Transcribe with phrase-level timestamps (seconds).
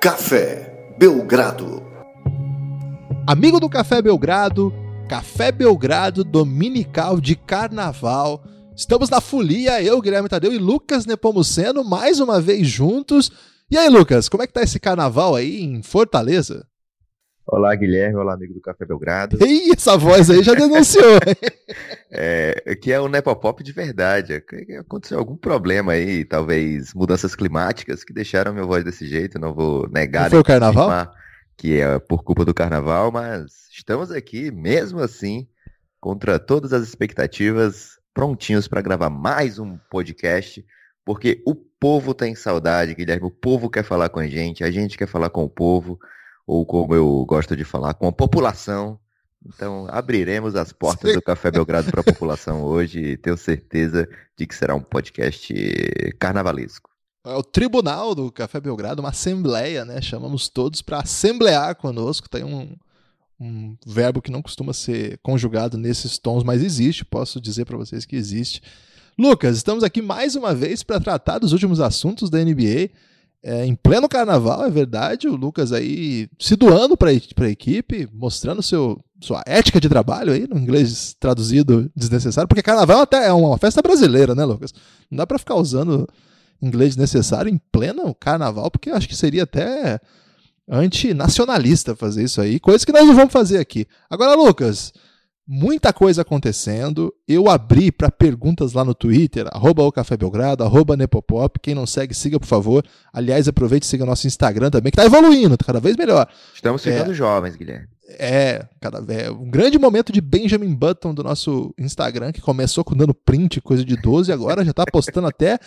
[0.00, 1.82] Café Belgrado.
[3.26, 4.72] Amigo do Café Belgrado,
[5.08, 8.44] Café Belgrado Dominical de Carnaval.
[8.76, 13.32] Estamos na folia, eu, Guilherme Tadeu e Lucas Nepomuceno, mais uma vez juntos.
[13.68, 16.64] E aí, Lucas, como é que tá esse carnaval aí em Fortaleza?
[17.50, 18.16] Olá, Guilherme.
[18.16, 19.38] Olá, amigo do Café Belgrado.
[19.42, 21.18] Ih, essa voz aí já denunciou.
[22.12, 24.34] é, que é o Nepopop de verdade.
[24.78, 29.38] Aconteceu algum problema aí, talvez mudanças climáticas, que deixaram minha voz desse jeito.
[29.38, 30.24] Não vou negar.
[30.24, 31.10] Não foi o carnaval?
[31.56, 35.48] Que é por culpa do carnaval, mas estamos aqui, mesmo assim,
[35.98, 40.62] contra todas as expectativas, prontinhos para gravar mais um podcast,
[41.02, 43.26] porque o povo tem saudade, Guilherme.
[43.26, 45.98] O povo quer falar com a gente, a gente quer falar com o povo
[46.48, 48.98] ou como eu gosto de falar, com a população.
[49.46, 54.46] Então, abriremos as portas do Café Belgrado para a população hoje e tenho certeza de
[54.46, 55.52] que será um podcast
[56.18, 56.88] carnavalesco.
[57.26, 60.00] É o tribunal do Café Belgrado, uma assembleia, né?
[60.00, 62.30] Chamamos todos para assemblear conosco.
[62.30, 62.74] Tem um,
[63.38, 68.06] um verbo que não costuma ser conjugado nesses tons, mas existe, posso dizer para vocês
[68.06, 68.62] que existe.
[69.18, 72.88] Lucas, estamos aqui mais uma vez para tratar dos últimos assuntos da NBA.
[73.42, 78.62] É, em pleno carnaval, é verdade, o Lucas aí se doando para a equipe, mostrando
[78.62, 83.56] seu, sua ética de trabalho aí, no inglês traduzido desnecessário, porque carnaval até é uma
[83.56, 84.74] festa brasileira, né, Lucas?
[85.08, 86.08] Não dá para ficar usando
[86.60, 90.00] inglês desnecessário em pleno carnaval, porque acho que seria até
[90.68, 93.86] antinacionalista fazer isso aí, coisa que nós não vamos fazer aqui.
[94.10, 94.92] Agora, Lucas,
[95.48, 97.12] muita coisa acontecendo.
[97.26, 101.58] Eu abri para perguntas lá no Twitter, arroba o Café Belgrado, arroba Nepopop.
[101.60, 102.84] Quem não segue, siga, por favor.
[103.10, 106.28] Aliás, aproveite e siga nosso Instagram também, que está evoluindo, tá cada vez melhor.
[106.54, 107.88] Estamos ficando é, jovens, Guilherme.
[108.10, 112.94] É, cada é um grande momento de Benjamin Button do nosso Instagram, que começou com
[112.94, 115.58] dando print, coisa de 12, e agora já está postando até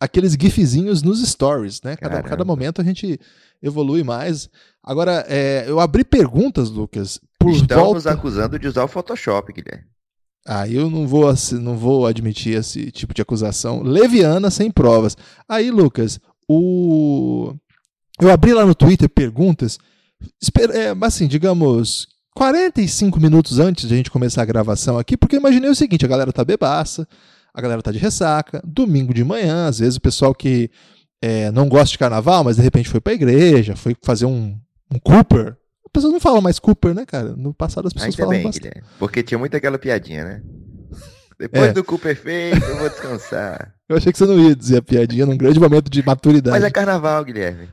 [0.00, 1.96] aqueles gifzinhos nos stories, né?
[1.96, 3.18] Cada, cada momento a gente
[3.62, 4.48] evolui mais.
[4.82, 7.20] Agora, é, eu abri perguntas, Lucas.
[7.48, 7.94] Por Estão volta...
[7.94, 9.84] nos acusando de usar o Photoshop, Guilherme.
[10.46, 15.16] Ah, eu não vou, não vou admitir esse tipo de acusação leviana sem provas.
[15.48, 17.52] Aí, Lucas, o...
[18.20, 19.78] eu abri lá no Twitter perguntas,
[20.72, 25.40] é, assim, digamos, 45 minutos antes de a gente começar a gravação aqui, porque eu
[25.40, 27.06] imaginei o seguinte: a galera tá bebaça,
[27.52, 30.70] a galera tá de ressaca, domingo de manhã, às vezes o pessoal que
[31.20, 34.58] é, não gosta de carnaval, mas de repente foi pra igreja, foi fazer um,
[34.90, 35.57] um Cooper.
[35.88, 37.34] As pessoas não falam mais Cooper, né, cara?
[37.34, 38.68] No passado as pessoas Ainda falavam bem, bastante.
[38.68, 40.42] Guilherme, porque tinha muito aquela piadinha, né?
[41.38, 41.72] Depois é.
[41.72, 43.74] do Cooper feito, eu vou descansar.
[43.88, 46.54] eu achei que você não ia dizer a piadinha num grande momento de maturidade.
[46.58, 47.70] Mas é carnaval, Guilherme.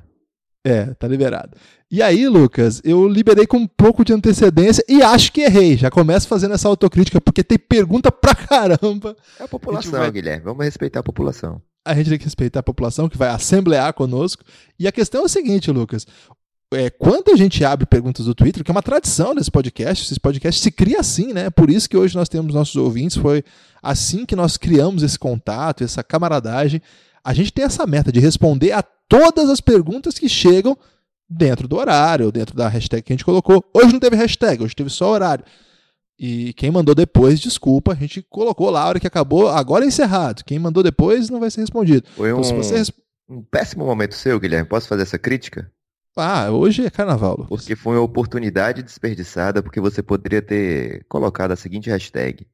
[0.64, 1.58] É, tá liberado.
[1.92, 5.76] E aí, Lucas, eu liberei com um pouco de antecedência e acho que errei.
[5.76, 9.16] Já começo fazendo essa autocrítica, porque tem pergunta pra caramba.
[9.40, 10.12] É a população, a vai...
[10.12, 10.44] Guilherme.
[10.44, 14.44] Vamos respeitar a população a gente tem que respeitar a população que vai assemblear conosco.
[14.80, 16.08] E a questão é a seguinte, Lucas.
[16.76, 20.20] É, quando a gente abre perguntas do Twitter, que é uma tradição nesse podcast, esse
[20.20, 21.50] podcast se cria assim, né?
[21.50, 23.44] Por isso que hoje nós temos nossos ouvintes, foi
[23.82, 26.82] assim que nós criamos esse contato, essa camaradagem.
[27.24, 30.78] A gente tem essa meta de responder a todas as perguntas que chegam
[31.30, 33.64] dentro do horário, dentro da hashtag que a gente colocou.
[33.74, 35.46] Hoje não teve hashtag, hoje teve só horário.
[36.18, 39.88] E quem mandou depois, desculpa, a gente colocou lá a hora que acabou, agora é
[39.88, 40.44] encerrado.
[40.46, 42.08] Quem mandou depois não vai ser respondido.
[42.16, 42.82] Foi um, então, você...
[43.30, 44.68] um péssimo momento seu, Guilherme.
[44.68, 45.70] Posso fazer essa crítica?
[46.16, 47.38] Ah, hoje é carnaval.
[47.38, 47.48] Lucas.
[47.48, 52.48] Porque foi uma oportunidade desperdiçada, porque você poderia ter colocado a seguinte hashtag: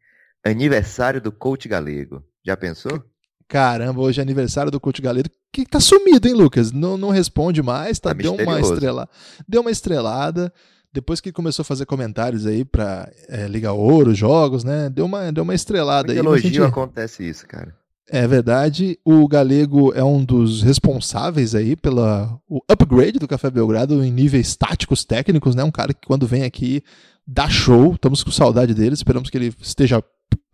[0.44, 2.24] Aniversário do Coach Galego.
[2.44, 3.04] Já pensou?
[3.48, 5.30] Caramba, hoje é aniversário do Coach Galego.
[5.52, 6.72] Que tá sumido, hein, Lucas?
[6.72, 8.10] Não, não responde mais, tá?
[8.10, 9.10] tá deu uma estrela,
[9.48, 10.52] deu uma estrelada
[10.94, 14.90] depois que começou a fazer comentários aí pra é, Liga Ouro, jogos, né?
[14.90, 16.18] Deu uma, deu uma estrelada aí.
[16.18, 16.62] elogio gente...
[16.62, 17.76] acontece isso, cara.
[18.14, 19.00] É verdade.
[19.06, 24.54] O Galego é um dos responsáveis aí pela o upgrade do Café Belgrado em níveis
[24.54, 25.64] táticos técnicos, né?
[25.64, 26.84] Um cara que quando vem aqui
[27.26, 27.94] dá show.
[27.94, 28.96] Estamos com saudade dele.
[28.96, 30.04] Esperamos que ele esteja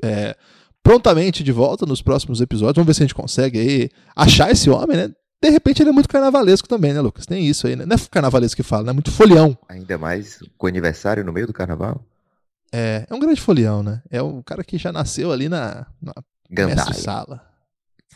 [0.03, 0.37] é,
[0.83, 2.75] prontamente de volta nos próximos episódios.
[2.75, 5.09] Vamos ver se a gente consegue aí achar esse homem, né?
[5.41, 7.25] De repente ele é muito carnavalesco também, né, Lucas?
[7.25, 7.87] Tem isso aí, né?
[7.87, 8.89] Não é carnavalesco que fala, né?
[8.91, 9.57] É muito folião.
[9.67, 12.05] Ainda mais com aniversário no meio do carnaval.
[12.71, 14.03] É, é um grande folião, né?
[14.11, 16.13] É um cara que já nasceu ali na, na
[16.93, 17.41] sala.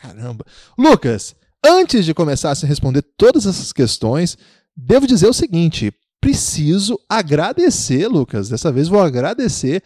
[0.01, 0.45] Caramba.
[0.77, 1.35] Lucas,
[1.65, 4.37] antes de começar a se responder todas essas questões,
[4.75, 8.49] devo dizer o seguinte: preciso agradecer, Lucas.
[8.49, 9.83] Dessa vez vou agradecer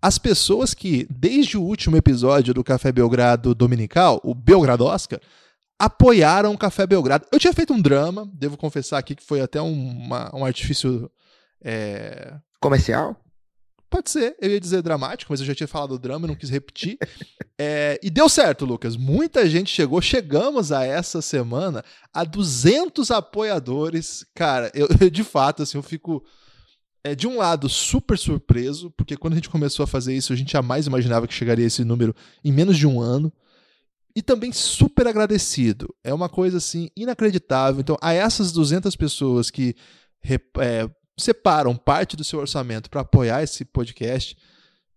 [0.00, 5.20] as pessoas que, desde o último episódio do Café Belgrado Dominical, o Belgrado Oscar,
[5.78, 7.26] apoiaram o Café Belgrado.
[7.32, 11.10] Eu tinha feito um drama, devo confessar aqui que foi até uma, um artifício.
[11.62, 12.34] É...
[12.60, 13.16] Comercial?
[13.90, 16.50] Pode ser, eu ia dizer dramático, mas eu já tinha falado drama, eu não quis
[16.50, 16.98] repetir.
[17.60, 18.96] É, e deu certo, Lucas.
[18.96, 20.00] Muita gente chegou.
[20.00, 24.24] Chegamos a essa semana a 200 apoiadores.
[24.32, 26.24] Cara, eu, de fato, assim, eu fico
[27.02, 30.36] é, de um lado, super surpreso, porque quando a gente começou a fazer isso, a
[30.36, 32.14] gente jamais imaginava que chegaria esse número
[32.44, 33.32] em menos de um ano.
[34.14, 35.92] E também super agradecido.
[36.04, 37.80] É uma coisa assim inacreditável.
[37.80, 39.74] Então, a essas 200 pessoas que
[40.60, 40.88] é,
[41.18, 44.36] separam parte do seu orçamento para apoiar esse podcast,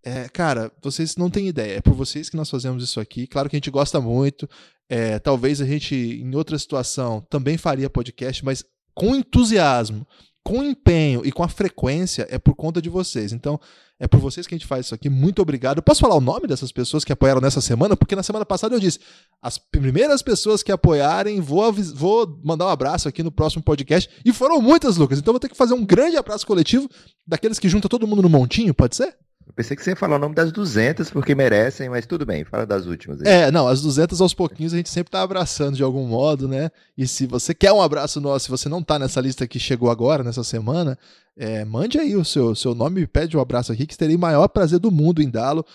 [0.04, 1.78] é, cara, vocês não têm ideia.
[1.78, 3.28] É por vocês que nós fazemos isso aqui.
[3.28, 4.50] Claro que a gente gosta muito.
[4.90, 8.64] É, talvez a gente, em outra situação, também faria podcast, mas
[8.94, 10.06] com entusiasmo
[10.44, 13.32] com empenho e com a frequência é por conta de vocês.
[13.32, 13.60] Então,
[14.00, 15.10] é por vocês que a gente faz isso aqui.
[15.10, 15.78] Muito obrigado.
[15.78, 17.96] Eu posso falar o nome dessas pessoas que apoiaram nessa semana?
[17.96, 19.00] Porque na semana passada eu disse:
[19.42, 24.10] as primeiras pessoas que apoiarem, vou, vou mandar um abraço aqui no próximo podcast.
[24.26, 25.20] E foram muitas, Lucas.
[25.20, 26.90] Então vou ter que fazer um grande abraço coletivo
[27.28, 29.16] daqueles que juntam todo mundo no montinho, pode ser?
[29.52, 32.46] Eu pensei que você ia falar o nome das 200 porque merecem, mas tudo bem,
[32.46, 33.22] fala das últimas.
[33.22, 33.28] Aí.
[33.28, 36.72] É, não, as 200 aos pouquinhos a gente sempre tá abraçando de algum modo, né?
[36.98, 39.92] E se você quer um abraço nosso, se você não tá nessa lista que chegou
[39.92, 40.98] agora, nessa semana,
[41.38, 44.20] é, mande aí o seu, seu nome e pede um abraço aqui, que terei o
[44.20, 45.66] maior prazer do mundo em dá-lo.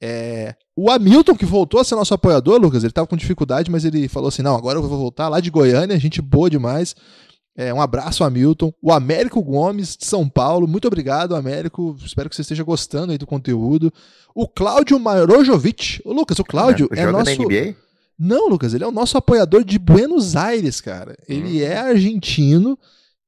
[0.00, 3.84] É, o Hamilton, que voltou a ser nosso apoiador, Lucas, ele tava com dificuldade, mas
[3.84, 6.96] ele falou assim: não, agora eu vou voltar lá de Goiânia, gente boa demais.
[7.56, 8.72] É, um abraço, Hamilton.
[8.82, 10.68] O Américo Gomes, de São Paulo.
[10.68, 11.96] Muito obrigado, Américo.
[12.04, 13.92] Espero que você esteja gostando aí do conteúdo.
[14.34, 16.02] O Cláudio Marojovic.
[16.04, 17.30] O Lucas, o Cláudio é, é nosso.
[18.18, 21.16] Não, Lucas, ele é o nosso apoiador de Buenos Aires, cara.
[21.26, 21.66] Ele hum.
[21.66, 22.78] é argentino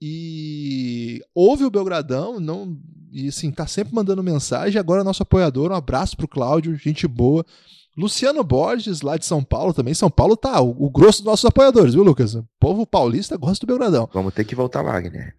[0.00, 2.78] e ouve o Belgradão, não
[3.10, 4.78] e assim, tá sempre mandando mensagem.
[4.78, 5.70] Agora é nosso apoiador.
[5.70, 7.44] Um abraço pro Cláudio, gente boa.
[7.98, 9.92] Luciano Borges, lá de São Paulo também.
[9.92, 12.36] São Paulo tá o, o grosso dos nossos apoiadores, viu, Lucas?
[12.36, 14.08] O povo paulista gosta do Belgradão.
[14.14, 15.32] Vamos ter que voltar lá, Guilherme.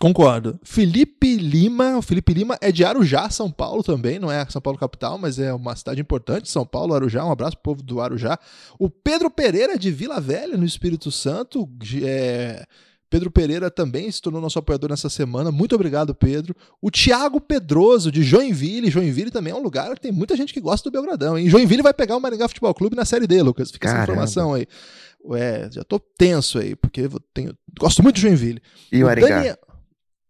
[0.00, 0.58] Concordo.
[0.62, 4.78] Felipe Lima, o Felipe Lima é de Arujá, São Paulo também, não é São Paulo
[4.78, 8.38] capital, mas é uma cidade importante, São Paulo, Arujá, um abraço pro povo do Arujá.
[8.78, 11.68] O Pedro Pereira de Vila Velha, no Espírito Santo,
[12.02, 12.64] é,
[13.10, 15.50] Pedro Pereira também se tornou nosso apoiador nessa semana.
[15.50, 16.54] Muito obrigado, Pedro.
[16.80, 18.88] O Thiago Pedroso, de Joinville.
[18.88, 21.36] Joinville também é um lugar que tem muita gente que gosta do Belgradão.
[21.36, 21.48] Hein?
[21.48, 23.72] Joinville vai pegar o Maringá Futebol Clube na Série D, Lucas.
[23.72, 24.02] Fica Caramba.
[24.02, 24.66] essa informação aí.
[25.24, 27.52] Ué, já tô tenso aí, porque eu tenho...
[27.78, 28.62] gosto muito de Joinville.
[28.92, 29.28] E o Maringá?
[29.28, 29.58] Daniel...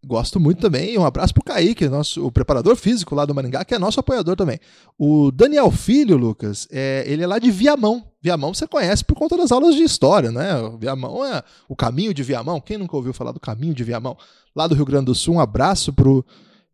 [0.03, 0.97] Gosto muito também.
[0.97, 4.35] Um abraço pro Kaique, nosso, o preparador físico lá do Maringá, que é nosso apoiador
[4.35, 4.59] também.
[4.97, 8.10] O Daniel Filho, Lucas, é, ele é lá de Viamão.
[8.21, 10.53] Viamão você conhece por conta das aulas de história, né?
[10.79, 12.61] Viamão é o caminho de Viamão.
[12.61, 14.15] Quem nunca ouviu falar do caminho de Viamão?
[14.55, 16.23] Lá do Rio Grande do Sul, um abraço pro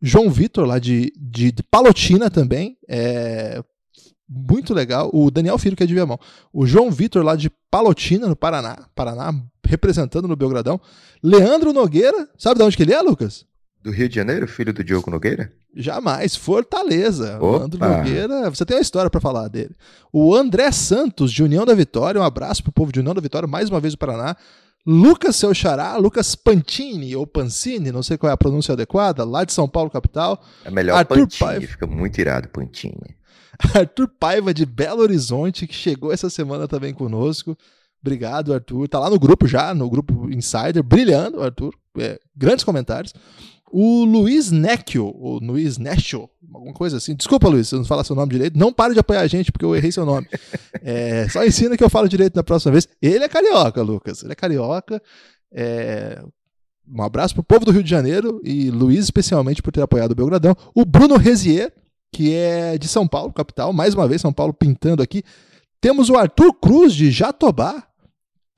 [0.02, 2.78] João Vitor, lá de, de, de Palotina também.
[2.88, 3.64] É,
[4.28, 5.10] muito legal.
[5.14, 6.20] O Daniel Filho, que é de Viamão.
[6.52, 8.86] O João Vitor, lá de Palotina, no Paraná.
[8.94, 9.34] Paraná,
[9.66, 10.82] representando no Belgradão.
[11.24, 13.46] Leandro Nogueira, sabe de onde que ele é, Lucas?
[13.88, 15.50] Do Rio de Janeiro, filho do Diogo Nogueira?
[15.74, 17.38] Jamais, Fortaleza.
[17.38, 17.60] Opa.
[17.60, 19.74] Leandro Nogueira, você tem uma história para falar dele.
[20.12, 23.48] O André Santos, de União da Vitória, um abraço pro povo de União da Vitória,
[23.48, 24.36] mais uma vez do Paraná.
[24.86, 29.46] Lucas Seu Xará, Lucas Pantini, ou Pancini, não sei qual é a pronúncia adequada, lá
[29.46, 30.44] de São Paulo, capital.
[30.66, 31.68] É melhor Arthur Pantini, Paiva.
[31.68, 33.16] fica muito irado Pantini.
[33.74, 37.58] Arthur Paiva, de Belo Horizonte, que chegou essa semana também conosco.
[38.02, 38.90] Obrigado, Arthur.
[38.90, 41.74] Tá lá no grupo já, no grupo Insider, brilhando, Arthur.
[41.98, 43.14] É, grandes comentários.
[43.72, 47.16] O Luiz Necchio, ou Luiz Necchio, alguma coisa assim.
[47.16, 48.58] Desculpa, Luiz, se eu não falar seu nome direito.
[48.58, 50.28] Não pare de apoiar a gente, porque eu errei seu nome.
[50.82, 52.88] É, só ensina que eu falo direito na próxima vez.
[53.02, 54.24] Ele é carioca, Lucas.
[54.24, 55.02] Ele é carioca.
[55.52, 56.24] É,
[56.90, 60.16] um abraço pro povo do Rio de Janeiro e Luiz, especialmente, por ter apoiado o
[60.16, 60.56] Belgradão.
[60.74, 61.74] O Bruno Rezier,
[62.12, 63.74] que é de São Paulo, capital.
[63.74, 65.24] Mais uma vez, São Paulo pintando aqui.
[65.82, 67.84] Temos o Arthur Cruz, de Jatobá.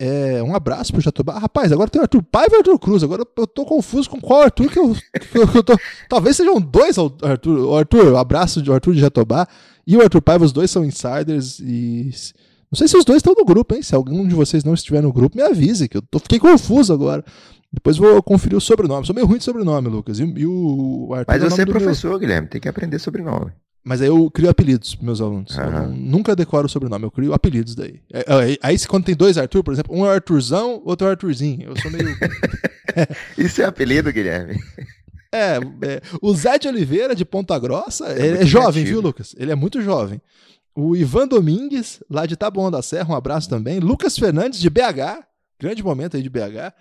[0.02, 1.38] É, um abraço pro Jatobá.
[1.38, 3.04] Rapaz, agora tem o Arthur Paiva e o Arthur Cruz.
[3.04, 4.96] Agora eu tô confuso com qual Arthur que eu,
[5.52, 5.78] que eu tô.
[6.08, 7.60] Talvez sejam dois Arthur.
[7.60, 9.46] O Arthur, abraço de Arthur de Jatobá
[9.86, 12.12] e o Arthur Paiva, os dois são insiders e.
[12.72, 13.82] Não sei se os dois estão no grupo, hein?
[13.82, 16.94] Se algum de vocês não estiver no grupo, me avise, que eu tô, fiquei confuso
[16.94, 17.26] agora.
[17.74, 19.06] Depois vou conferir o sobrenome.
[19.06, 20.20] Sou meio ruim de sobrenome, Lucas.
[20.20, 21.34] E, e o Arthur.
[21.34, 22.20] Mas é você é professor, meu...
[22.20, 23.52] Guilherme, tem que aprender sobrenome.
[23.90, 25.58] Mas aí eu crio apelidos para meus alunos.
[25.58, 25.88] Uhum.
[25.96, 28.00] Nunca decoro o sobrenome, eu crio apelidos daí.
[28.14, 31.70] É, é, aí, quando tem dois Arthur, por exemplo, um é Arthurzão, outro é Arthurzinho.
[31.70, 32.16] Eu sou meio.
[33.36, 34.62] Isso é apelido, Guilherme?
[35.32, 39.36] É, é, o Zé de Oliveira, de Ponta Grossa, é ele é jovem, viu, Lucas?
[39.40, 40.22] Ele é muito jovem.
[40.76, 43.80] O Ivan Domingues, lá de Taboão da Serra, um abraço também.
[43.80, 45.26] Lucas Fernandes, de BH,
[45.60, 46.76] grande momento aí de BH.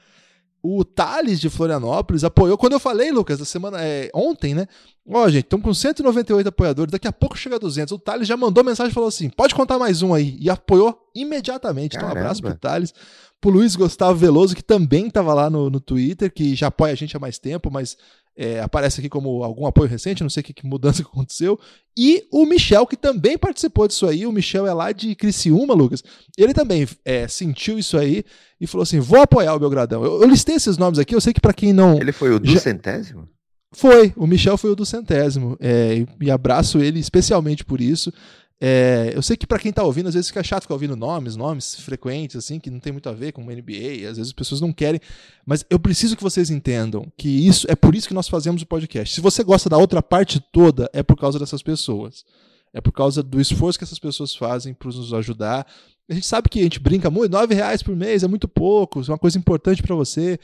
[0.63, 2.59] O Thales de Florianópolis apoiou.
[2.59, 3.79] Quando eu falei, Lucas, da semana.
[3.81, 4.67] É, ontem, né?
[5.09, 6.93] Ó, oh, gente, estamos com 198 apoiadores.
[6.93, 7.93] Daqui a pouco chega a 200.
[7.93, 10.37] O Thales já mandou mensagem e falou assim: pode contar mais um aí.
[10.41, 11.93] E apoiou imediatamente.
[11.93, 12.11] Caramba.
[12.11, 12.95] Então, um abraço pro Thales.
[13.41, 16.97] Pro Luiz Gustavo Veloso, que também estava lá no, no Twitter, que já apoia a
[16.97, 17.97] gente há mais tempo, mas
[18.39, 21.59] é, aparece aqui como algum apoio recente, não sei que, que mudança que aconteceu.
[21.97, 26.05] E o Michel, que também participou disso aí, o Michel é lá de Criciúma, Lucas.
[26.39, 28.25] Ele também é, sentiu isso aí
[28.61, 30.05] e falou assim: vou apoiar o Belgradão.
[30.05, 32.01] Eu, eu listei esses nomes aqui, eu sei que para quem não.
[32.01, 32.61] Ele foi o do já...
[32.61, 33.29] centésimo?
[33.75, 35.57] Foi, o Michel foi o do centésimo.
[35.61, 38.13] É, e abraço ele especialmente por isso.
[38.61, 41.37] É, eu sei que para quem tá ouvindo, às vezes fica chato ficar ouvindo nomes,
[41.37, 44.33] nomes frequentes, assim, que não tem muito a ver com o NBA, às vezes as
[44.33, 45.01] pessoas não querem,
[45.47, 48.67] mas eu preciso que vocês entendam que isso é por isso que nós fazemos o
[48.67, 49.15] podcast.
[49.15, 52.25] Se você gosta da outra parte toda, é por causa dessas pessoas.
[52.73, 55.67] É por causa do esforço que essas pessoas fazem para nos ajudar.
[56.09, 59.01] A gente sabe que a gente brinca muito, nove reais por mês é muito pouco,
[59.01, 60.39] é uma coisa importante para você.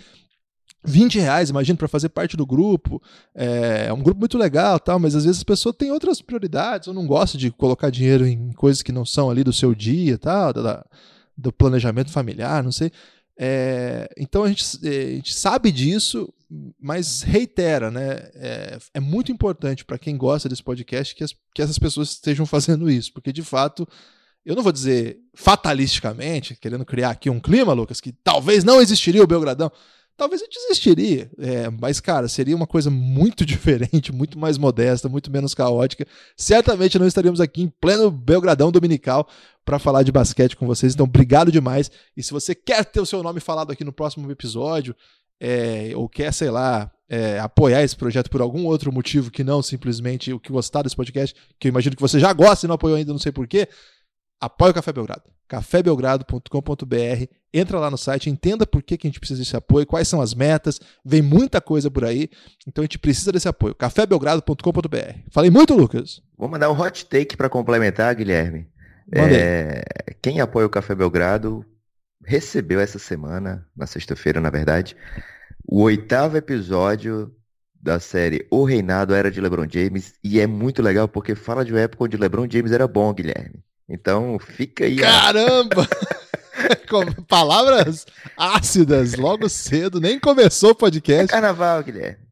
[0.85, 3.03] 20 reais, imagino, para fazer parte do grupo.
[3.35, 6.89] É, é, um grupo muito legal, tal, mas às vezes a pessoa tem outras prioridades,
[6.89, 10.19] ou não gosta de colocar dinheiro em coisas que não são ali do seu dia,
[10.19, 10.85] tal, da,
[11.37, 12.93] do planejamento familiar, não sei.
[13.37, 16.33] É, então a gente, é, a gente, sabe disso,
[16.79, 18.31] mas reitera, né?
[18.35, 22.47] É, é muito importante para quem gosta desse podcast que, as, que essas pessoas estejam
[22.47, 23.89] fazendo isso, porque de fato
[24.45, 29.23] eu não vou dizer fatalisticamente, querendo criar aqui um clima, Lucas, que talvez não existiria
[29.23, 29.73] o Belgradão
[30.17, 31.31] talvez eu desistiria.
[31.39, 36.07] É, mas, cara, seria uma coisa muito diferente, muito mais modesta, muito menos caótica.
[36.37, 39.29] Certamente não estaríamos aqui em pleno Belgradão Dominical
[39.65, 40.95] para falar de basquete com vocês.
[40.95, 41.91] Então, obrigado demais.
[42.17, 44.95] E se você quer ter o seu nome falado aqui no próximo episódio,
[45.41, 49.63] é, ou quer, sei lá, é, apoiar esse projeto por algum outro motivo que não
[49.63, 52.75] simplesmente o que gostar desse podcast, que eu imagino que você já gosta e não
[52.75, 53.69] apoiou ainda, não sei porquê,
[54.41, 55.23] apoie o Café Belgrado.
[55.49, 57.27] cafébelgrado.com.br.
[57.53, 60.21] Entra lá no site, entenda por que, que a gente precisa desse apoio, quais são
[60.21, 62.29] as metas, vem muita coisa por aí,
[62.67, 63.75] então a gente precisa desse apoio.
[63.77, 65.19] cafébelgrado.com.br.
[65.31, 66.21] Falei muito, Lucas?
[66.37, 68.67] Vou mandar um hot take para complementar, Guilherme.
[69.13, 69.85] É,
[70.21, 71.65] quem apoia o Café Belgrado
[72.25, 74.97] recebeu essa semana, na sexta-feira, na verdade,
[75.67, 77.33] o oitavo episódio
[77.81, 81.73] da série O Reinado Era de LeBron James, e é muito legal porque fala de
[81.73, 83.63] uma época onde LeBron James era bom, Guilherme.
[83.89, 84.97] Então fica aí.
[84.97, 85.89] Caramba!
[86.89, 91.25] Com palavras ácidas logo cedo, nem começou o podcast.
[91.25, 92.25] É carnaval, Guilherme.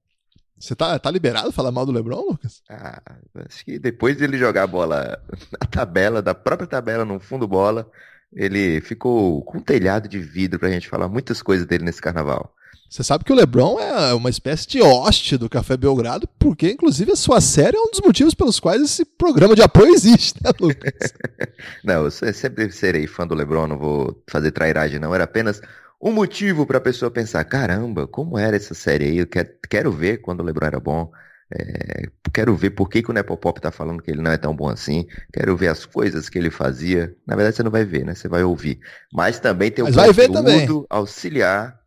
[0.59, 2.63] Você tá, tá liberado falar mal do Lebron, Lucas?
[2.71, 3.03] Ah,
[3.49, 5.21] acho que depois dele jogar a bola
[5.61, 7.91] na tabela, da própria tabela no fundo bola,
[8.33, 12.55] ele ficou com um telhado de vidro pra gente falar muitas coisas dele nesse carnaval.
[12.93, 17.11] Você sabe que o LeBron é uma espécie de hoste do Café Belgrado, porque inclusive
[17.11, 20.51] a sua série é um dos motivos pelos quais esse programa de apoio existe, né,
[20.61, 20.93] Lucas?
[21.83, 25.15] não, eu sempre serei fã do LeBron, não vou fazer trairagem, não.
[25.15, 25.63] Era apenas
[26.03, 29.19] um motivo para a pessoa pensar: caramba, como era essa série aí?
[29.21, 31.11] Eu quero, ver quando o LeBron era bom.
[31.51, 34.55] É, quero ver por que, que o Nepopop tá falando que ele não é tão
[34.55, 35.07] bom assim.
[35.33, 37.17] Quero ver as coisas que ele fazia.
[37.27, 38.15] Na verdade, você não vai ver, né?
[38.15, 38.81] Você vai ouvir.
[39.11, 41.82] Mas também tem um conteúdo auxiliar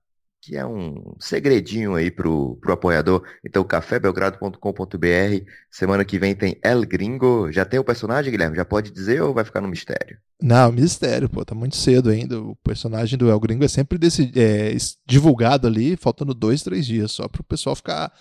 [0.46, 3.24] que é um segredinho aí pro, pro apoiador.
[3.44, 5.46] Então, cafébelgrado.com.br.
[5.72, 7.52] Semana que vem tem El Gringo.
[7.52, 8.56] Já tem o personagem, Guilherme?
[8.56, 10.20] Já pode dizer ou vai ficar no mistério?
[10.40, 11.44] Não, mistério, pô.
[11.44, 12.40] Tá muito cedo ainda.
[12.40, 17.12] O personagem do El Gringo é sempre desse, é, divulgado ali, faltando dois, três dias,
[17.12, 18.14] só pro pessoal ficar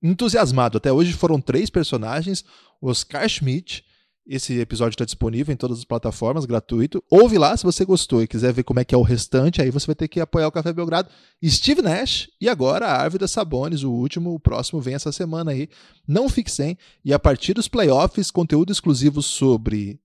[0.00, 0.78] entusiasmado.
[0.78, 2.44] Até hoje foram três personagens:
[2.80, 3.84] Oscar Schmidt
[4.26, 7.02] esse episódio está disponível em todas as plataformas, gratuito.
[7.08, 9.70] Ouve lá se você gostou e quiser ver como é que é o restante, aí
[9.70, 11.08] você vai ter que apoiar o Café Belgrado.
[11.44, 15.68] Steve Nash e agora a Árvida Sabones, o último, o próximo vem essa semana aí.
[16.06, 16.76] Não fique sem.
[17.04, 20.00] E a partir dos playoffs, conteúdo exclusivo sobre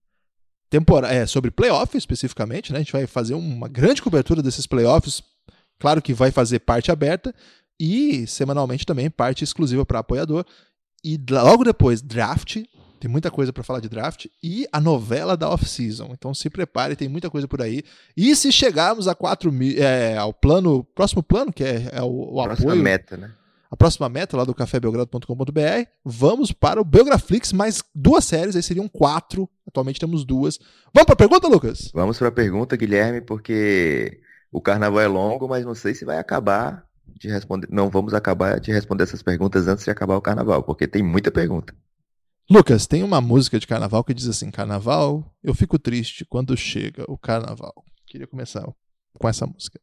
[0.70, 2.80] temporada, é, sobre playoffs especificamente, né?
[2.80, 5.24] A gente vai fazer uma grande cobertura desses playoffs.
[5.80, 7.34] Claro que vai fazer parte aberta
[7.80, 10.46] e semanalmente também parte exclusiva para apoiador.
[11.04, 12.64] E logo depois, draft,
[13.02, 16.10] tem muita coisa para falar de draft e a novela da off-season.
[16.12, 17.82] Então se prepare, tem muita coisa por aí.
[18.16, 22.06] E se chegarmos a 4 mil, é, ao plano, próximo plano, que é, é o,
[22.06, 22.84] o próxima apoio.
[22.84, 23.32] meta, né?
[23.72, 28.88] A próxima meta lá do cafébelgrado.com.br, vamos para o Belgraflix, mais duas séries, aí seriam
[28.88, 29.50] quatro.
[29.68, 30.60] Atualmente temos duas.
[30.94, 31.90] Vamos para a pergunta, Lucas?
[31.94, 34.20] Vamos para a pergunta, Guilherme, porque
[34.52, 36.86] o carnaval é longo, mas não sei se vai acabar
[37.18, 37.68] de responder.
[37.72, 41.32] Não vamos acabar de responder essas perguntas antes de acabar o carnaval, porque tem muita
[41.32, 41.74] pergunta.
[42.52, 47.06] Lucas, tem uma música de carnaval que diz assim: Carnaval, eu fico triste quando chega
[47.08, 47.74] o carnaval.
[48.06, 48.68] Queria começar
[49.18, 49.80] com essa música.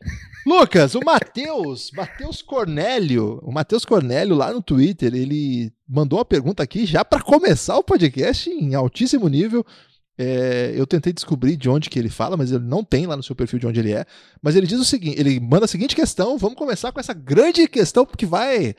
[0.46, 6.62] Lucas, o Matheus, Matheus Cornélio, o Matheus Cornélio lá no Twitter, ele mandou uma pergunta
[6.62, 9.62] aqui já para começar o podcast em altíssimo nível.
[10.16, 13.22] É, eu tentei descobrir de onde que ele fala, mas ele não tem lá no
[13.22, 14.06] seu perfil de onde ele é.
[14.40, 16.38] Mas ele diz o seguinte: ele manda a seguinte questão.
[16.38, 18.74] Vamos começar com essa grande questão que vai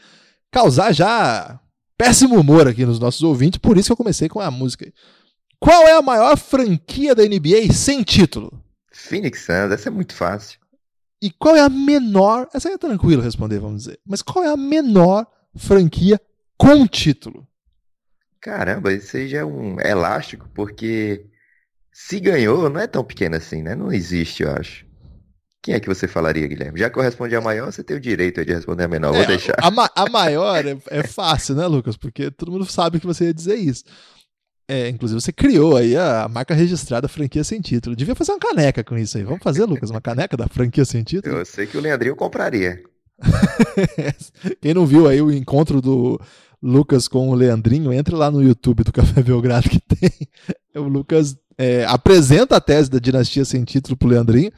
[0.50, 1.62] causar já
[1.98, 4.92] péssimo humor aqui nos nossos ouvintes, por isso que eu comecei com a música.
[5.60, 8.64] Qual é a maior franquia da NBA sem título?
[8.92, 10.60] Phoenix Suns, essa é muito fácil.
[11.22, 14.58] E qual é a menor, essa é tranquilo responder, vamos dizer, mas qual é a
[14.58, 15.26] menor
[15.56, 16.22] franquia
[16.56, 17.48] com título?
[18.40, 21.26] Caramba, isso aí já é um elástico, porque
[21.92, 23.76] se ganhou, não é tão pequeno assim, né?
[23.76, 24.87] Não existe, eu acho.
[25.64, 26.80] Quem é que você falaria, Guilherme?
[26.80, 29.12] Já que eu respondi a maior, você tem o direito de responder a menor.
[29.12, 29.56] Vou É, deixar.
[29.62, 31.98] A, ma- a maior é, é fácil, né, Lucas?
[31.98, 33.84] Porque todo mundo sabe que você ia dizer isso.
[34.70, 37.96] É, inclusive, você criou aí a marca registrada franquia sem título.
[37.96, 39.24] Devia fazer uma caneca com isso aí.
[39.24, 41.38] Vamos fazer, Lucas, uma caneca da franquia sem título?
[41.38, 42.82] Eu sei que o Leandrinho compraria.
[44.62, 46.20] Quem não viu aí o encontro do
[46.62, 50.12] Lucas com o Leandrinho, entre lá no YouTube do Café Belgrado que tem.
[50.76, 54.52] O Lucas é, apresenta a tese da dinastia sem título pro Leandrinho.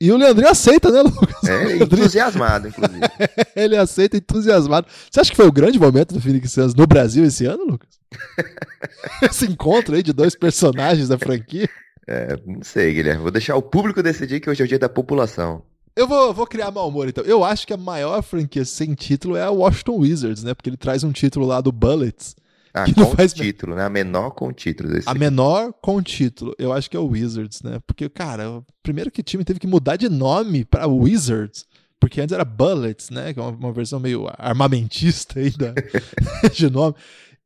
[0.00, 1.44] E o Leandrinho aceita, né, Lucas?
[1.44, 3.00] É, Leandrinho- entusiasmado, inclusive.
[3.54, 4.86] Ele aceita entusiasmado.
[5.10, 7.88] Você acha que foi o grande momento do Phoenix Suns no Brasil esse ano, Lucas?
[9.22, 11.68] Esse encontro aí de dois personagens da franquia.
[12.08, 13.22] É, não sei, Guilherme.
[13.22, 15.62] Vou deixar o público decidir que hoje é o dia da população.
[15.94, 17.22] Eu vou, vou criar mau humor, então.
[17.24, 20.54] Eu acho que a maior franquia sem título é a Washington Wizards, né?
[20.54, 22.34] Porque ele traz um título lá do Bullets.
[22.72, 23.84] Ah, Que com faz- título, né?
[23.84, 24.88] A menor com título.
[24.90, 27.80] Desse A menor com título, eu acho que é o Wizards, né?
[27.86, 31.64] Porque, cara, primeiro que time teve que mudar de nome para Wizards,
[31.98, 33.32] porque antes era Bullets, né?
[33.34, 35.72] Que é uma, uma versão meio armamentista aí da,
[36.54, 36.94] de nome.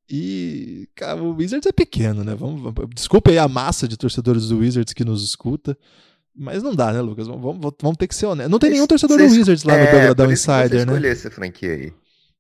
[0.09, 2.35] E, cara, o Wizards é pequeno, né?
[2.35, 5.77] Vamos, vamos- desculpa aí a massa de torcedores do Wizards que nos escuta.
[6.37, 7.27] Mas não dá, né, Lucas?
[7.29, 8.51] Vamos, vamos, vamos ter que ser honestos.
[8.51, 10.93] Não tem nenhum torcedor do Wizards lá no é, Belgradão que você Insider, né?
[10.93, 11.93] escolheu essa franquia aí.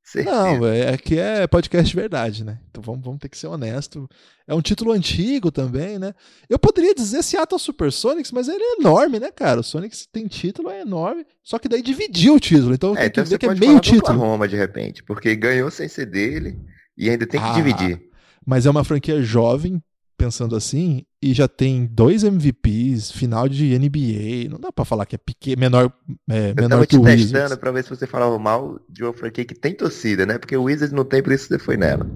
[0.04, 0.36] Certeza.
[0.36, 2.58] Não, é é que é podcast de verdade, né?
[2.70, 4.06] Então vamos, vamos ter que ser honesto.
[4.46, 6.12] É um título antigo também, né?
[6.48, 9.60] Eu poderia dizer Seattle Supersonics, mas ele é enorme, né, cara?
[9.60, 12.74] O Sonics tem título, é enorme, só que daí dividiu o título.
[12.74, 14.02] Então É, tem que então ver você que é meio título.
[14.18, 16.58] Oklahoma, de repente, porque ganhou sem ser dele
[16.98, 17.54] e ainda tem que Ah.
[17.54, 18.02] dividir.
[18.46, 19.82] Mas é uma franquia jovem,
[20.16, 24.48] pensando assim, e já tem dois MVPs, final de NBA.
[24.50, 25.92] Não dá pra falar que é pequeno, menor,
[26.30, 27.56] é, Eu menor tava que te o testando Wizards.
[27.56, 30.38] pra ver se você falava mal de uma franquia que tem torcida, né?
[30.38, 32.06] Porque o Wizards não tem, por isso você foi nela.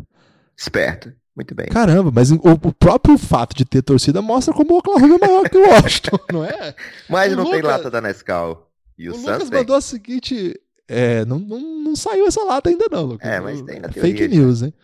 [0.56, 1.12] Esperto.
[1.36, 1.66] Muito bem.
[1.66, 5.48] Caramba, mas o, o próprio fato de ter torcida mostra como o Oklahoma é maior
[5.48, 6.74] que o Washington, não é?
[7.08, 8.68] Mas o não tem lata da Nescau.
[8.98, 9.58] E o, O, Lucas tem.
[9.60, 10.60] mandou a seguinte.
[10.88, 13.28] É, não, não, não saiu essa lata ainda, não, Lucas.
[13.30, 14.74] É, mas tem na Fake teoria, news, hein?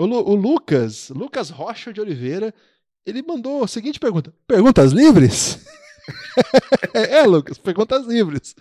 [0.00, 2.54] O, Lu- o Lucas, Lucas Rocha de Oliveira,
[3.04, 5.58] ele mandou a seguinte pergunta: Perguntas livres?
[6.94, 8.54] é, Lucas, perguntas livres.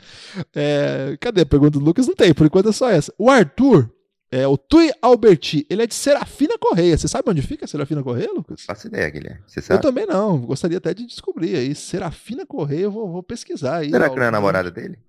[0.54, 2.08] É, cadê a pergunta do Lucas?
[2.08, 3.14] Não tem, por enquanto é só essa.
[3.18, 3.90] O Arthur,
[4.32, 6.98] é, o Tui Alberti, ele é de Serafina Correia.
[6.98, 8.64] Você sabe onde fica Serafina Correia, Lucas?
[8.66, 9.42] Faço ideia, Guilherme.
[9.48, 9.82] Você Eu sabe?
[9.82, 11.74] também não, gostaria até de descobrir aí.
[11.74, 13.90] Serafina Correia, eu vou, vou pesquisar aí.
[13.90, 15.00] Será ó, que não é a namorada dele?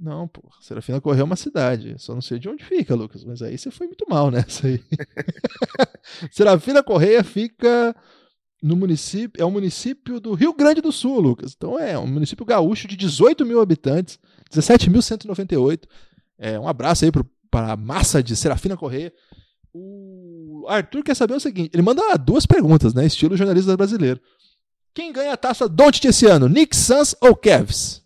[0.00, 0.42] Não, pô.
[0.60, 1.94] Serafina Correia é uma cidade.
[1.98, 3.24] Só não sei de onde fica, Lucas.
[3.24, 4.80] Mas aí você foi muito mal nessa aí.
[6.30, 7.94] Serafina Correia fica
[8.62, 9.42] no município.
[9.42, 11.54] É um município do Rio Grande do Sul, Lucas.
[11.56, 14.18] Então é um município gaúcho de 18 mil habitantes,
[14.52, 15.84] 17.198.
[16.38, 19.12] É, um abraço aí pro, para a massa de Serafina Correia.
[19.72, 23.04] O Arthur quer saber o seguinte: ele manda duas perguntas, né?
[23.04, 24.20] Estilo jornalista brasileiro.
[24.94, 26.48] Quem ganha a taça Don't esse ano?
[26.48, 28.02] Nick Suns ou Cavs?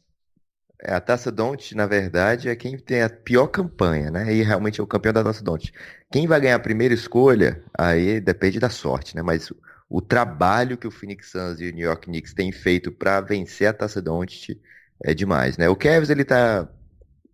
[0.84, 4.34] É, a Taça Don't, na verdade, é quem tem a pior campanha, né?
[4.34, 5.72] E realmente é o campeão da Taça Don't.
[6.10, 9.22] Quem vai ganhar a primeira escolha, aí depende da sorte, né?
[9.22, 9.52] Mas
[9.88, 13.68] o, trabalho que o Phoenix Suns e o New York Knicks têm feito para vencer
[13.68, 14.60] a Taça Don't
[15.04, 15.68] é demais, né?
[15.68, 16.68] O Cavs, ele tá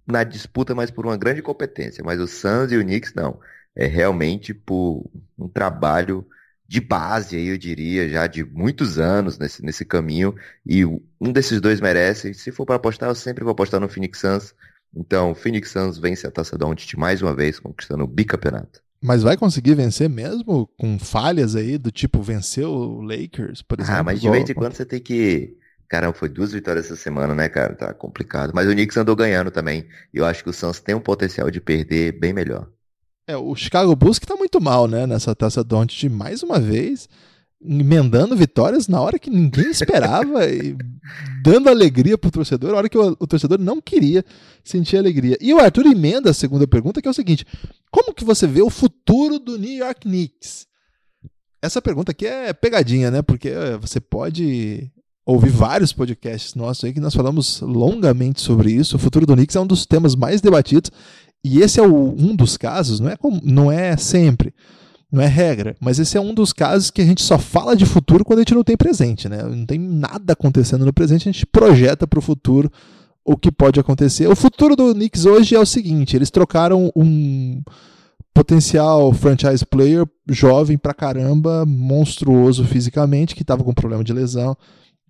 [0.07, 2.05] na disputa, mas por uma grande competência.
[2.05, 3.41] Mas o Suns e o Knicks, não.
[3.75, 6.27] É realmente por um trabalho
[6.69, 10.35] de base, aí eu diria, já de muitos anos nesse, nesse caminho.
[10.67, 12.35] E um desses dois merece.
[12.35, 14.55] Se for para apostar, eu sempre vou apostar no Phoenix Suns.
[14.95, 18.83] Então, o Phoenix Suns vence a Taça Doncic mais uma vez, conquistando o bicampeonato.
[19.01, 24.01] Mas vai conseguir vencer mesmo com falhas aí do tipo venceu o Lakers, por exemplo?
[24.01, 25.57] Ah, mas de vez em quando você tem que.
[25.89, 27.75] Caramba, foi duas vitórias essa semana, né, cara?
[27.75, 28.53] Tá complicado.
[28.55, 29.89] Mas o Knicks andou ganhando também.
[30.13, 32.69] E eu acho que o Suns tem um potencial de perder bem melhor.
[33.29, 37.07] É, o Chicago Bulls que tá muito mal, né, nessa taça Doncic mais uma vez,
[37.61, 40.75] emendando vitórias na hora que ninguém esperava e
[41.43, 44.25] dando alegria pro torcedor, na hora que o, o torcedor não queria
[44.65, 45.37] sentir alegria.
[45.43, 47.45] E o Arthur emenda a segunda pergunta, que é o seguinte:
[47.91, 50.67] como que você vê o futuro do New York Knicks?
[51.61, 53.21] Essa pergunta aqui é pegadinha, né?
[53.21, 54.91] Porque é, você pode
[55.27, 58.97] ouvir vários podcasts nossos aí que nós falamos longamente sobre isso.
[58.97, 60.91] O futuro do Knicks é um dos temas mais debatidos.
[61.45, 64.53] E esse é o- um dos casos, não é, com- não é sempre,
[65.11, 67.87] não é regra, mas esse é um dos casos que a gente só fala de
[67.87, 69.43] futuro quando a gente não tem presente, né?
[69.43, 72.71] Não tem nada acontecendo no presente, a gente projeta para o futuro
[73.25, 74.27] o que pode acontecer.
[74.27, 77.63] O futuro do Knicks hoje é o seguinte: eles trocaram um
[78.35, 84.57] potencial franchise player jovem pra caramba, monstruoso fisicamente, que estava com problema de lesão,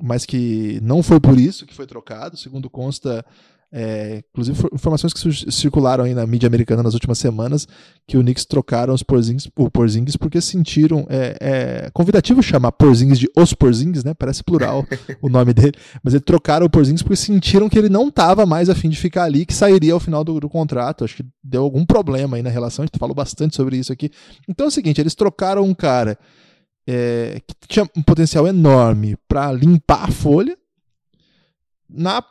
[0.02, 2.36] mas que não foi por isso que foi trocado.
[2.36, 3.24] Segundo consta,
[3.70, 7.68] É, inclusive, informações que circularam aí na mídia americana nas últimas semanas
[8.06, 11.06] que o Knicks trocaram os Porzingis, o Porzingis porque sentiram.
[11.10, 14.14] É, é convidativo chamar Porzingis de os Porzingis, né?
[14.14, 14.86] Parece plural
[15.20, 15.74] o nome dele.
[16.02, 19.24] Mas eles trocaram o Porzingis porque sentiram que ele não estava mais afim de ficar
[19.24, 21.04] ali, que sairia ao final do, do, contrato.
[21.04, 22.84] Acho que deu algum problema aí na relação.
[22.84, 24.10] A gente falou bastante sobre isso aqui.
[24.48, 26.18] Então é o seguinte: eles trocaram um cara
[26.88, 30.56] é, que tinha um potencial enorme para limpar a folha
[31.86, 32.22] na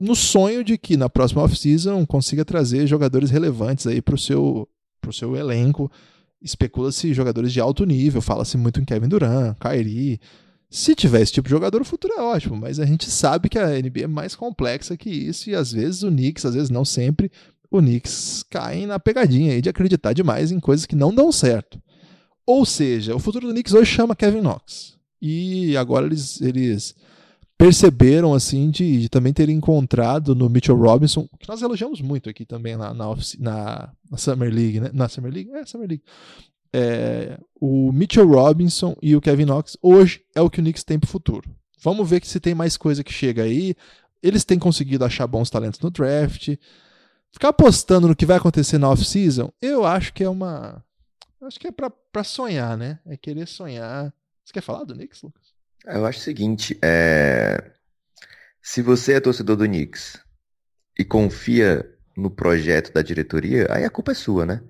[0.00, 4.68] no sonho de que na próxima off-season consiga trazer jogadores relevantes aí para o seu,
[5.00, 5.90] pro seu elenco.
[6.40, 10.20] Especula-se jogadores de alto nível, fala-se muito em Kevin Durant, Kyrie.
[10.70, 13.58] Se tiver esse tipo de jogador, o futuro é ótimo, mas a gente sabe que
[13.58, 16.84] a NBA é mais complexa que isso e às vezes o Knicks, às vezes não
[16.84, 17.32] sempre,
[17.70, 21.80] o Knicks cai na pegadinha aí de acreditar demais em coisas que não dão certo.
[22.46, 24.96] Ou seja, o futuro do Knicks hoje chama Kevin Knox.
[25.20, 26.94] E agora eles, eles
[27.58, 32.46] perceberam assim de, de, também ter encontrado no Mitchell Robinson, que nós elogiamos muito aqui
[32.46, 33.06] também na, na,
[33.40, 34.90] na, na Summer League, né?
[34.94, 35.50] Na Summer League?
[35.52, 36.04] É, Summer League.
[36.72, 41.00] É, o Mitchell Robinson e o Kevin Knox hoje é o que o Knicks tem
[41.00, 41.50] pro futuro.
[41.80, 43.74] Vamos ver se tem mais coisa que chega aí.
[44.22, 46.56] Eles têm conseguido achar bons talentos no draft.
[47.32, 50.82] Ficar apostando no que vai acontecer na off-season, eu acho que é uma.
[51.42, 53.00] Acho que é pra sonhar, né?
[53.06, 54.12] É querer sonhar.
[54.44, 55.47] Você quer falar do Knicks, Lucas?
[55.86, 57.72] Eu acho o seguinte, é...
[58.62, 60.18] se você é torcedor do Knicks
[60.98, 64.60] e confia no projeto da diretoria, aí a culpa é sua, né?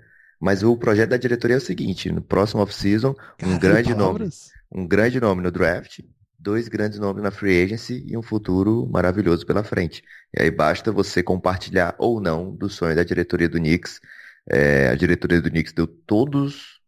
[0.40, 4.50] Mas o projeto da diretoria é o seguinte, no próximo off-season, um grande palavras.
[4.70, 6.00] nome, um grande nome no draft,
[6.38, 10.04] dois grandes nomes na free agency e um futuro maravilhoso pela frente.
[10.36, 14.00] E aí basta você compartilhar ou não do sonho da diretoria do Knicks.
[14.48, 16.80] É, a diretoria do Knicks deu todos,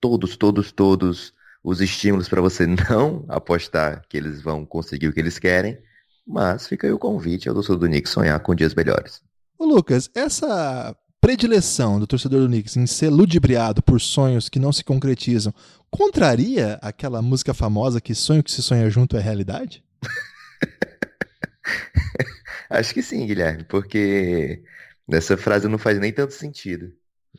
[0.00, 1.32] todos, todos, todos
[1.64, 5.78] os estímulos para você não apostar que eles vão conseguir o que eles querem,
[6.26, 9.22] mas fica aí o convite ao torcedor do Knicks sonhar com dias melhores.
[9.58, 14.72] Ô Lucas, essa predileção do torcedor do Knicks em ser ludibriado por sonhos que não
[14.72, 15.54] se concretizam
[15.90, 19.82] contraria aquela música famosa que sonho que se sonha junto é realidade?
[22.68, 24.62] Acho que sim, Guilherme, porque
[25.06, 26.92] nessa frase não faz nem tanto sentido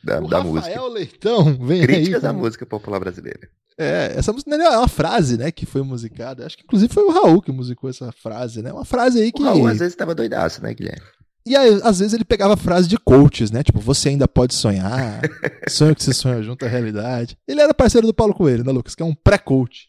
[0.06, 0.74] da, o da Rafael música.
[0.74, 3.48] Rafael Leitão vem Críticas aí, à música popular brasileira.
[3.76, 6.46] É, essa música é uma frase, né, que foi musicada.
[6.46, 8.72] Acho que inclusive foi o Raul que musicou essa frase, né?
[8.72, 9.42] Uma frase aí que.
[9.42, 11.02] O Raul às vezes estava doidaço, né, Guilherme?
[11.44, 13.62] E aí, às vezes ele pegava frase de coaches, né?
[13.62, 15.20] Tipo, você ainda pode sonhar,
[15.68, 17.38] sonho que se sonha junto à realidade.
[17.46, 18.96] Ele era parceiro do Paulo Coelho, né, Lucas?
[18.96, 19.88] Que é um pré-coach.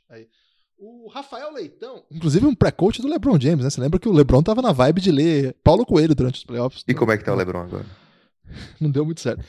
[0.77, 3.69] O Rafael Leitão, inclusive um pré-coach do LeBron James, né?
[3.71, 6.83] Você lembra que o LeBron tava na vibe de ler Paulo Coelho durante os playoffs?
[6.87, 7.85] E como é que tá o LeBron agora?
[8.79, 9.43] Não deu muito certo.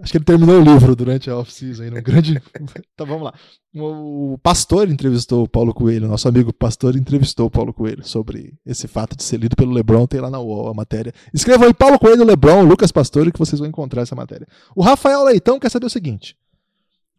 [0.00, 2.40] Acho que ele terminou o livro durante a off-season aí, um grande.
[2.96, 3.34] tá, vamos lá.
[3.74, 8.86] O Pastor entrevistou o Paulo Coelho, nosso amigo Pastor entrevistou o Paulo Coelho sobre esse
[8.86, 10.06] fato de ser lido pelo Lebron.
[10.06, 11.12] Tem lá na UOL a matéria.
[11.34, 14.46] Escrevam aí Paulo Coelho, Lebron, Lucas Pastor, que vocês vão encontrar essa matéria.
[14.74, 16.36] O Rafael Leitão quer saber o seguinte: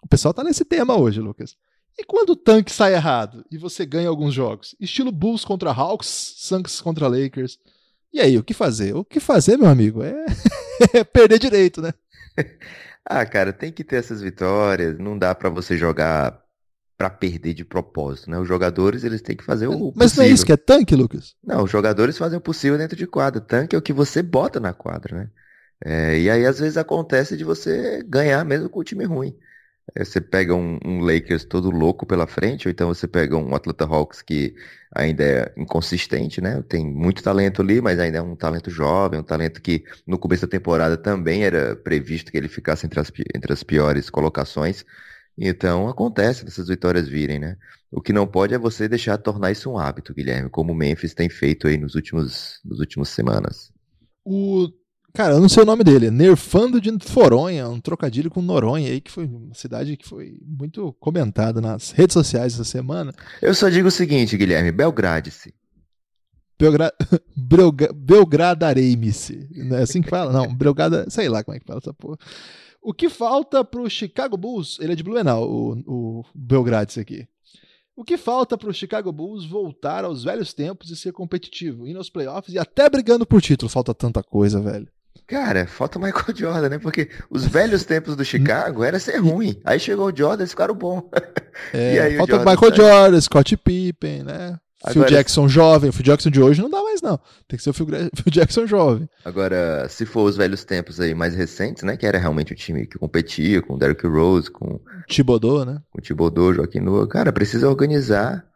[0.01, 1.57] o pessoal tá nesse tema hoje, Lucas.
[1.97, 4.73] E quando o tanque sai errado e você ganha alguns jogos?
[4.79, 7.59] Estilo Bulls contra Hawks, Suns contra Lakers.
[8.13, 8.95] E aí, o que fazer?
[8.95, 10.01] O que fazer, meu amigo?
[10.01, 10.25] É,
[10.95, 11.93] é perder direito, né?
[13.05, 14.97] ah, cara, tem que ter essas vitórias.
[14.97, 16.41] Não dá para você jogar
[16.97, 18.37] para perder de propósito, né?
[18.37, 19.93] Os jogadores, eles têm que fazer o Mas possível.
[19.95, 21.35] Mas não é isso que é tanque, Lucas?
[21.41, 23.39] Não, os jogadores fazem o possível dentro de quadra.
[23.39, 25.29] Tanque é o que você bota na quadra, né?
[25.85, 29.33] É, e aí, às vezes, acontece de você ganhar mesmo com o time ruim.
[29.95, 33.55] É, você pega um, um, Lakers todo louco pela frente, ou então você pega um
[33.55, 34.55] Atlanta Hawks que
[34.93, 36.61] ainda é inconsistente, né?
[36.67, 40.43] Tem muito talento ali, mas ainda é um talento jovem, um talento que no começo
[40.43, 44.85] da temporada também era previsto que ele ficasse entre as, entre as piores colocações.
[45.37, 47.57] Então acontece dessas vitórias virem, né?
[47.91, 51.13] O que não pode é você deixar tornar isso um hábito, Guilherme, como o Memphis
[51.13, 53.71] tem feito aí nos últimos, nos últimos semanas.
[54.23, 54.69] O
[55.13, 56.11] Cara, eu não sei o nome dele.
[56.11, 60.93] Nerfando de Foronha, um trocadilho com Noronha aí, que foi uma cidade que foi muito
[60.93, 63.13] comentada nas redes sociais essa semana.
[63.41, 65.53] Eu só digo o seguinte, Guilherme, Belgrade-se.
[66.59, 66.93] Belgra...
[67.35, 67.91] Belga...
[67.93, 69.47] Belgradarei-se.
[69.55, 70.31] Não é assim que fala?
[70.31, 72.17] Não, Belgrada, sei lá como é que fala essa porra.
[72.81, 77.27] O que falta pro Chicago Bulls, ele é de Blumenau, o, o Belgrade aqui.
[77.95, 81.93] O que falta para o Chicago Bulls voltar aos velhos tempos e ser competitivo, ir
[81.93, 83.69] nos playoffs e até brigando por título?
[83.69, 84.87] Falta tanta coisa, velho.
[85.29, 86.79] Cara, falta o Michael Jordan, né?
[86.79, 89.61] Porque os velhos tempos do Chicago era ser ruim.
[89.63, 91.03] Aí chegou o Jordan, eles ficaram bons.
[91.71, 92.75] É, falta o, o Michael.
[92.75, 94.57] Jordan, Scott Pippen, né?
[94.81, 95.89] Agora, Phil Jackson jovem.
[95.89, 97.19] O Phil Jackson de hoje não dá mais, não.
[97.47, 99.07] Tem que ser o Phil, Phil, Jackson jovem.
[99.23, 101.95] Agora, se for os velhos tempos aí mais recentes, né?
[101.95, 104.79] Que era realmente o time que competia com o Derrick Rose, com...
[105.07, 105.79] Thibodeau, né?
[105.91, 107.07] Com o Thibodeau, Joaquim Noah.
[107.07, 108.48] Cara, precisa organizar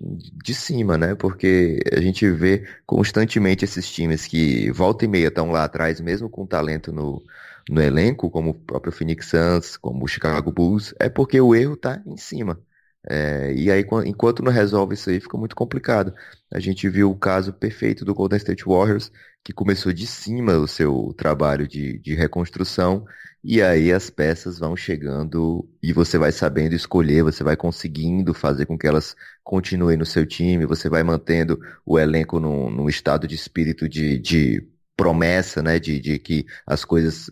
[0.00, 1.14] de cima, né?
[1.14, 6.28] Porque a gente vê constantemente esses times que volta e meia estão lá atrás, mesmo
[6.28, 7.22] com talento no,
[7.68, 11.74] no elenco, como o próprio Phoenix Suns, como o Chicago Bulls, é porque o erro
[11.74, 12.60] está em cima.
[13.10, 16.14] É, e aí, enquanto não resolve isso aí, fica muito complicado.
[16.52, 19.10] A gente viu o caso perfeito do Golden State Warriors,
[19.42, 23.04] que começou de cima o seu trabalho de, de reconstrução,
[23.42, 28.66] e aí as peças vão chegando e você vai sabendo escolher, você vai conseguindo fazer
[28.66, 33.26] com que elas continuem no seu time, você vai mantendo o elenco num, num estado
[33.26, 37.30] de espírito de, de promessa, né, de, de que as coisas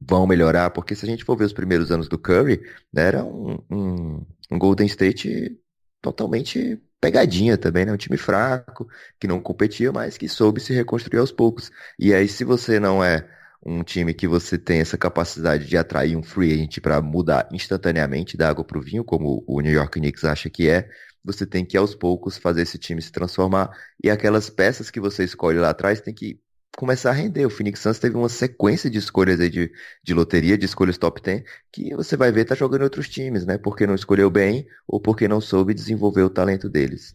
[0.00, 2.60] vão melhorar, porque se a gente for ver os primeiros anos do Curry,
[2.92, 5.58] né, era um, um, um Golden State
[6.02, 7.92] totalmente pegadinha também, né?
[7.92, 8.88] Um time fraco,
[9.20, 11.70] que não competia, mas que soube se reconstruir aos poucos.
[11.98, 13.28] E aí, se você não é
[13.64, 18.36] um time que você tem essa capacidade de atrair um free agent para mudar instantaneamente
[18.36, 20.88] da água para o vinho, como o New York Knicks acha que é,
[21.24, 23.70] você tem que aos poucos fazer esse time se transformar
[24.02, 26.38] e aquelas peças que você escolhe lá atrás tem que
[26.76, 27.46] começar a render.
[27.46, 29.72] O Phoenix Suns teve uma sequência de escolhas aí de,
[30.02, 33.46] de loteria, de escolhas top 10, que você vai ver tá jogando em outros times,
[33.46, 33.56] né?
[33.56, 37.14] Porque não escolheu bem ou porque não soube desenvolver o talento deles.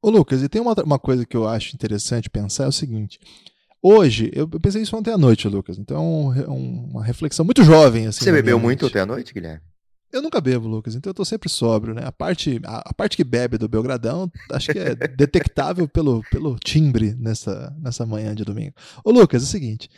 [0.00, 3.18] Ô Lucas, e tem uma, uma coisa que eu acho interessante pensar, é o seguinte.
[3.82, 8.06] Hoje, eu pensei isso ontem à noite, Lucas, então é uma reflexão muito jovem.
[8.06, 9.62] Assim, Você bebeu muito ontem à noite, Guilherme?
[10.10, 12.02] Eu nunca bebo, Lucas, então eu tô sempre sóbrio, né?
[12.04, 16.56] A parte, a, a parte que bebe do Belgradão, acho que é detectável pelo, pelo
[16.58, 18.74] timbre nessa, nessa manhã de domingo.
[19.04, 19.90] Ô, Lucas, é o seguinte.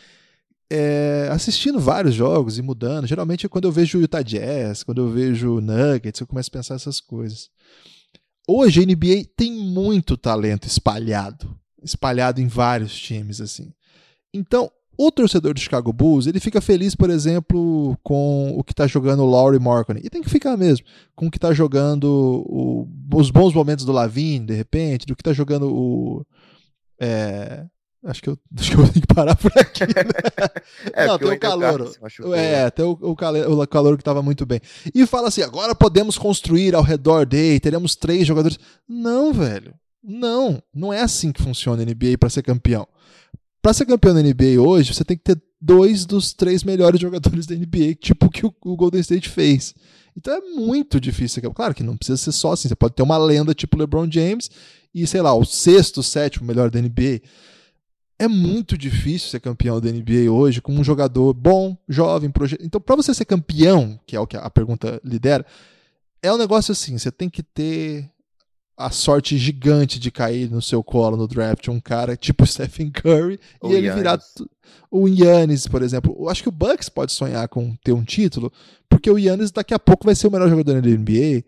[0.68, 5.60] É, assistindo vários jogos e mudando, geralmente quando eu vejo Utah Jazz, quando eu vejo
[5.60, 7.48] Nuggets, eu começo a pensar essas coisas.
[8.48, 13.72] Hoje a NBA tem muito talento espalhado, espalhado em vários times, assim.
[14.32, 14.70] Então,
[15.02, 19.22] o torcedor do Chicago Bulls, ele fica feliz, por exemplo, com o que está jogando
[19.22, 20.02] o Laurie Markkinen.
[20.04, 20.84] E tem que ficar mesmo.
[21.16, 22.04] Com o que está jogando
[22.46, 26.22] o, os bons momentos do Lavine, de repente, do que está jogando o...
[27.00, 27.64] É,
[28.04, 29.86] acho, que eu, acho que eu tenho que parar por aqui.
[29.86, 30.52] Né?
[30.92, 31.90] é, Não, tem o calor.
[32.36, 34.60] É, tem o, o, calor, o calor que estava muito bem.
[34.94, 38.58] E fala assim, agora podemos construir ao redor dele, teremos três jogadores.
[38.86, 39.74] Não, velho.
[40.02, 42.86] Não, não é assim que funciona a NBA para ser campeão.
[43.62, 47.46] Para ser campeão da NBA hoje, você tem que ter dois dos três melhores jogadores
[47.46, 49.74] da NBA, tipo o que o Golden State fez.
[50.16, 51.42] Então é muito difícil.
[51.52, 52.68] Claro que não precisa ser só assim.
[52.68, 54.50] Você pode ter uma lenda tipo LeBron James
[54.94, 57.20] e, sei lá, o sexto, sétimo melhor da NBA.
[58.18, 62.62] É muito difícil ser campeão da NBA hoje com um jogador bom, jovem, projeto.
[62.62, 65.46] Então, para você ser campeão, que é o que a pergunta lidera,
[66.22, 68.10] é um negócio assim: você tem que ter
[68.80, 73.38] a sorte gigante de cair no seu colo no draft um cara tipo Stephen Curry
[73.60, 73.94] o e ele Giannis.
[73.94, 74.18] virar
[74.90, 76.16] o Yannis, por exemplo.
[76.18, 78.52] Eu acho que o Bucks pode sonhar com ter um título,
[78.88, 81.44] porque o Yannis daqui a pouco vai ser o melhor jogador da NBA,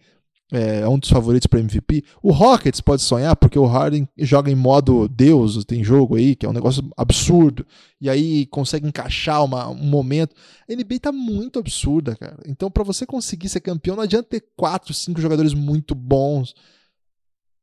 [0.53, 2.05] é um dos favoritos para MVP.
[2.23, 6.45] O Rockets pode sonhar, porque o Harden joga em modo Deus, tem jogo aí, que
[6.45, 7.67] é um negócio absurdo,
[7.99, 10.37] e aí consegue encaixar uma, um momento.
[10.69, 12.39] A NBA tá muito absurda, cara.
[12.47, 16.55] Então, para você conseguir ser campeão, não adianta ter quatro, cinco jogadores muito bons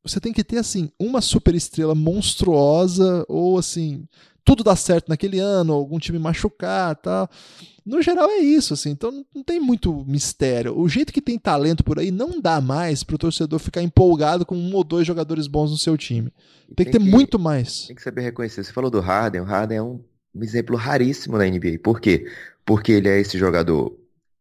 [0.04, 4.08] você tem que ter assim uma super estrela monstruosa ou assim
[4.50, 7.30] tudo dá certo naquele ano, algum time machucar, tal.
[7.86, 8.90] No geral é isso, assim.
[8.90, 10.76] Então não tem muito mistério.
[10.76, 14.48] O jeito que tem talento por aí não dá mais para o torcedor ficar empolgado
[14.48, 16.32] com um ou dois jogadores bons no seu time.
[16.68, 17.86] Tem, tem que ter que, muito mais.
[17.86, 18.64] Tem que saber reconhecer.
[18.64, 19.42] Você falou do Harden.
[19.42, 20.04] O Harden é um
[20.42, 21.80] exemplo raríssimo na NBA.
[21.84, 22.26] Por quê?
[22.66, 23.96] Porque ele é esse jogador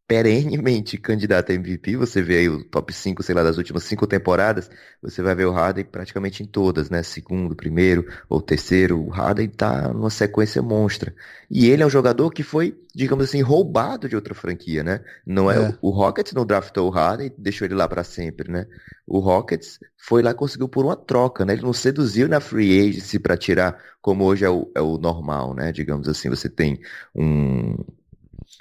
[0.09, 1.95] perenemente candidato a MVP.
[1.99, 4.71] Você vê aí o top 5, sei lá, das últimas cinco temporadas,
[5.03, 7.03] você vai ver o Harden praticamente em todas, né?
[7.03, 8.99] Segundo, primeiro ou terceiro.
[8.99, 11.15] O Harden tá numa sequência monstra.
[11.51, 15.05] E ele é um jogador que foi, digamos assim, roubado de outra franquia, né?
[15.27, 15.79] Não é, é.
[15.83, 18.67] o Rockets não draftou o Harden e deixou ele lá para sempre, né?
[19.07, 21.53] O Rockets foi lá e conseguiu por uma troca, né?
[21.53, 25.55] Ele não seduziu na free agency para tirar, como hoje é o, é o normal,
[25.55, 25.71] né?
[25.71, 26.81] Digamos assim, você tem
[27.15, 27.77] um,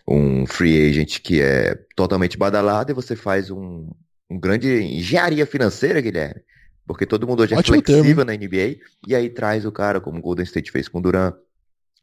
[0.08, 3.90] um free agent que é totalmente badalado e você faz um,
[4.30, 6.42] um grande engenharia financeira, Guilherme.
[6.86, 8.32] Porque todo mundo hoje é Ótimo flexível termo.
[8.32, 11.36] na NBA e aí traz o cara, como o Golden State fez com o Durant,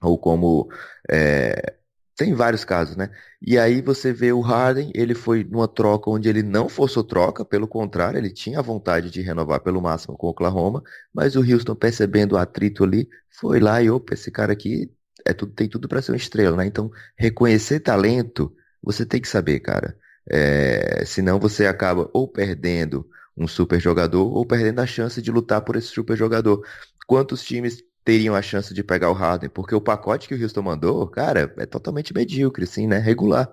[0.02, 0.68] ou como.
[1.10, 1.74] É,
[2.14, 3.10] tem vários casos, né?
[3.42, 7.44] E aí você vê o Harden, ele foi numa troca onde ele não forçou troca,
[7.44, 11.40] pelo contrário, ele tinha a vontade de renovar pelo máximo com o Oklahoma, mas o
[11.40, 14.92] Houston, percebendo o atrito ali, foi lá e, opa, esse cara aqui
[15.24, 16.66] é tudo, tem tudo para ser uma estrela, né?
[16.66, 19.96] Então, reconhecer talento, você tem que saber, cara.
[20.30, 25.62] É, senão você acaba ou perdendo um super jogador ou perdendo a chance de lutar
[25.62, 26.64] por esse super jogador.
[27.06, 29.50] Quantos times teriam a chance de pegar o Harden?
[29.50, 32.98] Porque o pacote que o Houston mandou, cara, é totalmente medíocre, sim, né?
[32.98, 33.50] Regular.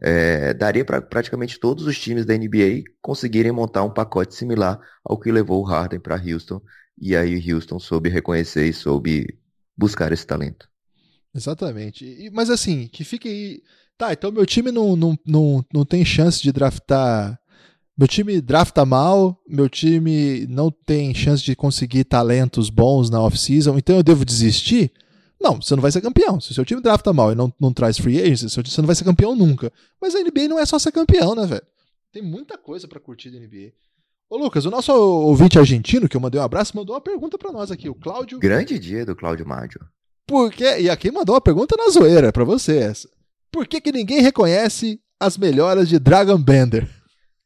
[0.00, 5.18] é, daria para praticamente todos os times da NBA conseguirem montar um pacote similar ao
[5.18, 6.60] que levou o Harden para Houston.
[6.98, 9.38] E aí Houston soube reconhecer e soube
[9.76, 10.71] buscar esse talento.
[11.34, 12.04] Exatamente.
[12.04, 13.62] E, mas assim, que fique aí.
[13.96, 17.38] Tá, então meu time não, não, não, não tem chance de draftar.
[17.96, 23.76] Meu time drafta mal, meu time não tem chance de conseguir talentos bons na off-season,
[23.76, 24.90] então eu devo desistir?
[25.40, 26.40] Não, você não vai ser campeão.
[26.40, 28.96] Se o seu time drafta mal e não, não traz free agents, você não vai
[28.96, 29.72] ser campeão nunca.
[30.00, 31.62] Mas a NBA não é só ser campeão, né, velho?
[32.12, 33.72] Tem muita coisa para curtir da NBA.
[34.30, 37.52] Ô, Lucas, o nosso ouvinte argentino, que eu mandei um abraço, mandou uma pergunta para
[37.52, 38.38] nós aqui, o Cláudio.
[38.38, 39.80] Grande dia do Cláudio Mádio.
[40.32, 40.78] Por que...
[40.78, 43.06] E aqui mandou uma pergunta na zoeira para você essa.
[43.52, 46.88] Por que, que ninguém reconhece as melhoras de Dragon Bender?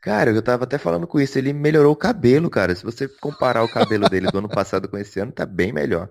[0.00, 2.76] Cara, eu tava até falando com isso, ele melhorou o cabelo, cara.
[2.76, 6.08] Se você comparar o cabelo dele do ano passado com esse ano, tá bem melhor.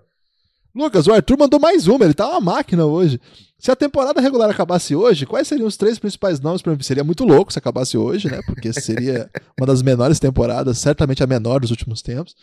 [0.75, 3.21] Lucas, o Arthur mandou mais uma, ele tá uma máquina hoje.
[3.57, 6.83] Se a temporada regular acabasse hoje, quais seriam os três principais nomes para mim?
[6.83, 8.41] Seria muito louco se acabasse hoje, né?
[8.45, 12.35] Porque seria uma das menores temporadas, certamente a menor dos últimos tempos.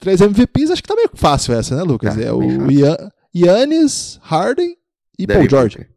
[0.00, 2.16] Três MVPs, acho que tá meio fácil essa, né, Lucas?
[2.16, 2.40] Tá, é o
[3.34, 4.76] Yannis, Harden
[5.18, 5.78] e Paul George.
[5.78, 5.90] Booker.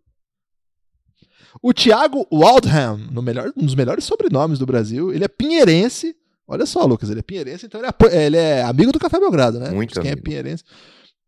[1.61, 6.15] O Thiago Waldham, no melhor, um dos melhores sobrenomes do Brasil, ele é pinheirense.
[6.45, 9.59] Olha só, Lucas, ele é pinheirense, então ele é, ele é amigo do Café Belgrado,
[9.59, 9.69] né?
[9.69, 10.19] Muito Quem é amigo.
[10.19, 10.63] é pinheirense.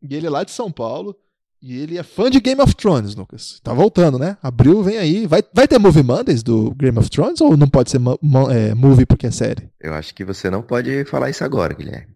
[0.02, 1.16] E ele é lá de São Paulo.
[1.62, 3.60] E ele é fã de Game of Thrones, Lucas.
[3.64, 4.38] Tá voltando, né?
[4.44, 5.26] Abril vem aí.
[5.26, 8.00] Vai, vai ter Movie Mondays do Game of Thrones ou não pode ser
[8.52, 9.72] é, movie porque é série?
[9.82, 12.15] Eu acho que você não pode falar isso agora, Guilherme.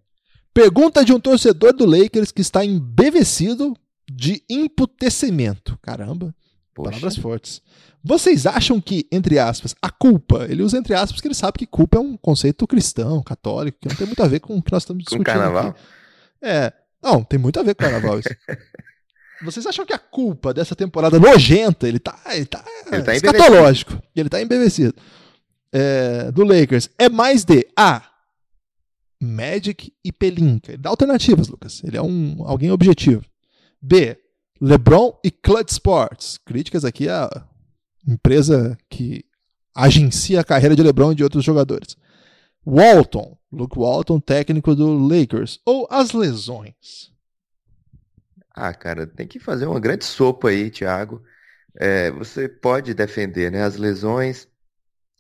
[0.54, 3.76] Pergunta de um torcedor do Lakers que está embevecido
[4.12, 5.78] de emputecimento.
[5.82, 6.34] Caramba,
[6.74, 6.90] Poxa.
[6.90, 7.62] palavras fortes.
[8.04, 11.68] Vocês acham que, entre aspas, a culpa, ele usa entre aspas porque ele sabe que
[11.68, 14.72] culpa é um conceito cristão, católico, que não tem muito a ver com o que
[14.72, 15.26] nós estamos discutindo.
[15.26, 15.70] Com carnaval?
[15.70, 15.80] Aqui.
[16.42, 18.30] É, não, tem muito a ver com carnaval isso.
[19.44, 24.02] Vocês acham que a culpa dessa temporada nojenta, ele tá, ele tá, ele tá escatológico,
[24.14, 24.94] ele tá embevecido,
[25.72, 28.04] é, do Lakers, é mais de A,
[29.22, 30.72] Magic e Pelinka.
[30.72, 31.84] Ele dá alternativas, Lucas.
[31.84, 33.24] Ele é um alguém objetivo.
[33.82, 34.18] B,
[34.62, 36.38] LeBron e Clutch Sports.
[36.38, 37.30] Críticas aqui à
[38.08, 39.26] empresa que
[39.76, 41.96] agencia a carreira de LeBron e de outros jogadores.
[42.66, 45.60] Walton, Luke Walton, técnico do Lakers.
[45.66, 47.12] Ou as lesões?
[48.54, 51.24] Ah, cara, tem que fazer uma grande sopa aí, Thiago.
[51.76, 54.48] É, você pode defender né, as lesões.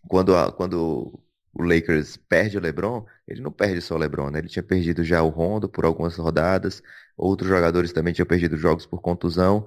[0.08, 1.20] Quando, a, quando
[1.54, 4.40] o Lakers perde o LeBron, ele não perde só o LeBron, né?
[4.40, 6.82] Ele tinha perdido já o Rondo por algumas rodadas.
[7.18, 9.66] Outros jogadores também tinham perdido jogos por contusão.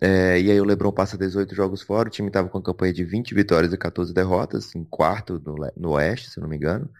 [0.00, 2.08] É, e aí o LeBron passa 18 jogos fora.
[2.08, 5.56] O time estava com a campanha de 20 vitórias e 14 derrotas, em quarto no,
[5.76, 6.90] no Oeste, se não me engano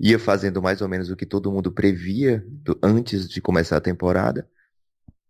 [0.00, 3.80] ia fazendo mais ou menos o que todo mundo previa do, antes de começar a
[3.82, 4.48] temporada.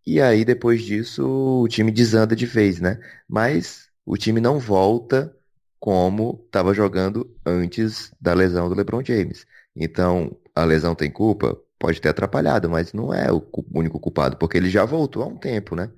[0.07, 1.27] E aí, depois disso,
[1.63, 3.01] o time desanda de vez, né?
[3.29, 5.37] Mas o time não volta
[5.81, 9.47] como estava jogando antes da lesão do LeBron James.
[9.75, 11.59] Então, a lesão tem culpa?
[11.79, 13.43] Pode ter atrapalhado, mas não é o
[13.75, 15.91] único culpado, porque ele já voltou há um tempo, né?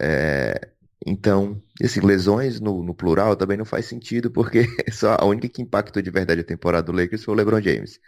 [0.00, 0.68] É,
[1.04, 5.60] então, assim, lesões no, no, plural também não faz sentido, porque só a única que
[5.60, 7.98] impactou de verdade a temporada do Lakers foi o LeBron James.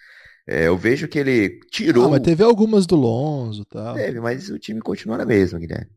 [0.47, 2.07] É, eu vejo que ele tirou.
[2.07, 3.95] Ah, mas teve algumas do Lonzo e tal.
[3.95, 5.91] Teve, mas o time continua na mesma, Guilherme.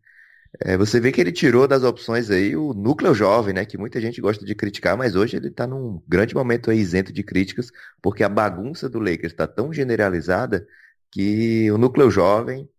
[0.60, 3.66] É, você vê que ele tirou das opções aí o núcleo jovem, né?
[3.66, 7.14] Que muita gente gosta de criticar, mas hoje ele tá num grande momento aí isento
[7.14, 10.68] de críticas, porque a bagunça do Lakers está tão generalizada
[11.10, 12.70] que o núcleo jovem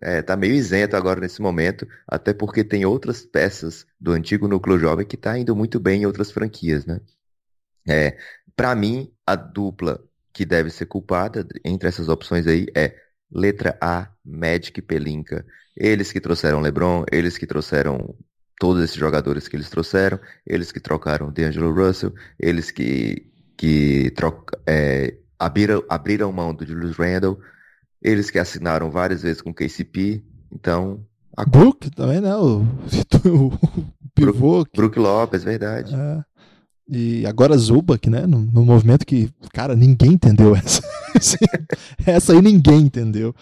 [0.00, 4.78] é, tá meio isento agora nesse momento, até porque tem outras peças do antigo núcleo
[4.78, 7.00] jovem que tá indo muito bem em outras franquias, né?
[7.88, 8.18] É,
[8.54, 12.96] para mim, a dupla que deve ser culpada entre essas opções aí é
[13.30, 15.44] letra A, Magic Pelinka.
[15.76, 18.14] Eles que trouxeram LeBron, eles que trouxeram
[18.58, 24.58] todos esses jogadores que eles trouxeram, eles que trocaram D'Angelo Russell, eles que, que troca,
[24.66, 27.38] é, abriram, abriram mão do Julius Randle,
[28.00, 31.04] eles que assinaram várias vezes com o KCP, então.
[31.36, 31.44] A...
[31.44, 32.34] Brook também, né?
[32.36, 32.60] O,
[33.26, 33.52] o
[34.14, 34.64] pivô.
[34.74, 35.94] Brook, Lopes, verdade.
[35.94, 36.24] É.
[36.88, 38.26] E agora Zubac, né?
[38.26, 40.82] No, no, movimento que, cara, ninguém entendeu essa.
[42.04, 43.34] essa aí ninguém entendeu.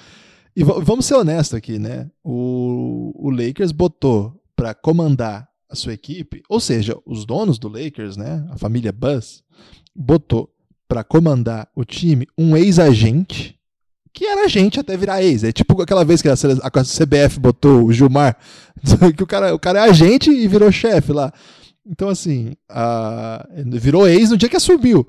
[0.60, 2.10] E vamos ser honestos aqui, né?
[2.22, 8.18] O, o Lakers botou para comandar a sua equipe, ou seja, os donos do Lakers,
[8.18, 8.46] né?
[8.50, 9.42] A família Buzz,
[9.96, 10.52] botou
[10.86, 13.58] para comandar o time um ex-agente
[14.12, 15.44] que era gente até virar ex.
[15.44, 18.36] É tipo aquela vez que a, CBF botou o Gilmar,
[19.16, 21.32] que o cara, o cara é agente e virou chefe lá.
[21.86, 25.08] Então, assim, a, virou ex no dia que assumiu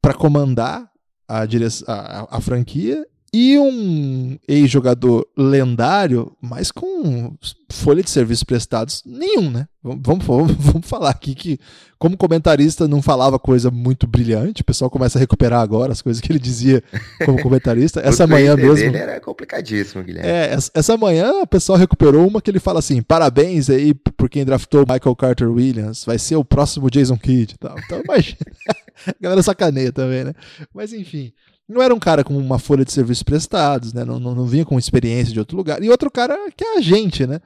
[0.00, 0.90] para comandar
[1.28, 7.32] a, a, a, franquia e um ex-jogador lendário, mas com
[7.70, 9.68] folha de serviços prestados nenhum, né?
[9.82, 11.60] Vamos, vamos, vamos falar aqui que,
[11.96, 14.62] como comentarista, não falava coisa muito brilhante.
[14.62, 16.82] O pessoal começa a recuperar agora as coisas que ele dizia
[17.24, 18.00] como comentarista.
[18.00, 18.74] essa manhã mesmo.
[18.74, 20.28] Dele era complicadíssimo, Guilherme.
[20.28, 24.44] É, essa manhã o pessoal recuperou uma que ele fala assim: parabéns aí por quem
[24.44, 27.78] draftou Michael Carter Williams, vai ser o próximo Jason Kidd e tal.
[27.78, 28.38] Então imagina.
[29.06, 30.34] a galera sacaneia também, né?
[30.74, 31.32] Mas enfim
[31.70, 34.04] não era um cara com uma folha de serviços prestados, né?
[34.04, 35.82] Não, não, não, vinha com experiência de outro lugar.
[35.82, 37.40] E outro cara que é a gente, né?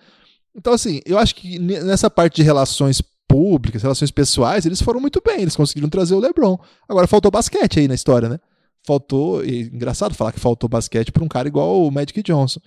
[0.57, 5.21] Então, assim, eu acho que nessa parte de relações públicas, relações pessoais, eles foram muito
[5.25, 6.59] bem, eles conseguiram trazer o LeBron.
[6.89, 8.39] Agora faltou basquete aí na história, né?
[8.87, 12.61] Faltou, e, engraçado falar que faltou basquete para um cara igual o Magic Johnson.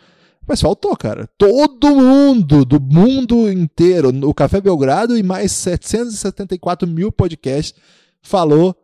[0.47, 1.27] Mas faltou, cara.
[1.37, 7.79] Todo mundo, do mundo inteiro, o Café Belgrado e mais 774 mil podcasts
[8.21, 8.75] falou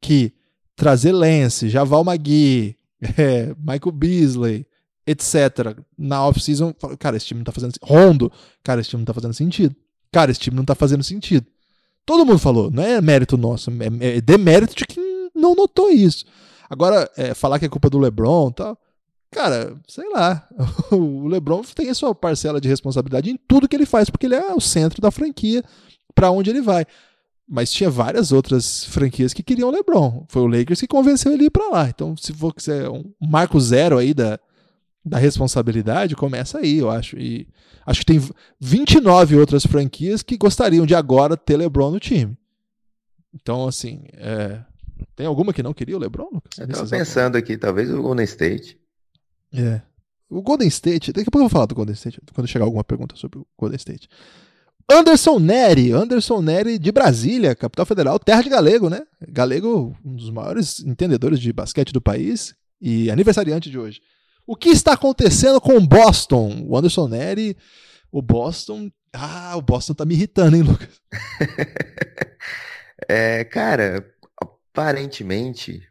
[0.00, 0.32] que
[0.80, 2.74] trazer Lance, Javal Magui,
[3.18, 4.66] é, Michael Beasley,
[5.06, 5.76] etc.
[5.96, 9.34] Na off-season, cara, esse time não tá fazendo Rondo, cara, esse time não tá fazendo
[9.34, 9.76] sentido.
[10.10, 11.46] Cara, esse time não tá fazendo sentido.
[12.06, 16.24] Todo mundo falou, não é mérito nosso, é, é demérito de quem não notou isso.
[16.70, 18.78] Agora, é, falar que é culpa do LeBron e tal,
[19.30, 20.48] cara, sei lá.
[20.92, 24.34] O LeBron tem a sua parcela de responsabilidade em tudo que ele faz, porque ele
[24.34, 25.62] é o centro da franquia
[26.14, 26.86] para onde ele vai.
[27.52, 30.24] Mas tinha várias outras franquias que queriam o LeBron.
[30.28, 31.88] Foi o Lakers que convenceu ele ir para lá.
[31.88, 34.38] Então, se for quiser um marco zero aí da,
[35.04, 37.18] da responsabilidade, começa aí, eu acho.
[37.18, 37.48] E
[37.84, 38.22] acho que tem
[38.60, 42.38] 29 outras franquias que gostariam de agora ter LeBron no time.
[43.34, 44.60] Então, assim, é...
[45.16, 46.56] tem alguma que não queria o LeBron, Lucas?
[46.56, 48.78] Eu tava pensando aqui, talvez o Golden State.
[49.52, 49.82] É.
[50.28, 52.84] O Golden State, daqui a pouco eu vou falar do Golden State, quando chegar alguma
[52.84, 54.08] pergunta sobre o Golden State.
[54.90, 59.02] Anderson Neri, Anderson Neri de Brasília, capital federal, terra de Galego, né?
[59.28, 64.00] Galego, um dos maiores entendedores de basquete do país e aniversariante de hoje.
[64.44, 66.66] O que está acontecendo com o Boston?
[66.66, 67.56] O Anderson Neri,
[68.10, 68.90] o Boston.
[69.12, 71.00] Ah, o Boston tá me irritando, hein, Lucas?
[73.08, 74.04] é, cara,
[74.40, 75.82] aparentemente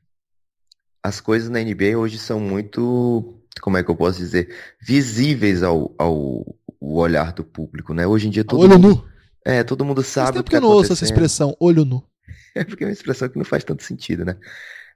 [1.02, 5.96] as coisas na NBA hoje são muito, como é que eu posso dizer, visíveis ao,
[5.98, 8.08] ao o olhar do público, né?
[8.08, 9.10] Hoje em dia todo olho mundo, nu.
[9.46, 12.04] É, todo mundo sabe o que, que eu não ouço essa expressão, olho nu.
[12.56, 14.36] É porque é uma expressão que não faz tanto sentido, né?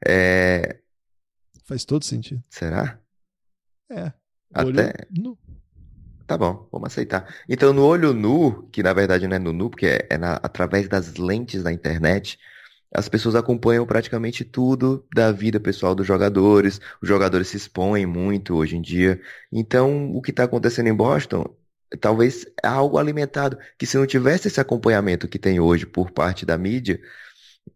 [0.06, 0.80] É...
[1.66, 2.42] Faz todo sentido.
[2.50, 3.00] Será?
[3.92, 4.12] É.
[4.52, 5.08] Até...
[5.12, 5.38] nu.
[6.26, 7.32] Tá bom, vamos aceitar.
[7.48, 10.34] Então, no olho nu, que na verdade não é no nu, porque é, é na,
[10.36, 12.40] através das lentes da internet,
[12.94, 16.82] as pessoas acompanham praticamente tudo da vida pessoal dos jogadores.
[17.02, 19.22] Os jogadores se expõem muito hoje em dia.
[19.52, 21.46] Então, o que está acontecendo em Boston
[22.00, 26.58] talvez algo alimentado, que se não tivesse esse acompanhamento que tem hoje por parte da
[26.58, 27.00] mídia,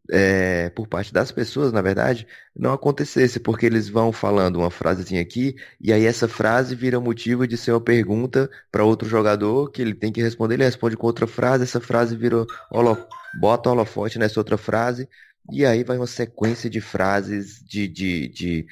[0.10, 5.22] é, por parte das pessoas, na verdade, não acontecesse, porque eles vão falando uma frasezinha
[5.22, 9.82] aqui, e aí essa frase vira motivo de ser uma pergunta para outro jogador, que
[9.82, 12.98] ele tem que responder, ele responde com outra frase, essa frase vira, holo,
[13.40, 15.08] bota holofote nessa outra frase,
[15.52, 18.66] e aí vai uma sequência de frases, de, de, de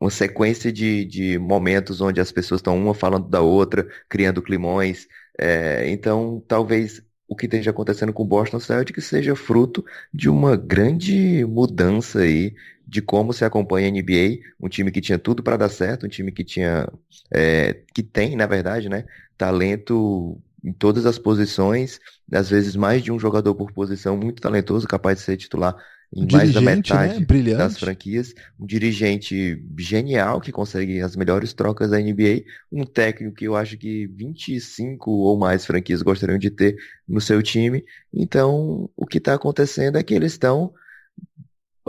[0.00, 5.06] uma sequência de, de momentos onde as pessoas estão uma falando da outra, criando climões.
[5.38, 10.56] É, então, talvez o que esteja acontecendo com o Boston Celtics seja fruto de uma
[10.56, 12.54] grande mudança aí
[12.86, 16.08] de como se acompanha a NBA, um time que tinha tudo para dar certo, um
[16.08, 16.88] time que tinha,
[17.30, 19.04] é, que tem, na verdade, né,
[19.36, 22.00] talento em todas as posições,
[22.32, 25.76] às vezes mais de um jogador por posição, muito talentoso, capaz de ser titular
[26.14, 26.76] em um mais da né?
[26.76, 27.54] metade né?
[27.54, 33.46] das franquias, um dirigente genial que consegue as melhores trocas da NBA, um técnico que
[33.46, 37.84] eu acho que 25 ou mais franquias gostariam de ter no seu time.
[38.12, 40.72] Então, o que está acontecendo é que eles estão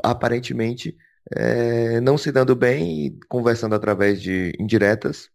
[0.04, 0.98] aparentemente
[1.32, 5.30] é, não se dando bem e conversando através de indiretas.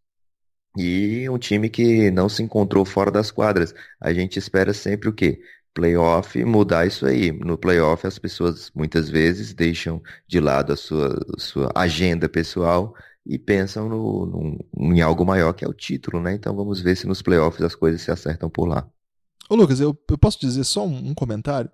[0.76, 3.72] E um time que não se encontrou fora das quadras.
[4.01, 5.41] A gente espera sempre o quê?
[5.74, 7.32] Playoff mudar isso aí.
[7.32, 12.94] No playoff, as pessoas muitas vezes deixam de lado a sua, sua agenda pessoal
[13.26, 16.34] e pensam no, no, em algo maior que é o título, né?
[16.34, 18.88] Então vamos ver se nos playoffs as coisas se acertam por lá.
[19.50, 21.70] Ô Lucas, eu, eu posso dizer só um, um comentário?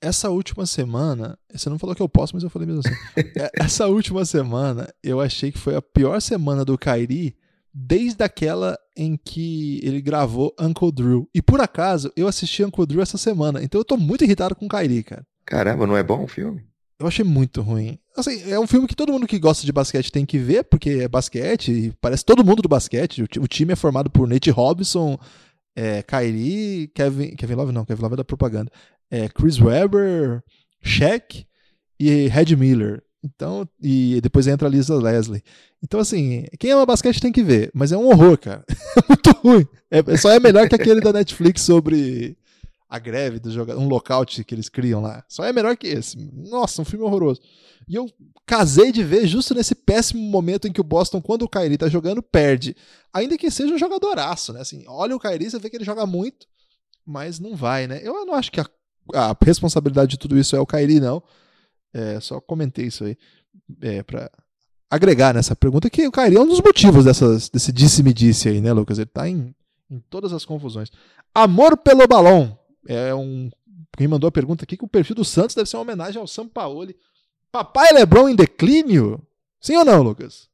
[0.00, 2.96] Essa última semana, você não falou que eu posso, mas eu falei mesmo assim.
[3.38, 7.36] É, essa última semana, eu achei que foi a pior semana do Kairi
[7.72, 11.28] desde aquela em que ele gravou Uncle Drew.
[11.34, 14.66] E por acaso, eu assisti Uncle Drew essa semana, então eu tô muito irritado com
[14.66, 15.26] o Kyrie, cara.
[15.46, 16.64] Caramba, não é bom o filme?
[16.98, 17.98] Eu achei muito ruim.
[18.16, 20.90] Assim, é um filme que todo mundo que gosta de basquete tem que ver, porque
[20.90, 23.22] é basquete, e parece todo mundo do basquete.
[23.22, 25.18] O, time é formado por Nate Robinson,
[25.74, 28.70] é, Kyrie, Kevin, Kevin Love não, Kevin Love é da propaganda.
[29.10, 30.42] É, Chris Webber,
[30.80, 31.44] Shaq
[31.98, 33.02] e Red Miller.
[33.24, 35.44] Então, e depois entra a Lisa Leslie.
[35.82, 38.64] Então, assim, quem ama basquete tem que ver, mas é um horror, cara.
[38.96, 39.66] É muito ruim.
[39.90, 42.36] É, só é melhor que aquele da Netflix sobre
[42.88, 45.24] a greve do jogador, um lockout que eles criam lá.
[45.28, 46.18] Só é melhor que esse.
[46.50, 47.40] Nossa, um filme horroroso.
[47.88, 48.06] E eu
[48.46, 51.88] casei de ver justo nesse péssimo momento em que o Boston, quando o Kyrie tá
[51.88, 52.76] jogando, perde.
[53.12, 54.60] Ainda que seja um jogadoraço, né?
[54.60, 56.46] Assim, olha o Kyrie, você vê que ele joga muito,
[57.04, 58.00] mas não vai, né?
[58.02, 58.66] Eu não acho que a,
[59.14, 61.22] a responsabilidade de tudo isso é o Kyrie, não.
[61.94, 63.16] É, só comentei isso aí
[63.80, 64.30] é, para
[64.90, 68.72] agregar nessa pergunta que o Kyrie é um dos motivos dessas, desse disse-me-disse aí, né,
[68.72, 68.98] Lucas?
[68.98, 69.54] Ele tá em,
[69.90, 70.90] em todas as confusões.
[71.34, 72.58] Amor pelo balão.
[72.86, 73.50] É um.
[73.96, 76.26] Quem mandou a pergunta aqui que o perfil do Santos deve ser uma homenagem ao
[76.26, 76.96] Sampaoli.
[77.50, 79.22] Papai Lebron em declínio?
[79.60, 80.48] Sim ou não, Lucas?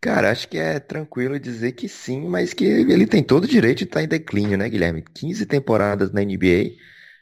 [0.00, 3.78] Cara, acho que é tranquilo dizer que sim, mas que ele tem todo o direito
[3.78, 5.04] de estar em declínio, né, Guilherme?
[5.14, 6.76] 15 temporadas na NBA,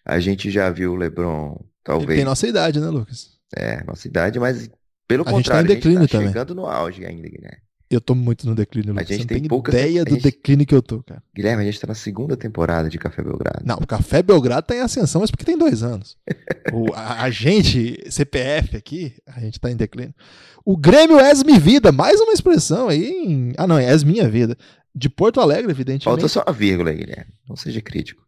[0.05, 2.11] a gente já viu o LeBron, talvez.
[2.11, 3.38] Ele tem nossa idade, né, Lucas?
[3.57, 4.69] É, nossa idade, mas
[5.07, 6.29] pelo a contrário, gente tá em declínio a gente tá também.
[6.33, 7.59] chegando no auge ainda, Guilherme.
[7.91, 9.09] Eu tô muito no declínio, Lucas.
[9.11, 11.23] A gente tem tem poucas- ideia a do gente- declínio que eu tô, cara.
[11.35, 13.63] Guilherme, a gente tá na segunda temporada de Café Belgrado.
[13.65, 16.17] Não, o Café Belgrado tá em ascensão, mas porque tem dois anos.
[16.71, 20.15] O, a, a gente, CPF aqui, a gente tá em declínio.
[20.63, 23.09] O Grêmio Esme Vida, mais uma expressão aí.
[23.09, 24.55] Em, ah, não, é Minha Vida.
[24.95, 26.05] De Porto Alegre, evidentemente.
[26.05, 27.33] Falta só uma vírgula aí, Guilherme.
[27.49, 28.23] Não seja crítico.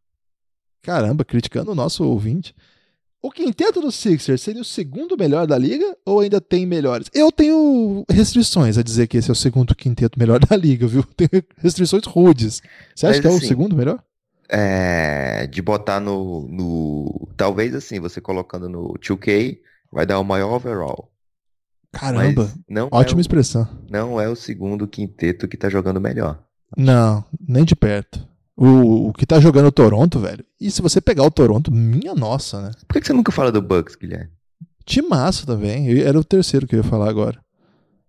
[0.81, 2.55] Caramba, criticando o nosso ouvinte.
[3.23, 7.09] O quinteto do Sixers seria o segundo melhor da liga ou ainda tem melhores?
[7.13, 11.03] Eu tenho restrições a dizer que esse é o segundo quinteto melhor da liga, viu?
[11.17, 12.63] Tenho restrições rudes.
[12.95, 14.03] Você acha Mas que é o assim, segundo melhor?
[14.49, 17.29] É, de botar no, no.
[17.37, 19.59] Talvez assim, você colocando no 2K,
[19.93, 21.13] vai dar o maior overall.
[21.93, 23.69] Caramba, Mas não ótima é o, expressão.
[23.91, 26.43] não é o segundo quinteto que tá jogando melhor.
[26.77, 28.27] Não, nem de perto.
[28.63, 30.45] O, o que tá jogando o Toronto, velho.
[30.61, 32.71] E se você pegar o Toronto, minha nossa, né?
[32.87, 34.29] Por que que você nunca fala do Bucks, Guilherme?
[34.85, 35.87] Timaço também.
[35.89, 37.39] Eu- Era o terceiro que eu ia falar agora.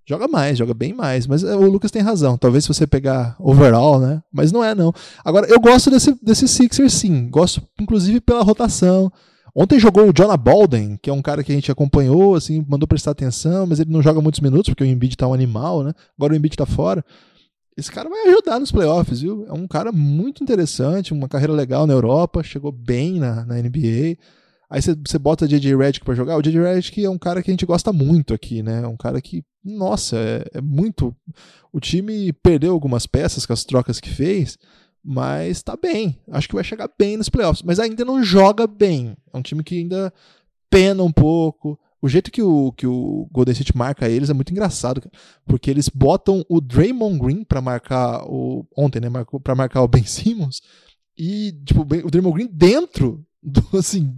[0.06, 1.26] Joga mais, joga bem mais.
[1.26, 2.38] Mas é, o Lucas tem razão.
[2.38, 4.22] Talvez se você pegar overall, né?
[4.30, 4.92] Mas não é, não.
[5.24, 7.30] Agora, eu gosto desse, desse Sixers, sim.
[7.30, 9.10] Gosto, inclusive, pela rotação.
[9.56, 12.88] Ontem jogou o Jonah Bolden, que é um cara que a gente acompanhou, assim, mandou
[12.88, 15.94] prestar atenção, mas ele não joga muitos minutos, porque o Embiid tá um animal, né?
[16.18, 17.04] Agora o Embiid tá fora.
[17.78, 19.46] Esse cara vai ajudar nos playoffs, viu?
[19.48, 24.18] É um cara muito interessante, uma carreira legal na Europa, chegou bem na, na NBA.
[24.70, 25.76] Aí você- bota J.J.
[25.76, 26.38] Redick pra jogar.
[26.38, 26.62] O J.J.
[26.62, 28.82] Redick é um cara que a gente gosta muito aqui, né?
[28.84, 31.16] É um cara que, nossa, é, é muito.
[31.74, 34.58] O time perdeu algumas peças com as trocas que fez,
[35.04, 36.18] mas tá bem.
[36.32, 37.64] Acho que vai chegar bem nos playoffs.
[37.64, 39.16] Mas ainda não joga bem.
[39.34, 40.14] É um time que ainda
[40.70, 41.78] pena um pouco.
[42.02, 45.02] O jeito que o, que o Golden State marca eles é muito engraçado,
[45.46, 49.08] porque eles botam o Draymond Green pra marcar o ontem, né,
[49.44, 50.62] para marcar o Ben Simmons
[51.18, 54.16] e tipo o Draymond Green dentro do assim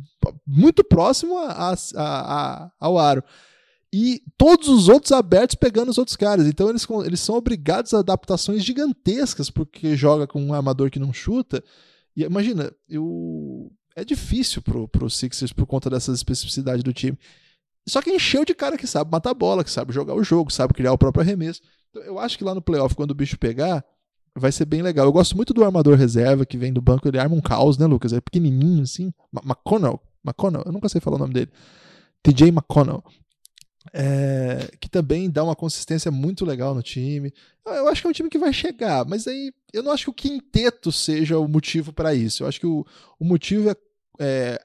[0.48, 3.24] muito próximo a, a- a- ao aro
[3.92, 6.48] e todos os outros abertos pegando os outros caras.
[6.48, 11.14] Então eles, eles são obrigados a adaptações gigantescas porque joga com um armador que não
[11.14, 11.64] chuta.
[12.16, 17.18] E imagina, eu é difícil pro, pro Sixers por conta dessas especificidades do time.
[17.88, 20.74] Só que encheu de cara que sabe matar bola, que sabe jogar o jogo, sabe
[20.74, 21.62] criar o próprio arremesso.
[21.90, 23.84] Então, eu acho que lá no playoff, quando o bicho pegar,
[24.36, 25.06] vai ser bem legal.
[25.06, 27.86] Eu gosto muito do armador reserva que vem do banco, ele arma um caos, né,
[27.86, 28.14] Lucas?
[28.14, 29.12] É pequenininho assim.
[29.46, 31.52] McConnell, McConnell, eu nunca sei falar o nome dele.
[32.22, 33.04] TJ McConnell.
[33.94, 37.34] É, que também dá uma consistência muito legal no time.
[37.66, 40.10] Eu acho que é um time que vai chegar, mas aí eu não acho que
[40.10, 42.44] o quinteto seja o motivo para isso.
[42.44, 42.86] Eu acho que o,
[43.20, 43.76] o motivo é,
[44.20, 44.62] é,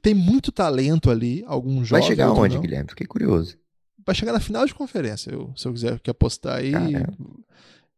[0.00, 2.06] tem muito talento ali, alguns Vai jovens.
[2.06, 2.62] chegar onde, não.
[2.62, 2.88] Guilherme?
[2.90, 3.56] Fiquei curioso.
[4.06, 6.72] Vai chegar na final de conferência, eu- se eu quiser que apostar aí.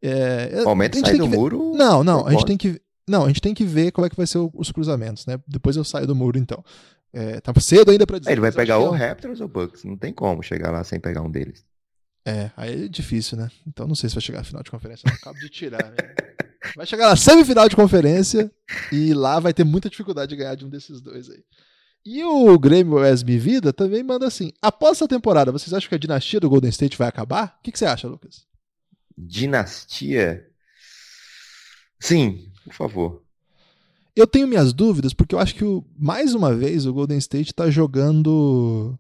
[0.03, 1.73] É, O momento a gente sai do ver- muro.
[1.75, 4.17] Não, não, a gente tem que não, a gente tem que ver como é que
[4.17, 5.39] vai ser o- os cruzamentos, né?
[5.47, 6.65] Depois eu saio do muro, então.
[7.13, 8.31] É, tá cedo ainda pra dizer.
[8.31, 9.85] É, ele vai pegar ou é Raptors ou Bucks.
[9.85, 11.65] Não tem como chegar lá sem pegar um deles.
[12.27, 13.49] É, aí é difícil, né?
[13.67, 15.09] Então não sei se vai chegar na final de conferência.
[15.09, 15.85] Eu acabo de tirar.
[15.93, 15.97] né?
[16.77, 18.51] Vai chegar na semifinal de conferência
[18.93, 21.43] e lá vai ter muita dificuldade de ganhar de um desses dois aí.
[22.07, 25.99] E o Grêmio SB Vida também manda assim: após essa temporada, vocês acham que a
[25.99, 27.57] dinastia do Golden State vai acabar?
[27.59, 28.47] O que, que você acha, Lucas?
[29.19, 30.47] Dinastia.
[31.99, 33.23] Sim, por favor.
[34.15, 37.53] Eu tenho minhas dúvidas porque eu acho que o- mais uma vez o Golden State
[37.53, 38.99] tá jogando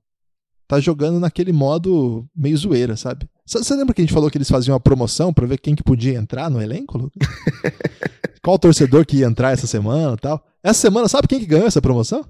[0.68, 3.28] tá jogando naquele modo meio zoeira, sabe?
[3.46, 5.82] Você lembra que a gente falou que eles faziam uma promoção pra ver quem que
[5.82, 6.98] podia entrar no elenco?
[6.98, 7.22] Lucas?
[8.42, 10.44] Qual torcedor que ia entrar essa semana e tal?
[10.64, 12.24] Essa semana, sabe quem que ganhou essa promoção?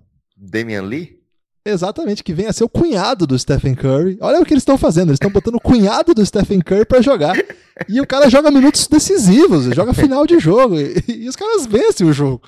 [0.46, 1.16] Damian Lee?
[1.64, 4.16] Exatamente, que vem a ser o cunhado do Stephen Curry.
[4.20, 7.02] Olha o que eles estão fazendo, eles estão botando o cunhado do Stephen Curry pra
[7.02, 7.36] jogar.
[7.88, 10.76] E o cara joga minutos decisivos, joga final de jogo.
[10.78, 12.42] E, e os caras vencem o jogo.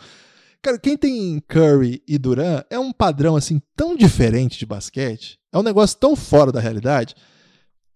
[0.63, 5.59] Cara, quem tem Curry e Duran é um padrão assim tão diferente de basquete, é
[5.59, 7.15] um negócio tão fora da realidade,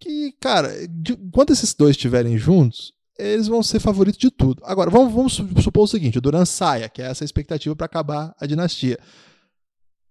[0.00, 4.62] que, cara, de, enquanto esses dois estiverem juntos, eles vão ser favoritos de tudo.
[4.64, 8.34] Agora, vamos, vamos supor o seguinte: o Duran saia, que é essa expectativa para acabar
[8.40, 8.98] a dinastia.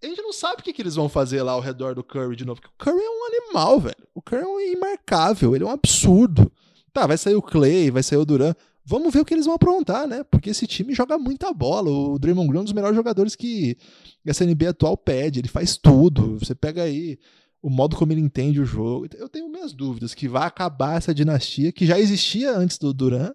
[0.03, 2.35] A gente não sabe o que, que eles vão fazer lá ao redor do Curry
[2.35, 2.59] de novo.
[2.59, 4.07] Porque o Curry é um animal, velho.
[4.15, 6.51] O Curry é um imarcável, ele é um absurdo.
[6.91, 8.53] Tá, vai sair o Clay, vai sair o Duran.
[8.83, 10.23] Vamos ver o que eles vão aprontar, né?
[10.23, 11.89] Porque esse time joga muita bola.
[11.89, 13.77] O Draymond Green é um dos melhores jogadores que
[14.25, 15.39] essa NBA atual pede.
[15.39, 16.39] Ele faz tudo.
[16.39, 17.19] Você pega aí
[17.61, 19.07] o modo como ele entende o jogo.
[19.15, 23.31] Eu tenho minhas dúvidas que vai acabar essa dinastia que já existia antes do Duran.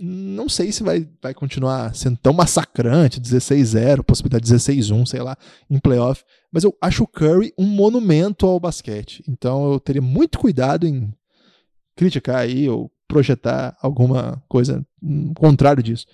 [0.00, 5.36] Não sei se vai, vai continuar sendo tão massacrante, 16-0, possibilidade de 16-1, sei lá,
[5.70, 6.24] em playoff.
[6.52, 9.22] Mas eu acho o Curry um monumento ao basquete.
[9.28, 11.12] Então eu teria muito cuidado em
[11.96, 14.84] criticar aí ou projetar alguma coisa
[15.36, 16.06] contrário disso.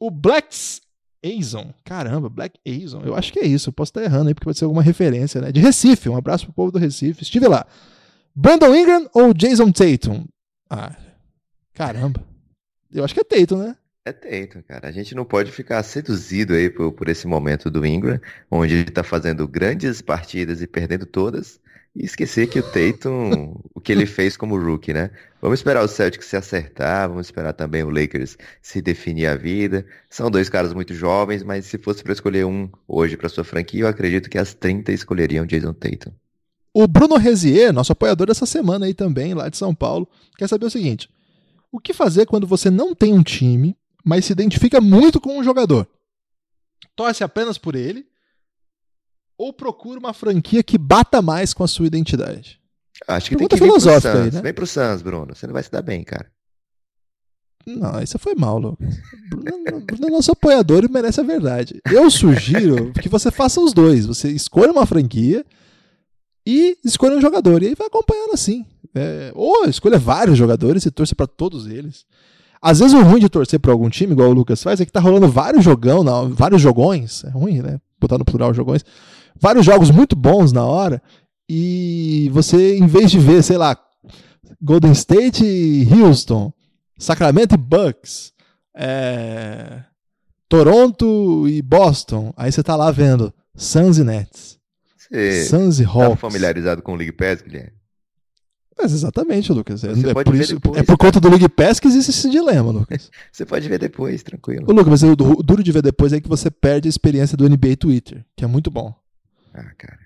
[0.00, 0.80] O Blacks
[1.24, 4.44] Azon, caramba, Black Azon, eu acho que é isso, eu posso estar errando aí porque
[4.44, 5.50] pode ser alguma referência, né?
[5.50, 7.66] De Recife, um abraço pro povo do Recife, estive lá.
[8.34, 10.24] Brandon Ingram ou Jason Tatum?
[10.70, 10.96] Ah,
[11.74, 12.24] caramba,
[12.92, 13.76] eu acho que é Tatum, né?
[14.04, 14.88] É Tatum, cara.
[14.88, 18.20] A gente não pode ficar seduzido aí por, por esse momento do Ingram,
[18.50, 21.60] onde ele tá fazendo grandes partidas e perdendo todas.
[21.94, 25.10] E esquecer que o Tatum, o que ele fez como rookie, né?
[25.42, 29.84] Vamos esperar o Celtics se acertar, vamos esperar também o Lakers se definir a vida.
[30.08, 33.82] São dois caras muito jovens, mas se fosse para escolher um hoje para sua franquia,
[33.82, 36.12] eu acredito que as 30 escolheriam Jason Tatum.
[36.72, 40.66] O Bruno Rezier, nosso apoiador dessa semana aí também, lá de São Paulo, quer saber
[40.66, 41.10] o seguinte:
[41.72, 45.44] o que fazer quando você não tem um time, mas se identifica muito com um
[45.44, 45.86] jogador?
[46.96, 48.06] Torce apenas por ele
[49.36, 52.60] ou procura uma franquia que bata mais com a sua identidade?
[53.06, 54.06] Acho que Pergunta tem que vir pro Suns.
[54.06, 54.42] Aí, né?
[54.42, 55.34] Vem pro Suns, Bruno.
[55.34, 56.28] Você não vai se dar bem, cara.
[57.64, 58.96] Não, isso foi mal, Lucas.
[59.28, 61.80] Bruno, Bruno é nosso apoiador e merece a verdade.
[61.90, 64.06] Eu sugiro que você faça os dois.
[64.06, 65.44] Você escolha uma franquia
[66.46, 67.62] e escolha um jogador.
[67.62, 68.66] E aí vai acompanhando assim.
[68.98, 72.04] É, ou escolha vários jogadores e torça para todos eles.
[72.60, 74.90] Às vezes o ruim de torcer para algum time, igual o Lucas faz, é que
[74.90, 77.22] tá rolando vários jogão, não, vários jogões.
[77.24, 77.78] É ruim, né?
[78.00, 78.84] Botar no plural jogões
[79.40, 81.02] vários jogos muito bons na hora,
[81.48, 83.78] e você, em vez de ver, sei lá,
[84.60, 86.52] Golden State e Houston,
[86.98, 88.32] Sacramento e Bucks,
[88.76, 89.82] é...
[90.48, 94.58] Toronto e Boston, aí você tá lá vendo Suns e Nets.
[94.96, 96.10] Você Suns e tá Hawks.
[96.10, 97.77] Tá familiarizado com o League Pass, Guilherme?
[98.80, 99.82] Mas exatamente, Lucas.
[99.82, 102.70] É, é por, isso, depois, é por conta do League Pass que existe esse dilema,
[102.70, 103.10] Lucas.
[103.32, 104.66] você pode ver depois, tranquilo.
[104.68, 107.48] Ô, Lucas, mas o duro de ver depois é que você perde a experiência do
[107.48, 108.94] NBA Twitter, que é muito bom.
[109.52, 109.98] Ah, cara.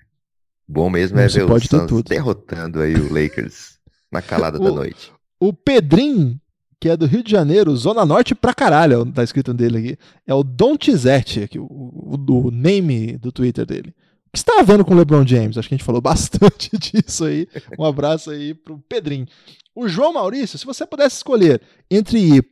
[0.67, 3.77] Bom mesmo é ver o Suns derrotando aí o Lakers
[4.11, 5.11] na calada o, da noite.
[5.39, 6.39] O Pedrinho,
[6.79, 9.97] que é do Rio de Janeiro, Zona Norte pra caralho, tá escrito dele aqui.
[10.25, 12.17] É o Don Tizete, aqui, o, o,
[12.47, 13.93] o name do Twitter dele.
[14.33, 15.57] O que você tá vendo com o LeBron James?
[15.57, 17.47] Acho que a gente falou bastante disso aí.
[17.77, 19.27] Um abraço aí pro Pedrinho.
[19.75, 22.45] O João Maurício, se você pudesse escolher entre ir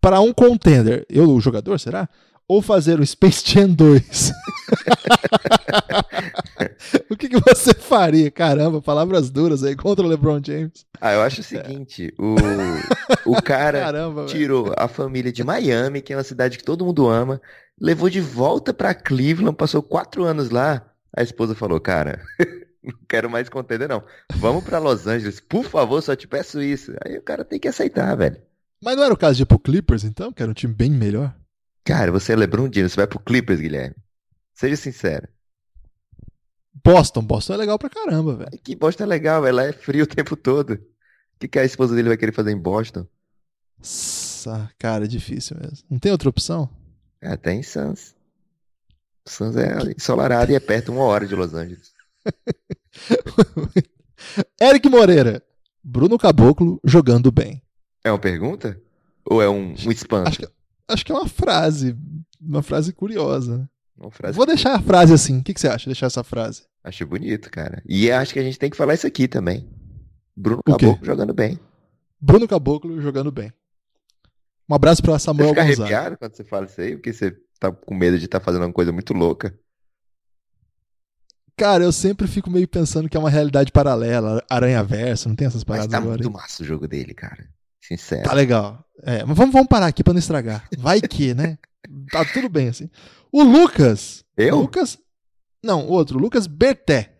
[0.00, 2.08] para um contender, eu, o jogador, será?
[2.52, 4.32] ou fazer o Space Jam 2?
[7.08, 8.30] o que, que, você faria?
[8.30, 10.84] Caramba, palavras duras aí contra o LeBron James.
[11.00, 12.34] Ah, eu acho o seguinte: o,
[13.24, 14.76] o cara Caramba, tirou velho.
[14.78, 17.40] a família de Miami, que é uma cidade que todo mundo ama,
[17.80, 20.84] levou de volta para Cleveland, passou quatro anos lá.
[21.16, 22.22] A esposa falou: Cara,
[22.82, 24.02] não quero mais contender, não.
[24.36, 26.92] Vamos para Los Angeles, por favor, só te peço isso.
[27.04, 28.40] Aí o cara tem que aceitar, velho.
[28.82, 30.90] Mas não era o caso de ir pro Clippers, então, que era um time bem
[30.90, 31.34] melhor?
[31.84, 33.96] Cara, você é LeBron James, você vai pro Clippers, Guilherme.
[34.54, 35.28] Seja sincero.
[36.84, 38.58] Boston, Boston é legal pra caramba, velho.
[38.62, 39.56] Que Boston é legal, velho.
[39.56, 40.74] Lá é frio o tempo todo.
[40.74, 43.06] O que, que a esposa dele vai querer fazer em Boston?
[43.78, 45.78] Nossa, cara, é difícil mesmo.
[45.90, 46.68] Não tem outra opção?
[47.20, 48.14] É, tem Suns.
[49.26, 51.92] Suns é ensolarado e é perto uma hora de Los Angeles.
[54.60, 55.42] Eric Moreira.
[55.82, 57.62] Bruno Caboclo jogando bem.
[58.04, 58.80] É uma pergunta?
[59.24, 60.28] Ou é um, um espanto?
[60.28, 60.48] Acho que,
[60.88, 61.96] acho que é uma frase,
[62.40, 63.68] uma frase curiosa.
[63.96, 65.38] Uma frase Vou deixar a frase assim.
[65.38, 65.86] O que, que você acha?
[65.86, 66.62] Deixar essa frase.
[66.84, 67.82] Acho bonito, cara.
[67.86, 69.68] E acho que a gente tem que falar isso aqui também.
[70.36, 71.58] Bruno Caboclo jogando bem.
[72.20, 73.52] Bruno Caboclo jogando bem.
[74.68, 75.82] Um abraço para Samuel você fica Gonzaga.
[75.82, 76.96] arrepiado quando você fala isso aí?
[76.96, 77.36] Porque você
[77.70, 79.56] tá com medo de estar tá fazendo uma coisa muito louca.
[81.56, 85.46] Cara, eu sempre fico meio pensando que é uma realidade paralela, aranha verso, não tem
[85.46, 86.22] essas paradas Mas tá agora.
[86.22, 87.48] muito massa o jogo dele, cara.
[87.80, 88.24] Sincero.
[88.24, 88.84] Tá legal.
[89.02, 90.68] É, mas vamos, vamos parar aqui para não estragar.
[90.78, 91.58] Vai que, né?
[92.10, 92.88] Tá tudo bem assim.
[93.30, 94.24] O Lucas.
[94.36, 94.60] Eu?
[94.60, 94.98] Lucas.
[95.62, 96.18] Não, outro.
[96.18, 97.12] Lucas Berté.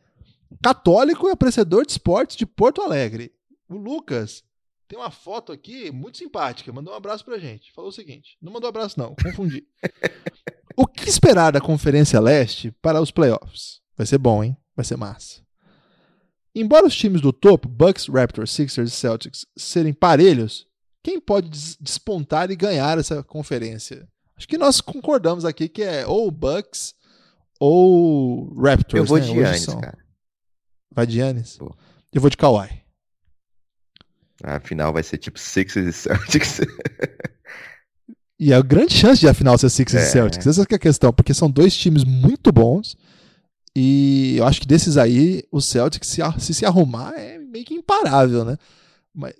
[0.62, 3.32] Católico e apreciador de esportes de Porto Alegre.
[3.68, 4.44] O Lucas
[4.92, 6.70] tem uma foto aqui muito simpática.
[6.70, 7.72] Mandou um abraço pra gente.
[7.72, 9.14] Falou o seguinte: não mandou abraço, não.
[9.14, 9.66] Confundi.
[10.76, 13.80] o que esperar da Conferência Leste para os playoffs?
[13.96, 14.54] Vai ser bom, hein?
[14.76, 15.40] Vai ser massa.
[16.54, 20.66] Embora os times do topo, Bucks, Raptors, Sixers e Celtics, serem parelhos,
[21.02, 21.48] quem pode
[21.80, 24.06] despontar e ganhar essa conferência?
[24.36, 26.94] Acho que nós concordamos aqui que é ou Bucks
[27.58, 29.00] ou Raptors.
[29.00, 29.24] Eu vou né?
[29.24, 29.98] de Giannis, cara.
[30.94, 31.58] Vai de Giannis?
[32.12, 32.81] Eu vou de Kawhi.
[34.42, 36.60] A final vai ser tipo Sixers e Celtics.
[38.38, 40.06] e a grande chance de a final ser Sixers é.
[40.06, 40.46] e Celtics.
[40.46, 42.96] Essa é a questão, porque são dois times muito bons.
[43.74, 47.74] E eu acho que desses aí, o Celtics, se, se se arrumar, é meio que
[47.74, 48.56] imparável, né?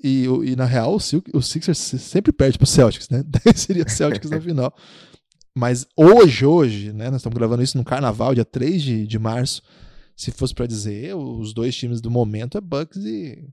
[0.03, 0.97] E, e na real,
[1.33, 3.23] o Sixers sempre perde pro Celtics, né?
[3.27, 4.75] Daí seria Celtics na final.
[5.55, 7.11] Mas hoje, hoje, né?
[7.11, 9.63] Nós estamos gravando isso no carnaval, dia 3 de, de março.
[10.17, 13.49] Se fosse para dizer, os dois times do momento é Bucks e.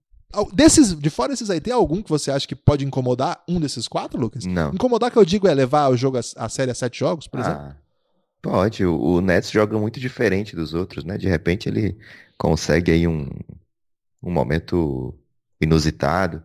[0.53, 3.87] Desses, de fora desses aí, tem algum que você acha que pode incomodar um desses
[3.87, 4.45] quatro, Lucas?
[4.45, 4.71] Não.
[4.71, 7.39] Incomodar que eu digo é levar o jogo a, a série a sete jogos, por
[7.39, 7.75] ah, exemplo?
[8.41, 8.85] Pode.
[8.85, 11.17] O, o Nets joga muito diferente dos outros, né?
[11.17, 11.97] De repente ele
[12.37, 13.27] consegue aí um,
[14.21, 15.17] um momento
[15.59, 16.43] inusitado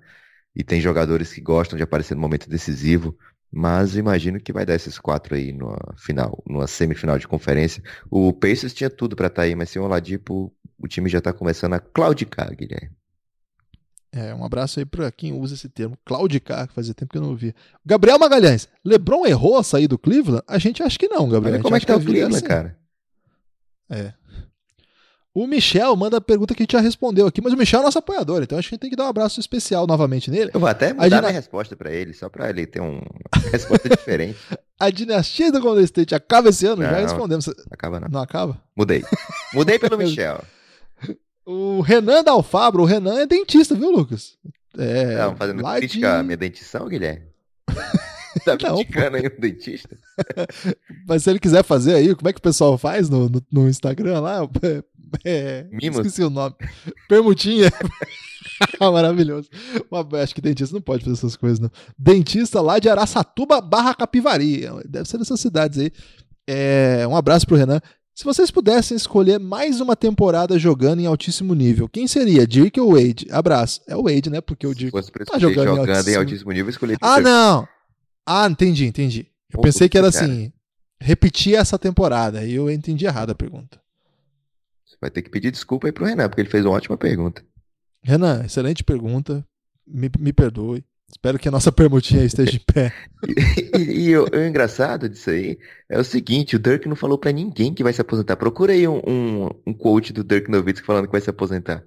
[0.57, 3.16] e tem jogadores que gostam de aparecer no momento decisivo.
[3.53, 7.82] Mas imagino que vai dar esses quatro aí numa final, numa semifinal de conferência.
[8.11, 11.20] O Pacers tinha tudo para estar tá aí, mas sem o Oladipo, o time já
[11.20, 12.91] tá começando a claudicar, Guilherme.
[14.17, 17.23] É, um abraço aí para quem usa esse termo, claudicar, que fazia tempo que eu
[17.23, 17.53] não ouvia.
[17.85, 20.45] Gabriel Magalhães, LeBron errou a sair do Cleveland?
[20.47, 21.55] A gente acha que não, Gabriel.
[21.57, 22.47] Olha como é que tá o Cleveland, assim.
[22.47, 22.77] cara.
[23.91, 24.12] É.
[25.35, 27.83] O Michel manda a pergunta que a gente já respondeu aqui, mas o Michel é
[27.83, 30.53] nosso apoiador, então acho que a gente tem que dar um abraço especial novamente nele.
[30.55, 33.03] Eu vou até mudar a resposta para ele, só para ele ter uma
[33.51, 34.39] resposta diferente.
[34.79, 36.85] a dinastia do Golden State acaba esse ano?
[36.85, 37.49] Não, já respondemos.
[37.69, 38.07] Acaba não.
[38.09, 38.62] Não acaba?
[38.77, 39.05] Mudei.
[39.53, 40.41] Mudei pelo Michel.
[41.47, 44.38] O Renan da Alfabro, o Renan é dentista, viu, Lucas?
[44.78, 46.16] É, não, fazendo crítica de...
[46.16, 47.26] à minha dentição, Guilherme?
[48.45, 49.97] tá me indicando aí um dentista?
[51.07, 53.68] Mas se ele quiser fazer aí, como é que o pessoal faz no, no, no
[53.68, 54.40] Instagram lá?
[55.24, 55.99] É, Mimos?
[55.99, 56.57] Esqueci o nome.
[57.09, 57.70] Permutinha.
[58.80, 59.49] Maravilhoso.
[60.20, 61.70] acho que dentista não pode fazer essas coisas, não.
[61.97, 64.62] Dentista lá de Araçatuba barra Capivari.
[64.84, 65.92] Deve ser dessas cidades aí.
[66.49, 67.80] É, um abraço pro Renan.
[68.15, 72.47] Se vocês pudessem escolher mais uma temporada jogando em altíssimo nível, quem seria?
[72.47, 73.27] Dirk ou Wade?
[73.29, 73.81] Abraço.
[73.89, 74.41] É o Wade, né?
[74.41, 74.93] Porque o Dirk
[75.27, 76.11] tá jogando, jogando em, altíssimo...
[76.11, 76.97] em altíssimo nível, escolher.
[77.01, 77.67] Ah, não!
[78.25, 79.27] Ah, entendi, entendi.
[79.53, 80.53] Eu pensei que era assim,
[81.01, 82.45] repetir essa temporada.
[82.45, 83.81] E eu entendi errado a pergunta.
[85.01, 87.45] Vai ter que pedir desculpa aí pro Renan, porque ele fez uma ótima pergunta.
[88.03, 89.45] Renan, excelente pergunta.
[89.87, 90.85] Me, me perdoe.
[91.15, 92.93] Espero que a nossa permutinha esteja em pé.
[93.25, 95.57] e, e, e o, o, engraçado disso aí
[95.89, 98.37] é o seguinte, o Dirk não falou para ninguém que vai se aposentar.
[98.37, 101.85] Procura aí um, um, um quote do Dirk Nowitzki falando que vai se aposentar.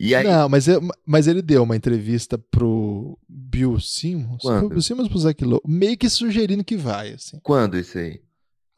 [0.00, 0.24] Aí...
[0.24, 4.40] Não, mas, eu, mas ele deu uma entrevista pro Bill Simmons.
[4.40, 4.60] Quando?
[4.60, 7.38] Pro Bill Simmons pro Zach Lowe, meio que sugerindo que vai, assim.
[7.42, 8.22] Quando isso aí?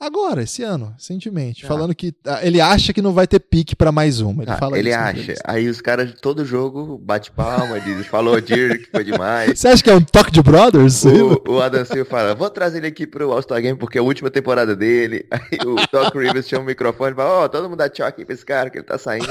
[0.04, 1.68] Agora, esse ano, recentemente, ah.
[1.68, 4.42] falando que ah, ele acha que não vai ter pique para mais uma.
[4.42, 5.34] Ele, ah, fala ele acha.
[5.44, 9.58] Aí os caras todo jogo bate palma, diz, falou Dirk, foi demais.
[9.58, 11.06] Você acha que é um toque de brothers?
[11.06, 14.04] O, o Adam Silva fala, vou trazer ele aqui pro All-Star Game porque é a
[14.04, 15.26] última temporada dele.
[15.32, 18.06] Aí o Doc Rivers chama o microfone e fala, ó, oh, todo mundo dá tchau
[18.06, 19.26] aqui pra esse cara que ele tá saindo.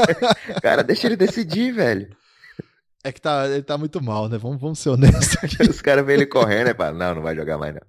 [0.62, 2.08] cara, deixa ele decidir, velho.
[3.04, 4.38] É que tá, ele tá muito mal, né?
[4.38, 5.62] Vamos, vamos ser honestos aqui.
[5.68, 7.82] Os caras veem ele correndo e falam, não, não vai jogar mais não.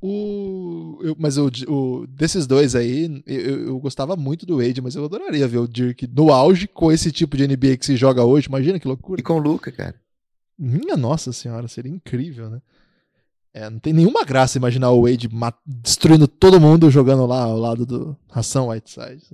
[0.00, 4.94] O, eu, mas o, o, desses dois aí, eu, eu, gostava muito do Wade, mas
[4.94, 8.24] eu adoraria ver o Dirk no auge com esse tipo de NBA que se joga
[8.24, 8.48] hoje.
[8.48, 9.20] Imagina que loucura.
[9.20, 9.94] E com o Luca, cara.
[10.58, 12.60] Minha nossa senhora, seria incrível, né?
[13.52, 15.28] É, não tem nenhuma graça imaginar o Wade
[15.66, 19.24] destruindo todo mundo jogando lá ao lado do Ração Whiteside.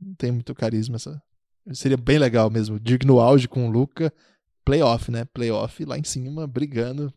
[0.00, 1.20] Não tem muito carisma essa.
[1.72, 2.80] Seria bem legal mesmo.
[2.80, 4.12] Dirk no auge com o Luca.
[4.64, 5.24] Playoff, né?
[5.26, 7.12] Playoff lá em cima, brigando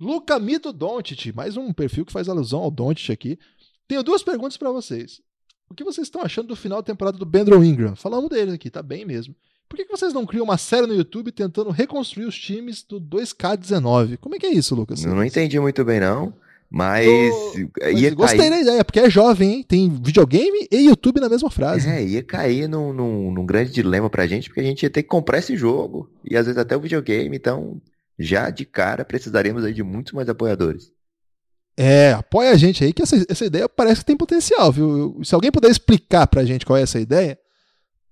[0.00, 3.38] Luca Mito Doncic, mais um perfil que faz alusão ao Doncic aqui.
[3.86, 5.20] Tenho duas perguntas para vocês.
[5.68, 7.94] O que vocês estão achando do final da temporada do Bendron Ingram?
[7.94, 9.34] Falamos dele aqui, tá bem mesmo.
[9.68, 12.98] Por que, que vocês não criam uma série no YouTube tentando reconstruir os times do
[12.98, 14.16] 2K19?
[14.16, 15.04] Como é que é isso, Lucas?
[15.04, 16.32] Eu não entendi muito bem, não.
[16.70, 18.50] Mas, mas ia gostei cair...
[18.50, 19.64] da ideia, porque é jovem, hein?
[19.66, 21.88] Tem videogame e YouTube na mesma frase.
[21.88, 25.02] É, ia cair num, num, num, grande dilema pra gente, porque a gente ia ter
[25.02, 26.08] que comprar esse jogo.
[26.24, 27.80] E às vezes até o videogame, então
[28.20, 30.92] já de cara precisaremos aí de muitos mais apoiadores.
[31.76, 35.18] É, apoia a gente aí, que essa, essa ideia parece que tem potencial, viu?
[35.24, 37.38] Se alguém puder explicar pra gente qual é essa ideia,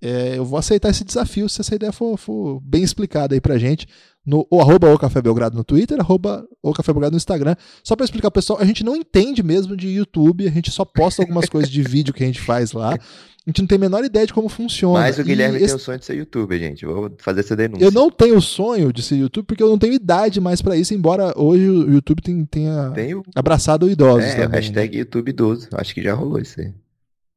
[0.01, 3.59] É, eu vou aceitar esse desafio se essa ideia for, for bem explicada aí pra
[3.59, 3.85] gente.
[4.29, 7.57] No o arroba o Café Belgrado no Twitter, arroba o Café Belgrado no Instagram.
[7.83, 10.85] Só pra explicar pro pessoal, a gente não entende mesmo de YouTube, a gente só
[10.85, 12.91] posta algumas coisas de vídeo que a gente faz lá.
[12.93, 14.99] A gente não tem a menor ideia de como funciona.
[15.01, 16.85] Mas o Guilherme E tem esse- o sonho de ser youtuber, gente.
[16.85, 17.83] Vou fazer essa denúncia.
[17.83, 20.93] Eu não tenho sonho de ser YouTube porque eu não tenho idade mais pra isso,
[20.93, 23.23] embora hoje o YouTube tenha tenho.
[23.35, 24.49] abraçado idosos É, o também.
[24.49, 24.55] né?
[24.57, 25.69] hashtag YouTube 12.
[25.73, 26.71] Acho que já rolou isso aí.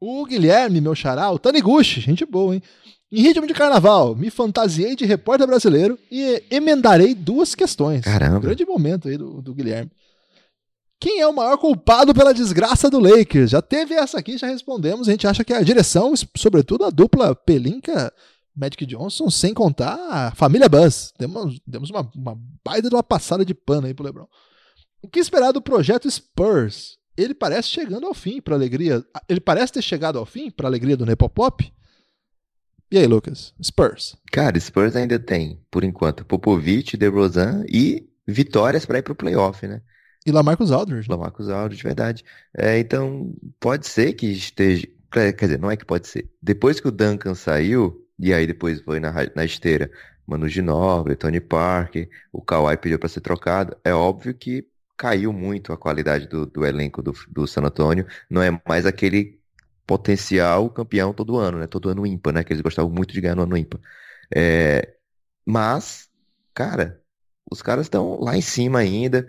[0.03, 2.63] O Guilherme, meu xará, o Taniguchi, gente boa, hein?
[3.11, 8.01] Em ritmo de carnaval, me fantasiei de repórter brasileiro e emendarei duas questões.
[8.01, 8.39] Caramba.
[8.39, 9.91] Grande momento aí do, do Guilherme.
[10.97, 13.49] Quem é o maior culpado pela desgraça do Lakers?
[13.49, 15.09] Já teve essa aqui, já respondemos.
[15.09, 18.13] A gente acha que é a direção, sobretudo a dupla Pelinka,
[18.55, 21.11] Magic Johnson, sem contar a família Buzz.
[21.19, 24.27] Demos, demos uma, uma baita de uma passada de pano aí pro LeBron.
[25.01, 26.97] O que esperar do projeto Spurs?
[27.17, 29.03] Ele parece chegando ao fim para alegria.
[29.27, 31.73] Ele parece ter chegado ao fim para alegria do Nepopop.
[32.91, 33.53] E aí, Lucas?
[33.63, 34.17] Spurs.
[34.31, 39.81] Cara, Spurs ainda tem, por enquanto, Popovich, DeRozan e vitórias pra ir pro playoff, né?
[40.25, 41.09] E Lamarcus Aldridge.
[41.09, 41.15] né?
[41.15, 42.25] Lamarcus Aldridge, de verdade.
[42.55, 44.87] É, então, pode ser que esteja.
[45.11, 46.29] Quer dizer, não é que pode ser.
[46.41, 49.89] Depois que o Duncan saiu, e aí depois foi na, na esteira
[50.27, 54.65] Manu Ginóbili, Tony Parker, o Kawhi pediu pra ser trocado, é óbvio que
[54.95, 58.05] caiu muito a qualidade do, do elenco do, do San Antonio.
[58.29, 59.40] Não é mais aquele
[59.91, 61.67] potencial campeão todo ano, né?
[61.67, 62.43] Todo ano ímpar, né?
[62.45, 63.81] Que eles gostavam muito de ganhar no ano ímpar.
[64.33, 64.95] É,
[65.45, 66.09] mas,
[66.53, 67.01] cara,
[67.51, 69.27] os caras estão lá em cima ainda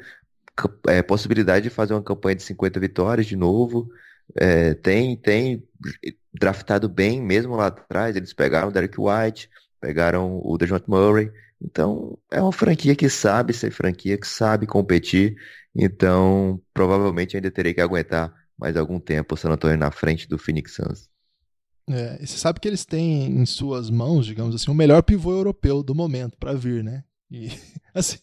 [0.87, 3.89] é, possibilidade de fazer uma campanha de 50 vitórias de novo.
[4.37, 5.69] É, tem, tem
[6.33, 8.15] draftado bem, mesmo lá atrás.
[8.15, 9.51] Eles pegaram o Derek White,
[9.81, 11.33] pegaram o DeJounte Murray.
[11.61, 15.35] Então, é uma franquia que sabe ser franquia, que sabe competir.
[15.75, 18.33] Então, provavelmente ainda terei que aguentar
[18.63, 21.11] mais algum tempo o San Antonio na frente do Phoenix Suns.
[21.91, 25.33] É, e você sabe que eles têm em suas mãos, digamos assim, o melhor pivô
[25.33, 27.03] europeu do momento para vir, né?
[27.29, 27.49] E,
[27.93, 28.19] assim,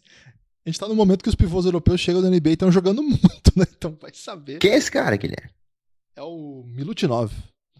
[0.65, 3.03] a gente tá no momento que os pivôs europeus chegam na NBA e estão jogando
[3.03, 3.65] muito, né?
[3.77, 4.59] Então vai saber.
[4.59, 5.51] Quem é esse cara, Guilherme?
[6.15, 7.33] É o Milutinov.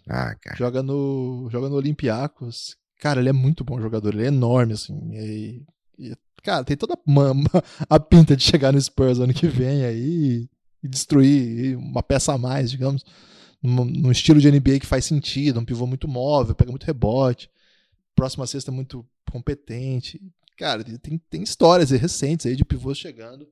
[0.06, 0.56] Ah, cara.
[0.56, 2.76] Joga no, joga no Olympiacos.
[2.98, 4.98] Cara, ele é muito bom jogador, ele é enorme, assim.
[5.14, 5.62] E,
[5.98, 7.48] e, cara, tem toda uma- uma-
[7.88, 10.46] a pinta de chegar no Spurs ano que vem aí
[10.82, 13.04] e destruir uma peça a mais, digamos.
[13.62, 17.50] Num, num estilo de NBA que faz sentido, um pivô muito móvel, pega muito rebote.
[18.14, 20.20] Próxima cesta muito competente.
[20.56, 23.48] Cara, tem, tem histórias recentes aí de pivôs chegando.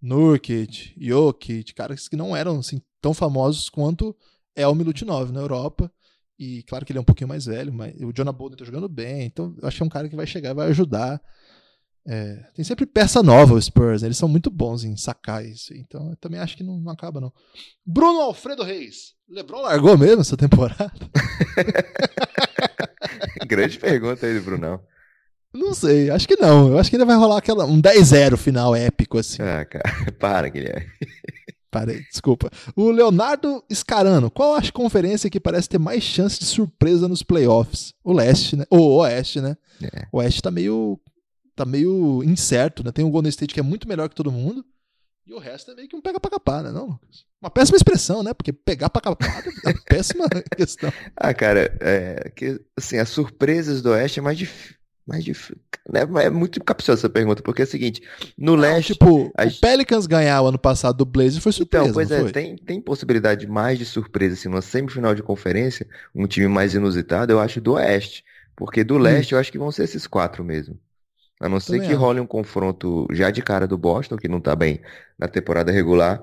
[0.00, 4.16] Nurkic, Jokic, caras que não eram assim, tão famosos quanto
[4.54, 5.90] é o Milutinov na Europa.
[6.38, 8.88] E claro que ele é um pouquinho mais velho, mas o Jonah Bolden tá jogando
[8.88, 9.26] bem.
[9.26, 11.22] Então eu acho que é um cara que vai chegar e vai ajudar.
[12.06, 14.08] É, tem sempre peça nova o Spurs, né?
[14.08, 15.72] eles são muito bons em sacar isso.
[15.74, 17.32] Então eu também acho que não, não acaba, não.
[17.86, 19.14] Bruno Alfredo Reis.
[19.28, 20.92] Lebron largou mesmo essa temporada?
[23.46, 24.80] Grande pergunta aí do Brunão.
[25.54, 26.68] Não sei, acho que não.
[26.68, 29.42] Eu acho que ainda vai rolar aquela, um 10-0 final épico, assim.
[29.42, 29.84] Ah, cara.
[30.18, 30.90] Para, Guilherme.
[31.70, 32.50] Parei, desculpa.
[32.76, 34.30] O Leonardo Scarano.
[34.30, 37.94] Qual a conferência que parece ter mais chance de surpresa nos playoffs?
[38.04, 38.64] O leste, né?
[38.68, 39.56] Ou o oeste, né?
[39.82, 40.06] É.
[40.12, 41.00] O oeste tá meio.
[41.54, 42.92] Tá meio incerto, né?
[42.92, 44.64] Tem o Golden State que é muito melhor que todo mundo.
[45.26, 46.72] E o resto é meio que um pega pra capar, né?
[46.72, 47.24] Não, Lucas?
[47.40, 48.34] Uma péssima expressão, né?
[48.34, 50.92] Porque pegar pra capar é uma péssima questão.
[51.16, 54.76] Ah, cara, é que assim, as surpresas do Oeste é mais difícil.
[55.06, 55.56] Mais difícil.
[55.94, 58.00] É muito capciosa essa pergunta, porque é o seguinte,
[58.38, 58.92] no leste.
[58.92, 62.16] tipo, a o Pelicans ganhar o ano passado do Blazers foi surpresa, Então, pois não
[62.18, 62.32] é, foi?
[62.32, 67.32] tem, tem possibilidade mais de surpresa, assim, numa semifinal de conferência, um time mais inusitado,
[67.32, 68.24] eu acho, do Oeste.
[68.54, 70.78] Porque do Leste eu acho que vão ser esses quatro mesmo.
[71.42, 72.00] A não ser Também que acho.
[72.00, 74.80] role um confronto já de cara do Boston, que não tá bem
[75.18, 76.22] na temporada regular,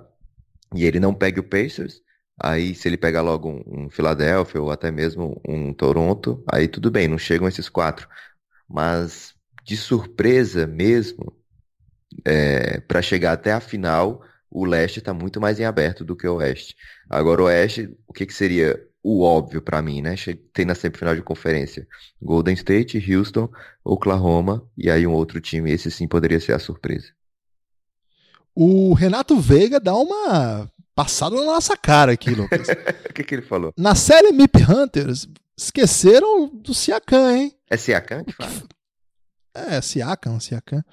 [0.76, 2.02] e ele não pegue o Pacers.
[2.42, 6.92] Aí, se ele pegar logo um, um Philadelphia ou até mesmo um Toronto, aí tudo
[6.92, 8.08] bem, não chegam esses quatro.
[8.70, 11.38] Mas de surpresa mesmo,
[12.26, 16.28] é, para chegar até a final, o leste está muito mais em aberto do que
[16.28, 16.76] o oeste.
[17.10, 20.16] Agora, o oeste, o que, que seria o óbvio para mim, né?
[20.54, 21.88] Tem na semifinal de conferência
[22.22, 23.50] Golden State, Houston,
[23.84, 25.72] Oklahoma e aí um outro time.
[25.72, 27.08] Esse sim poderia ser a surpresa.
[28.54, 32.68] O Renato Veiga dá uma passada na nossa cara aqui, Lucas.
[33.10, 33.74] O que, que ele falou?
[33.78, 35.28] Na série MIP Hunters,
[35.58, 37.54] esqueceram do Siakam, hein?
[37.70, 38.52] É Siakam que fala?
[39.54, 40.84] É, Siakam, Siakam.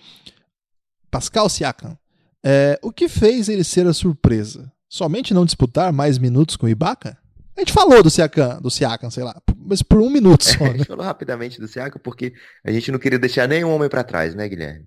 [1.11, 1.97] Pascal Siakam.
[2.45, 4.73] É, o que fez ele ser a surpresa?
[4.89, 7.17] Somente não disputar mais minutos com o Ibaka?
[7.57, 10.69] A gente falou do Siakam, do Siakam, sei lá, mas por um minuto só, A
[10.69, 10.79] né?
[10.79, 14.35] gente falou rapidamente do Siakam porque a gente não queria deixar nenhum homem para trás,
[14.35, 14.87] né, Guilherme?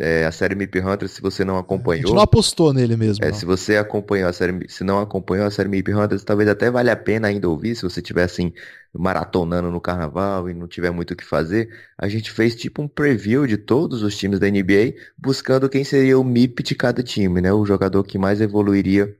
[0.00, 2.04] É, a série Meep Hunter, se você não acompanhou.
[2.04, 3.24] A gente não apostou nele mesmo.
[3.24, 6.70] É, se você acompanhou a série, se não acompanhou a série Meep Hunter, talvez até
[6.70, 8.52] valha a pena ainda ouvir, se você estiver assim,
[8.92, 11.68] maratonando no carnaval e não tiver muito o que fazer.
[11.96, 16.18] A gente fez tipo um preview de todos os times da NBA, buscando quem seria
[16.18, 17.52] o MIP de cada time, né?
[17.52, 19.16] O jogador que mais evoluiria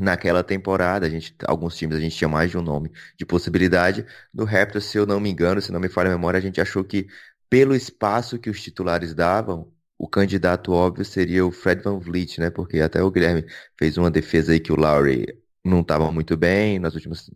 [0.00, 1.06] naquela temporada.
[1.06, 4.04] A gente, alguns times a gente tinha mais de um nome de possibilidade.
[4.32, 6.60] No Raptors, se eu não me engano, se não me falha a memória, a gente
[6.60, 7.06] achou que
[7.48, 12.50] pelo espaço que os titulares davam, o candidato óbvio seria o Fred Van Vliet, né?
[12.50, 13.44] Porque até o Guilherme
[13.78, 15.26] fez uma defesa aí que o Lowry
[15.64, 17.30] não estava muito bem nas últimas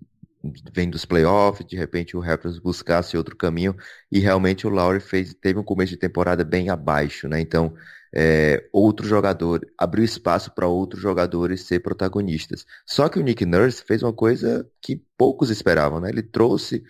[0.72, 3.76] vem dos playoffs, de repente o Raptors buscasse outro caminho
[4.10, 7.40] e realmente o Lowry fez teve um começo de temporada bem abaixo, né?
[7.40, 7.74] Então
[8.14, 12.66] é, outro jogador abriu espaço para outros jogadores ser protagonistas.
[12.86, 16.08] Só que o Nick Nurse fez uma coisa que poucos esperavam, né?
[16.08, 16.82] Ele trouxe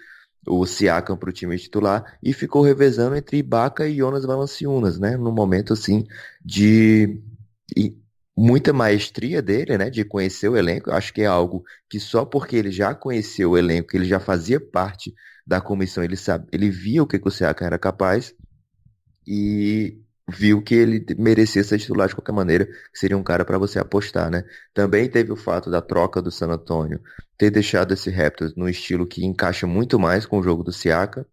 [0.46, 5.16] o Siakam para o time titular e ficou revezando entre Ibaka e Jonas Valanciunas, né?
[5.16, 6.06] No momento assim
[6.42, 7.20] de
[8.40, 9.90] muita maestria dele, né?
[9.90, 10.90] De conhecer o elenco.
[10.90, 14.58] Acho que é algo que só porque ele já conheceu o elenco, ele já fazia
[14.58, 15.14] parte
[15.46, 18.34] da comissão, ele sabe, ele via o que, que o Siakam era capaz
[19.26, 23.58] e viu que ele merecia ser titular de qualquer maneira, que seria um cara para
[23.58, 24.44] você apostar, né?
[24.72, 27.00] Também teve o fato da troca do San Antonio
[27.36, 31.26] ter deixado esse Raptors no estilo que encaixa muito mais com o jogo do Siaka.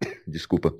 [0.26, 0.72] Desculpa.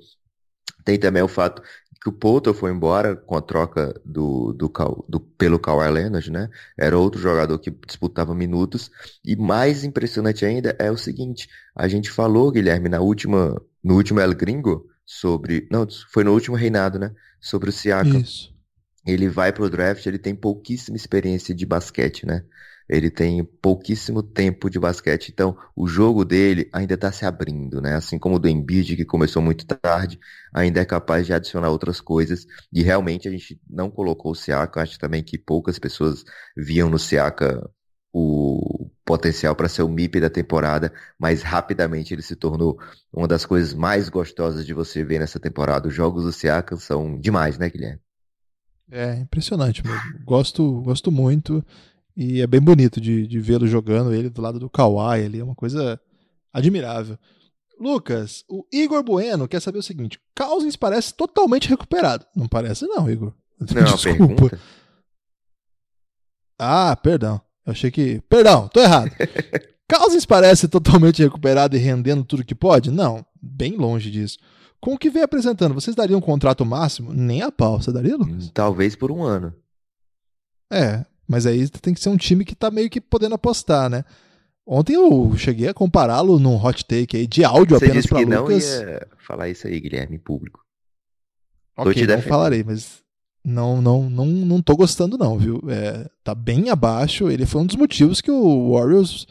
[0.85, 1.61] Tem também o fato
[2.05, 4.71] que o Poulter foi embora com a troca do, do,
[5.09, 6.51] do, pelo Kawhi Leonard, né?
[6.77, 8.91] Era outro jogador que disputava minutos.
[9.25, 14.19] E mais impressionante ainda é o seguinte, a gente falou, Guilherme, na última, no último
[14.19, 15.67] El Gringo, sobre.
[15.71, 17.11] Não, foi no último reinado, né?
[17.41, 18.19] Sobre o Siakam.
[18.19, 18.53] Isso.
[19.03, 22.43] Ele vai pro draft, ele tem pouquíssima experiência de basquete, né?
[22.87, 27.95] Ele tem pouquíssimo tempo de basquete, então o jogo dele ainda está se abrindo, né?
[27.95, 30.19] Assim como o do Embiid, que começou muito tarde,
[30.53, 32.45] ainda é capaz de adicionar outras coisas.
[32.71, 36.23] E realmente a gente não colocou o Siaka, acho também que poucas pessoas
[36.55, 37.67] viam no Siaka
[38.13, 42.79] o potencial para ser o MIP da temporada, mas rapidamente ele se tornou
[43.11, 45.87] uma das coisas mais gostosas de você ver nessa temporada.
[45.87, 47.99] Os jogos do Siakam são demais, né, Guilherme?
[48.89, 50.23] É, impressionante mesmo.
[50.23, 51.65] Gosto, gosto muito
[52.15, 55.43] e é bem bonito de, de vê-lo jogando ele do lado do Kawhi ali, é
[55.43, 55.99] uma coisa
[56.53, 57.17] admirável.
[57.79, 62.25] Lucas, o Igor Bueno quer saber o seguinte: Cousins parece totalmente recuperado.
[62.35, 63.33] Não parece, não, Igor.
[63.59, 64.27] Não, Desculpa.
[64.27, 64.59] Pergunta.
[66.59, 67.41] Ah, perdão.
[67.65, 68.21] Eu achei que.
[68.29, 69.11] Perdão, tô errado.
[69.89, 72.89] Cousins parece totalmente recuperado e rendendo tudo que pode?
[72.91, 74.37] Não, bem longe disso.
[74.81, 77.13] Com o que vem apresentando, vocês dariam um contrato máximo?
[77.13, 78.51] Nem a pau, você daria, Lucas?
[78.53, 79.53] Talvez por um ano.
[80.71, 84.03] É, mas aí tem que ser um time que tá meio que podendo apostar, né?
[84.65, 88.37] Ontem eu cheguei a compará-lo num hot take aí de áudio você apenas para Lucas.
[88.37, 90.65] não ia falar isso aí, Guilherme, em público.
[91.77, 93.03] Ok, não falarei, mas
[93.43, 95.61] não, não, não, não tô gostando não, viu?
[95.69, 97.29] É, tá bem abaixo.
[97.29, 99.27] Ele foi um dos motivos que o Warriors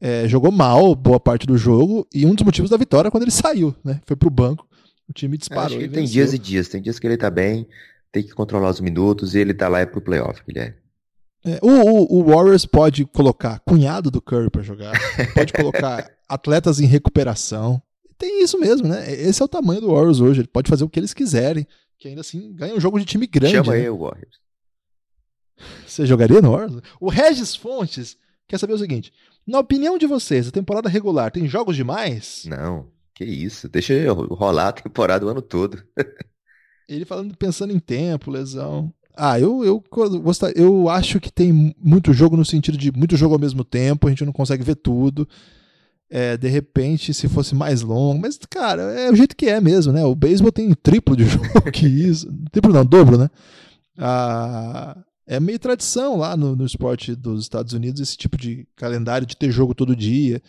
[0.00, 3.32] é, jogou mal boa parte do jogo e um dos motivos da vitória quando ele
[3.32, 4.00] saiu, né?
[4.06, 4.68] Foi pro banco,
[5.08, 5.66] o time disparou.
[5.66, 6.68] Acho que tem dias e dias.
[6.68, 7.66] Tem dias que ele tá bem,
[8.12, 10.76] tem que controlar os minutos e ele tá lá é pro playoff, Guilherme.
[11.46, 14.92] É, o, o, Warriors pode colocar cunhado do Curry para jogar,
[15.32, 17.80] pode colocar atletas em recuperação.
[18.18, 19.12] Tem isso mesmo, né?
[19.12, 20.40] Esse é o tamanho do Warriors hoje.
[20.40, 21.66] Ele pode fazer o que eles quiserem
[21.98, 23.54] que ainda assim ganha um jogo de time grande.
[23.54, 23.78] Chama né?
[23.78, 24.40] aí o Warriors.
[25.86, 26.82] Você jogaria no Warriors?
[27.00, 28.16] O Regis Fontes
[28.46, 29.12] quer saber o seguinte:
[29.46, 32.44] na opinião de vocês, a temporada regular tem jogos demais?
[32.46, 33.68] Não, que isso.
[33.68, 35.82] Deixa eu rolar a temporada o ano todo.
[36.88, 38.94] Ele falando, pensando em tempo, lesão.
[39.16, 39.82] Ah, eu, eu,
[40.54, 44.10] eu acho que tem muito jogo no sentido de muito jogo ao mesmo tempo, a
[44.10, 45.26] gente não consegue ver tudo.
[46.08, 49.92] É, de repente, se fosse mais longo, mas, cara, é o jeito que é mesmo,
[49.92, 50.04] né?
[50.04, 52.30] O beisebol tem triplo de jogo que isso.
[52.52, 53.28] Triplo não, dobro, né?
[53.98, 54.96] Ah,
[55.26, 59.36] é meio tradição lá no, no esporte dos Estados Unidos esse tipo de calendário de
[59.36, 60.40] ter jogo todo dia.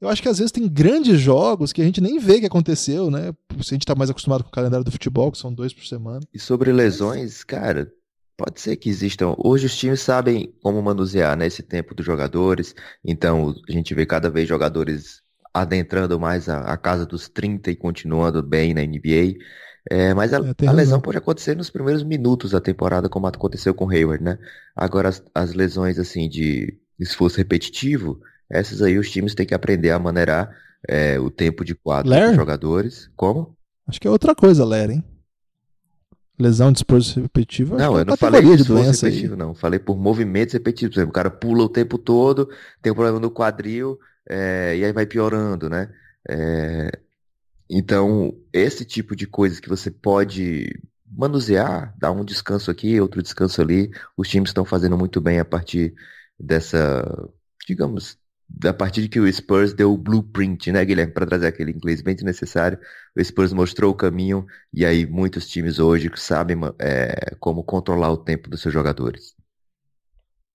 [0.00, 3.10] Eu acho que às vezes tem grandes jogos que a gente nem vê que aconteceu,
[3.10, 3.32] né?
[3.62, 5.84] Se a gente tá mais acostumado com o calendário do futebol, que são dois por
[5.84, 6.20] semana.
[6.32, 7.92] E sobre lesões, cara,
[8.38, 9.34] Pode ser que existam.
[9.36, 12.72] Hoje os times sabem como manusear né, esse tempo dos jogadores.
[13.04, 15.22] Então a gente vê cada vez jogadores
[15.52, 19.38] adentrando mais a, a casa dos 30 e continuando bem na NBA.
[19.90, 23.74] É, mas a, é, a, lesão pode acontecer nos primeiros minutos da temporada, como aconteceu
[23.74, 24.38] com o Hayward, né?
[24.76, 29.90] Agora as, as lesões assim de esforço repetitivo, essas aí os times têm que aprender
[29.90, 30.54] a maneirar
[30.86, 33.10] é, o tempo de quadro dos jogadores.
[33.16, 33.56] Como?
[33.88, 35.04] Acho que é outra coisa, Ler, hein?
[36.38, 37.76] Lesão de esforço repetitivo.
[37.76, 39.38] Não, é eu não falei de esforço repetitivo, aí.
[39.38, 39.54] não.
[39.54, 40.96] Falei por movimentos repetitivos.
[40.96, 42.48] O cara pula o tempo todo,
[42.80, 45.90] tem um problema no quadril, é, e aí vai piorando, né?
[46.28, 46.90] É,
[47.68, 50.70] então, esse tipo de coisas que você pode
[51.10, 53.90] manusear, dar um descanso aqui, outro descanso ali.
[54.16, 55.94] Os times estão fazendo muito bem a partir
[56.38, 57.04] dessa,
[57.66, 58.16] digamos,
[58.64, 62.02] a partir de que o Spurs deu o blueprint, né, Guilherme, para trazer aquele inglês
[62.02, 62.78] bem desnecessário.
[63.16, 68.16] O Spurs mostrou o caminho e aí muitos times hoje sabem é, como controlar o
[68.16, 69.34] tempo dos seus jogadores.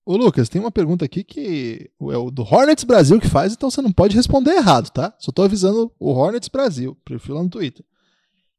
[0.06, 3.70] Ô Lucas, tem uma pergunta aqui que é o do Hornets Brasil que faz, então
[3.70, 5.14] você não pode responder errado, tá?
[5.18, 7.84] Só tô avisando o Hornets Brasil, perfil lá no Twitter.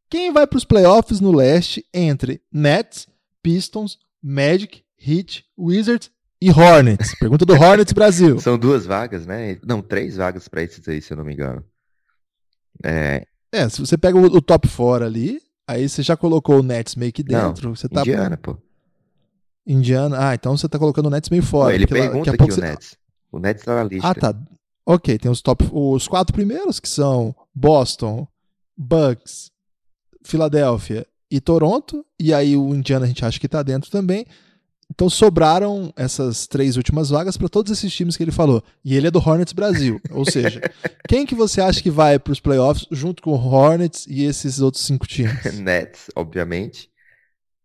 [0.10, 3.08] Quem vai para os playoffs no leste entre Nets,
[3.44, 6.10] Pistons, Magic, Heat, Wizards
[6.46, 7.16] e Hornets?
[7.18, 8.38] Pergunta do Hornets Brasil.
[8.40, 9.58] São duas vagas, né?
[9.66, 11.66] Não, três vagas para esses aí, se eu não me engano.
[12.84, 16.64] É, é se você pega o, o top 4 ali, aí você já colocou o
[16.64, 17.70] Nets meio que dentro.
[17.70, 18.56] Não, você tá Indiana, pô.
[19.66, 20.30] Indiana.
[20.30, 21.70] Ah, então você tá colocando o Nets meio fora.
[21.70, 22.62] Não, ele pergunta aqui o você...
[22.62, 22.96] Nets.
[23.32, 24.08] O Nets tá na lista.
[24.08, 24.36] Ah, tá.
[24.86, 28.28] Ok, tem os top, os quatro primeiros que são Boston,
[28.78, 29.50] Bucks,
[30.24, 32.06] Filadélfia e Toronto.
[32.20, 34.28] E aí o Indiana a gente acha que tá dentro também.
[34.96, 38.64] Então sobraram essas três últimas vagas para todos esses times que ele falou.
[38.84, 40.02] E ele é do Hornets Brasil.
[40.10, 40.62] Ou seja,
[41.08, 44.62] quem que você acha que vai para os playoffs junto com o Hornets e esses
[44.62, 45.44] outros cinco times?
[45.60, 46.90] Nets, obviamente.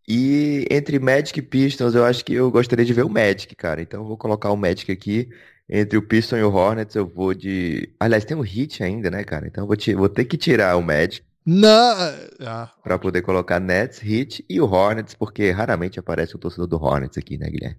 [0.09, 3.81] E entre Magic e Pistons, eu acho que eu gostaria de ver o Magic, cara.
[3.81, 5.29] Então eu vou colocar o Magic aqui.
[5.73, 7.95] Entre o Piston e o Hornets, eu vou de.
[8.01, 9.47] Aliás, tem o Heat ainda, né, cara?
[9.47, 9.95] Então eu vou, te...
[9.95, 11.25] vou ter que tirar o Magic.
[11.45, 11.97] Não.
[12.41, 12.71] Ah.
[12.83, 17.19] Pra poder colocar Nets, Heat e o Hornets, porque raramente aparece o torcedor do Hornets
[17.19, 17.79] aqui, né, Guilherme?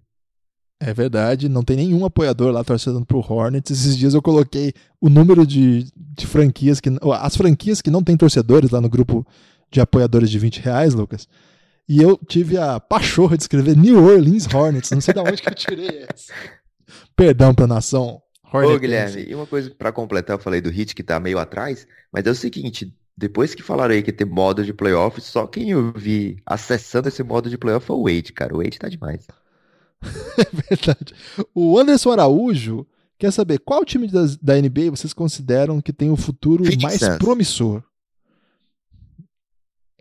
[0.83, 3.69] É verdade, não tem nenhum apoiador lá torcendo pro Hornets.
[3.69, 6.89] Esses dias eu coloquei o número de, de franquias que.
[7.19, 9.25] As franquias que não tem torcedores lá no grupo
[9.71, 11.27] de apoiadores de 20 reais, Lucas.
[11.87, 14.89] E eu tive a pachorra de escrever New Orleans Hornets.
[14.89, 16.33] Não sei de onde que eu tirei essa.
[17.15, 18.19] Perdão pra nação.
[18.51, 18.75] Hornets.
[18.75, 21.87] Ô, Guilherme, e uma coisa para completar, eu falei do Hit que tá meio atrás,
[22.11, 25.71] mas é o seguinte, depois que falaram aí que tem modo de playoff, só quem
[25.71, 28.53] eu vi acessando esse modo de playoff foi o Wade, cara.
[28.53, 29.27] O Wade tá demais.
[30.37, 31.13] é verdade.
[31.53, 32.87] O Anderson Araújo
[33.17, 36.99] quer saber qual time da, da NBA vocês consideram que tem o futuro Phoenix mais
[36.99, 37.17] Suns.
[37.17, 37.83] promissor?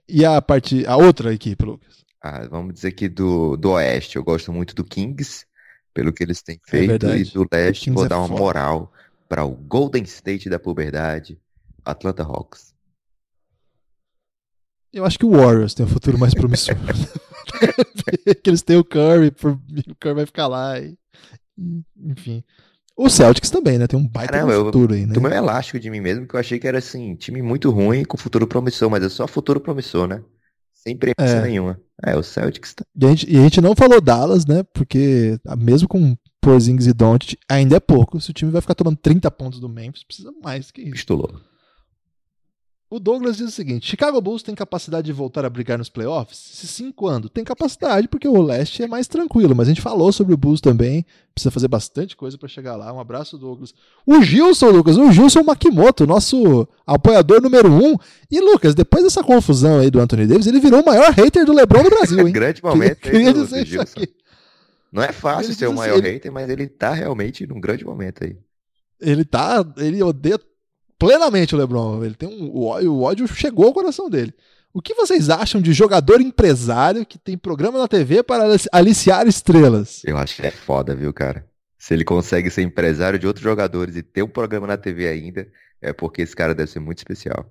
[0.08, 2.04] E a parte, a outra equipe, Lucas?
[2.22, 5.44] Ah, vamos dizer que do, do Oeste, eu gosto muito do Kings,
[5.94, 8.40] pelo que eles têm é feito, é e do Leste vou é dar uma foda.
[8.40, 8.92] moral
[9.28, 11.38] para o Golden State da puberdade,
[11.84, 12.74] Atlanta Hawks.
[14.92, 16.76] Eu acho que o Warriors tem um futuro mais promissor.
[18.42, 20.78] que eles têm o Curry, o Curry vai ficar lá.
[20.80, 20.96] E,
[21.96, 22.42] enfim.
[22.96, 23.86] O Celtics também, né?
[23.86, 25.14] Tem um baita Caramba, futuro aí, né?
[25.14, 28.04] Tomei um elástico de mim mesmo, que eu achei que era assim, time muito ruim
[28.04, 30.22] com futuro promissor, mas é só futuro promissor, né?
[30.74, 31.42] Sem premissa é.
[31.42, 31.80] nenhuma.
[32.04, 32.84] É, o Celtics tá.
[32.94, 34.62] E a, gente, e a gente não falou Dallas, né?
[34.74, 38.20] Porque ah, mesmo com Porzingis e Don't, ainda é pouco.
[38.20, 40.92] Se o time vai ficar tomando 30 pontos do Memphis, precisa mais que isso.
[40.92, 41.38] Pistolou.
[42.90, 46.36] O Douglas diz o seguinte: Chicago Bulls tem capacidade de voltar a brigar nos playoffs?
[46.36, 47.28] Se sim, quando?
[47.28, 50.60] Tem capacidade, porque o leste é mais tranquilo, mas a gente falou sobre o Bulls
[50.60, 51.06] também.
[51.32, 52.92] Precisa fazer bastante coisa para chegar lá.
[52.92, 53.72] Um abraço, Douglas.
[54.04, 57.96] O Gilson, Lucas, o Gilson Makimoto, nosso apoiador número um.
[58.28, 61.52] E, Lucas, depois dessa confusão aí do Anthony Davis, ele virou o maior hater do
[61.52, 62.32] Lebron do Brasil, hein?
[62.32, 62.96] Grande momento.
[62.96, 64.12] Queria, queria dizer isso aqui.
[64.92, 67.84] Não é fácil ele ser o maior assim, hater, mas ele tá realmente num grande
[67.84, 68.36] momento aí.
[69.00, 69.64] Ele tá.
[69.76, 70.40] Ele odeia
[71.00, 72.04] plenamente o LeBron.
[72.04, 74.32] Ele tem um, o, o ódio chegou ao coração dele.
[74.72, 80.02] O que vocês acham de jogador empresário que tem programa na TV para aliciar estrelas?
[80.04, 81.44] Eu acho que é foda, viu, cara?
[81.76, 85.50] Se ele consegue ser empresário de outros jogadores e ter um programa na TV ainda,
[85.80, 87.50] é porque esse cara deve ser muito especial.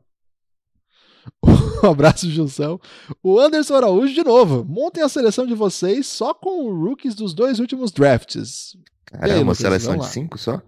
[1.82, 2.78] Um abraço, Gilson.
[3.24, 4.66] O Anderson Araújo, de novo.
[4.66, 8.76] Montem a seleção de vocês só com rookies dos dois últimos drafts.
[9.06, 10.62] Cara, é uma seleção de cinco só?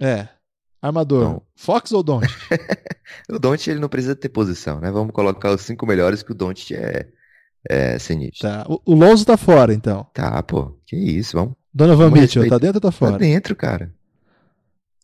[0.00, 0.28] É.
[0.82, 1.42] Armador, não.
[1.54, 2.26] Fox ou Don't?
[3.30, 4.90] o Don't ele não precisa ter posição, né?
[4.90, 7.08] Vamos colocar os cinco melhores que o Don't é,
[7.68, 8.48] é sinistro.
[8.48, 8.64] Tá.
[8.68, 10.06] O, o Lonzo tá fora, então.
[10.14, 10.78] Tá, pô.
[10.86, 11.54] Que isso, vamos.
[11.72, 13.12] Donovan vamos Mitchell, tá dentro ou tá fora?
[13.12, 13.92] Tá dentro, cara.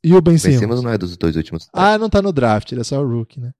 [0.02, 0.60] E o Ben Simmons?
[0.60, 1.68] Ben Simmons não é dos dois últimos.
[1.72, 3.52] Ah, não tá no draft, ele é só o rookie, né?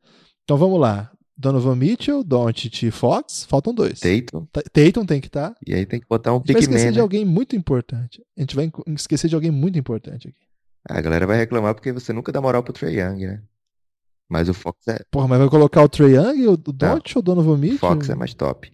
[0.44, 1.10] Então vamos lá.
[1.36, 4.00] Donovan Mitchell, Doncic e Fox, faltam dois.
[4.00, 4.46] Tatum.
[4.72, 5.50] Tatum tem que estar.
[5.50, 5.56] Tá.
[5.66, 7.02] E aí tem que botar um pick A gente vai esquecer de né?
[7.02, 8.22] alguém muito importante.
[8.36, 10.45] A gente vai esquecer de alguém muito importante aqui.
[10.88, 13.42] A galera vai reclamar porque você nunca dá moral pro Trey Young, né?
[14.28, 15.00] Mas o Fox é.
[15.10, 17.76] Porra, mas vai colocar o Trey Young, o Dot ou o Donovan Mitchell?
[17.76, 18.72] O Fox é mais top.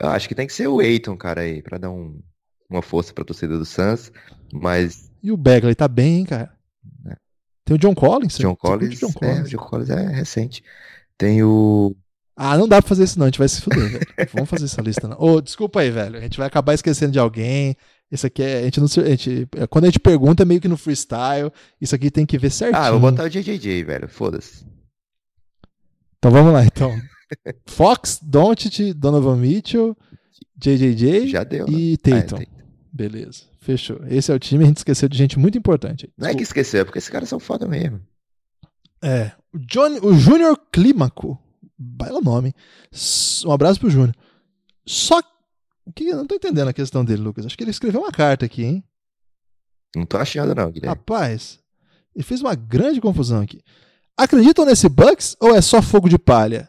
[0.00, 2.20] Eu acho que tem que ser o Aiton, cara, aí, pra dar um,
[2.68, 4.12] uma força pra torcida do Suns,
[4.52, 5.10] mas...
[5.22, 6.52] E o Bagley tá bem, hein, cara?
[7.06, 7.16] É.
[7.64, 8.38] Tem o John Collins?
[8.38, 10.62] John Collins, John Collins, é, o John Collins é recente.
[11.16, 11.96] Tem o...
[12.36, 14.06] Ah, não dá pra fazer isso não, a gente vai se fuder, velho.
[14.34, 15.16] Vamos fazer essa lista não.
[15.18, 17.74] Ô, oh, desculpa aí, velho, a gente vai acabar esquecendo de alguém,
[18.10, 18.58] isso aqui é.
[18.60, 21.50] A gente não, a gente, é, quando a gente pergunta é meio que no freestyle.
[21.80, 22.80] Isso aqui tem que ver certinho.
[22.82, 24.08] Ah, vou botar o JJJ, velho.
[24.08, 24.64] Foda-se.
[26.18, 26.90] Então vamos lá, então.
[27.66, 29.96] Fox, Doncic, Donovan Mitchell,
[30.56, 31.66] JJJ Já deu.
[31.66, 31.72] né?
[31.72, 32.36] e Ah, é, Tatum.
[32.36, 32.48] tem-
[32.92, 34.00] Beleza, fechou.
[34.08, 36.10] Esse é o time, a gente esqueceu de gente muito importante.
[36.16, 38.00] Não é que esqueceu, é porque esses caras são foda mesmo.
[39.02, 39.32] É.
[39.52, 41.38] O, Johnny, o Júnior Clímaco.
[41.78, 42.54] Baila o nome.
[43.44, 44.14] Um abraço pro Júnior.
[44.86, 45.20] Só
[45.94, 47.46] que eu não tô entendendo a questão dele, Lucas.
[47.46, 48.84] Acho que ele escreveu uma carta aqui, hein?
[49.94, 50.88] Não tô achando, não, Guilherme.
[50.96, 51.58] Rapaz,
[52.14, 53.60] ele fez uma grande confusão aqui.
[54.16, 56.68] Acreditam nesse Bucks ou é só fogo de palha?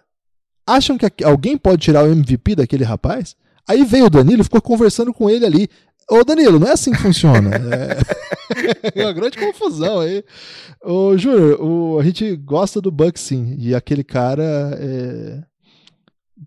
[0.65, 3.35] Acham que alguém pode tirar o MVP daquele rapaz?
[3.67, 5.69] Aí veio o Danilo e ficou conversando com ele ali.
[6.09, 7.51] Ô Danilo, não é assim que funciona.
[8.95, 10.23] É, uma grande confusão aí.
[10.81, 13.57] Ô Júnior, o- a gente gosta do Bucks sim.
[13.59, 14.41] E aquele cara
[14.79, 15.43] é,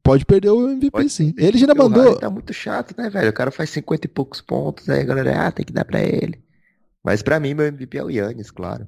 [0.03, 1.35] pode perder o MVP Pode sim.
[1.37, 2.17] Ele já o mandou.
[2.17, 3.31] Tá muito chato, né, velho?
[3.31, 6.01] O cara faz 50 e poucos pontos, aí a galera, ah, tem que dar pra
[6.01, 6.43] ele.
[7.03, 8.87] Mas pra mim, meu MVP é o Yannis, claro.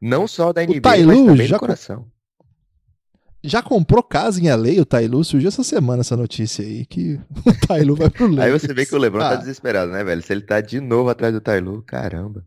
[0.00, 2.06] Não só da NBA, Ty mas Lue também já do coração.
[3.42, 5.22] Já comprou casa em LA, o Tailu?
[5.22, 8.40] Surgiu essa semana essa notícia aí, que o Tailu vai pro Lakers.
[8.44, 10.22] Aí você vê que o LeBron Ah, tá desesperado, né, velho?
[10.22, 12.44] Se ele tá de novo atrás do Tyloo, caramba.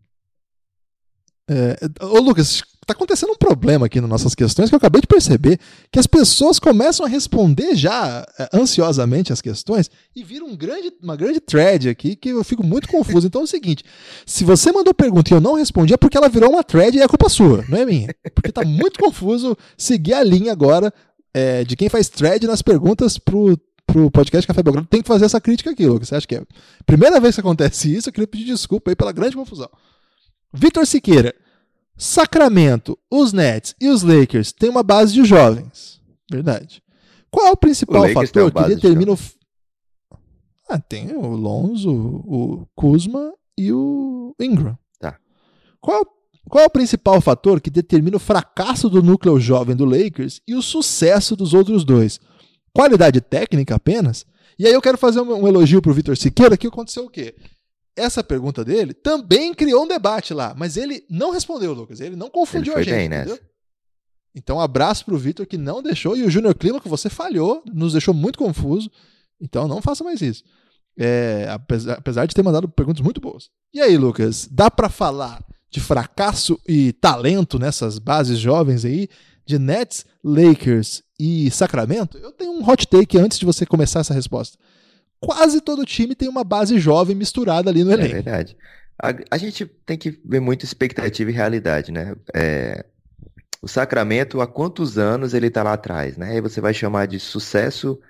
[1.48, 5.06] É, ô Lucas, tá acontecendo um problema aqui nas nossas questões que eu acabei de
[5.06, 5.60] perceber,
[5.92, 10.90] que as pessoas começam a responder já é, ansiosamente as questões e vira um grande,
[11.02, 13.26] uma grande thread aqui que eu fico muito confuso.
[13.26, 13.84] Então é o seguinte,
[14.24, 17.02] se você mandou pergunta e eu não respondi é porque ela virou uma thread e
[17.02, 18.08] é culpa sua, não é minha.
[18.34, 20.92] Porque tá muito confuso seguir a linha agora
[21.34, 24.88] é, de quem faz thread nas perguntas pro, pro podcast Café Belgrado.
[24.88, 26.08] Tem que fazer essa crítica aqui, Lucas.
[26.08, 28.08] Você acha que é a primeira vez que acontece isso?
[28.08, 29.68] Eu queria pedir desculpa aí pela grande confusão.
[30.54, 31.34] Vitor Siqueira.
[31.98, 36.00] Sacramento, os Nets e os Lakers têm uma base de jovens.
[36.30, 36.80] Verdade.
[37.28, 39.18] Qual é o principal O fator que base de determina o.
[40.68, 44.78] Ah, tem o Lonzo, o Kuzma e o Ingram.
[45.00, 45.18] Tá.
[45.80, 46.06] Qual,
[46.48, 50.54] qual é o principal fator que determina o fracasso do núcleo jovem do Lakers e
[50.54, 52.20] o sucesso dos outros dois?
[52.72, 54.24] Qualidade técnica apenas?
[54.56, 57.34] E aí eu quero fazer um, um elogio pro Vitor Siqueira, que aconteceu o quê?
[57.98, 62.00] Essa pergunta dele também criou um debate lá, mas ele não respondeu, Lucas.
[62.00, 63.34] Ele não confundiu Ele a gente, bem entendeu?
[63.34, 63.48] nessa.
[64.34, 67.92] Então, abraço pro Vitor que não deixou e o Júnior Clima que você falhou, nos
[67.92, 68.90] deixou muito confuso.
[69.40, 70.44] Então, não faça mais isso.
[70.96, 73.50] É, apesar, apesar de ter mandado perguntas muito boas.
[73.72, 79.08] E aí, Lucas, dá pra falar de fracasso e talento nessas bases jovens aí
[79.44, 82.18] de Nets, Lakers e Sacramento?
[82.18, 84.58] Eu tenho um hot take antes de você começar essa resposta.
[85.20, 88.14] Quase todo time tem uma base jovem misturada ali no É elenco.
[88.14, 88.56] verdade.
[89.00, 92.14] A, a gente tem que ver muito expectativa e realidade, né?
[92.34, 92.84] É,
[93.62, 96.32] o Sacramento, há quantos anos ele tá lá atrás, né?
[96.32, 98.00] Aí você vai chamar de sucesso,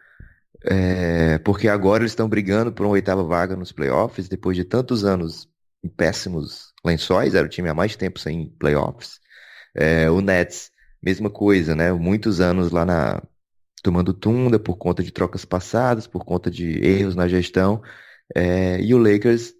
[0.64, 5.04] é, porque agora eles estão brigando por uma oitava vaga nos playoffs, depois de tantos
[5.04, 5.48] anos
[5.84, 9.20] em péssimos lençóis, era o time há mais tempo sem playoffs.
[9.74, 10.70] É, o Nets,
[11.02, 11.92] mesma coisa, né?
[11.92, 13.22] Muitos anos lá na
[13.82, 17.82] tomando tunda por conta de trocas passadas, por conta de erros na gestão.
[18.34, 19.54] É, e o Lakers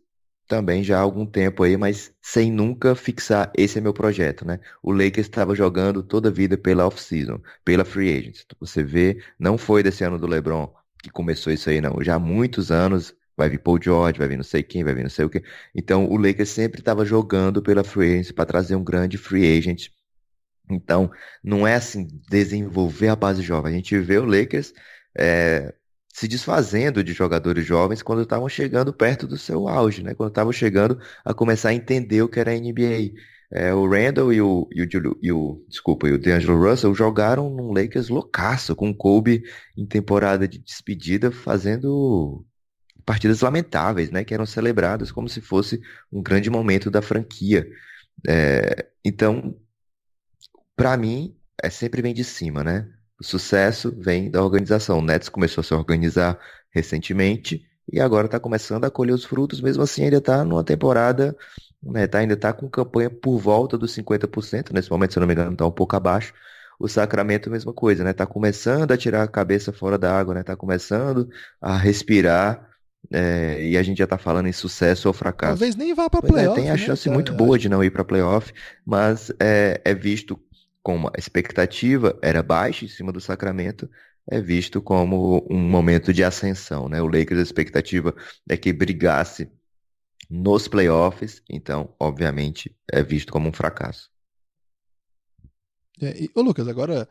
[0.49, 4.59] também já há algum tempo aí, mas sem nunca fixar esse é meu projeto, né?
[4.83, 8.47] O Lakers estava jogando toda a vida pela off-season, pela free agents.
[8.59, 10.73] Você vê, não foi desse ano do LeBron
[11.03, 12.03] que começou isso aí, não.
[12.03, 15.03] Já há muitos anos vai vir Paul George, vai vir não sei quem, vai vir
[15.03, 15.45] não sei o quê.
[15.75, 19.89] Então o Lakers sempre estava jogando pela free agents para trazer um grande free agent.
[20.71, 21.11] Então
[21.43, 23.73] não é assim desenvolver a base jovem.
[23.73, 24.73] A gente vê o Lakers
[25.17, 25.73] é,
[26.13, 30.15] se desfazendo de jogadores jovens quando estavam chegando perto do seu auge, né?
[30.15, 33.29] Quando estavam chegando a começar a entender o que era a NBA.
[33.51, 37.49] É, o Randall e o, e o, e o- desculpa, e o D'Angelo Russell jogaram
[37.49, 39.43] num Lakers loucaço, com o Kobe
[39.77, 42.45] em temporada de despedida fazendo
[43.05, 44.25] partidas lamentáveis, né?
[44.25, 45.81] Que eram celebradas como se fosse
[46.13, 47.67] um grande momento da franquia.
[48.29, 49.57] É, então,
[50.79, 52.89] para mim, é sempre vem de cima, né?
[53.21, 54.99] O sucesso vem da organização.
[55.01, 56.39] O Nets começou a se organizar
[56.71, 61.37] recentemente e agora está começando a colher os frutos, mesmo assim ainda está numa temporada,
[61.83, 65.27] né, tá, ainda está com campanha por volta dos 50%, nesse momento, se eu não
[65.27, 66.33] me engano, está um pouco abaixo.
[66.79, 68.13] O Sacramento, mesma coisa, né?
[68.13, 70.43] Tá começando a tirar a cabeça fora da água, né?
[70.45, 71.29] Tá começando
[71.61, 72.69] a respirar,
[73.11, 75.53] é, e a gente já tá falando em sucesso ou fracasso.
[75.53, 76.61] Talvez nem vá pra Pois é, playoff.
[76.61, 77.15] tem a né, chance cara?
[77.15, 78.53] muito boa de não ir para playoff,
[78.85, 80.39] mas é, é visto
[80.83, 83.89] como a expectativa era baixa em cima do Sacramento,
[84.31, 87.01] é visto como um momento de ascensão, né?
[87.01, 88.15] O Lakers, a expectativa
[88.49, 89.51] é que brigasse
[90.29, 94.11] nos playoffs, então, obviamente, é visto como um fracasso.
[96.01, 97.09] É, e, ô Lucas, agora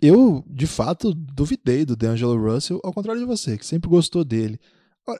[0.00, 4.58] eu de fato duvidei do D'Angelo Russell, ao contrário de você, que sempre gostou dele.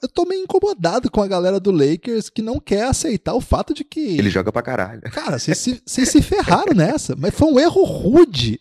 [0.02, 3.72] Eu tô meio incomodado com a galera do Lakers que não quer aceitar o fato
[3.72, 4.00] de que.
[4.00, 5.02] Ele joga pra caralho.
[5.12, 8.60] Cara, vocês se, se ferraram nessa, mas foi um erro rude.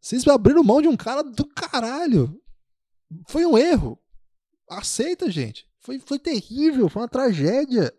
[0.00, 2.40] Vocês abriram mão de um cara do caralho.
[3.26, 3.98] Foi um erro.
[4.68, 5.66] Aceita, gente.
[5.80, 7.92] Foi, foi terrível, foi uma tragédia.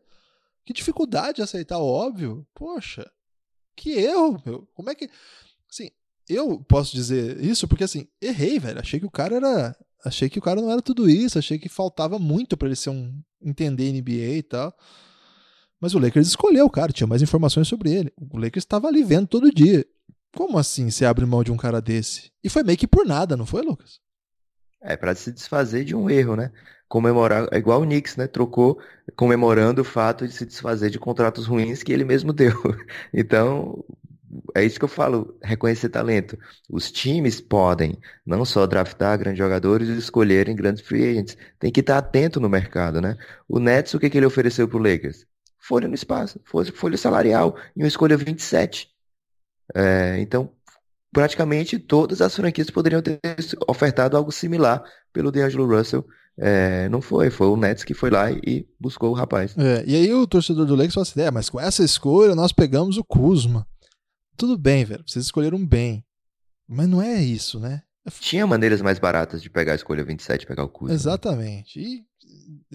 [0.65, 2.45] Que dificuldade de aceitar o óbvio.
[2.53, 3.09] Poxa,
[3.75, 4.67] que erro, meu.
[4.73, 5.09] Como é que.
[5.71, 5.89] Assim,
[6.29, 8.79] eu posso dizer isso porque, assim, errei, velho.
[8.79, 9.77] Achei que o cara era.
[10.07, 11.37] Achei que o cara não era tudo isso.
[11.37, 13.13] Achei que faltava muito para ele ser um.
[13.41, 14.73] entender NBA e tal.
[15.79, 18.13] Mas o Lakers escolheu o cara, tinha mais informações sobre ele.
[18.17, 19.85] O Lakers estava ali vendo todo dia.
[20.35, 22.31] Como assim você abre mão de um cara desse?
[22.43, 23.99] E foi meio que por nada, não foi, Lucas?
[24.81, 26.51] É, para se desfazer de um erro, né?
[26.87, 28.27] Comemorar, é igual o Knicks, né?
[28.27, 28.79] Trocou
[29.15, 32.53] comemorando o fato de se desfazer de contratos ruins que ele mesmo deu.
[33.13, 33.83] Então,
[34.55, 36.37] é isso que eu falo, reconhecer talento.
[36.69, 41.37] Os times podem não só draftar grandes jogadores e escolherem grandes free agents.
[41.59, 43.17] Tem que estar atento no mercado, né?
[43.47, 45.25] O Nets, o que, que ele ofereceu pro Lakers?
[45.59, 48.89] Folha no espaço, folha salarial e uma escolha 27.
[49.75, 50.51] É, então,
[51.11, 53.19] praticamente todas as franquias poderiam ter
[53.67, 56.05] ofertado algo similar pelo DeAngelo Russell.
[56.39, 59.55] É, não foi, foi o Nets que foi lá e buscou o rapaz.
[59.57, 62.51] É, e aí o torcedor do Lakers falou assim: é, mas com essa escolha nós
[62.51, 63.65] pegamos o Kuzma.
[64.37, 66.05] Tudo bem, velho, vocês escolheram bem.
[66.67, 67.81] Mas não é isso, né?
[68.19, 70.93] Tinha maneiras mais baratas de pegar a escolha 27 e pegar o Kuzma.
[70.93, 71.79] Exatamente.
[71.79, 72.05] E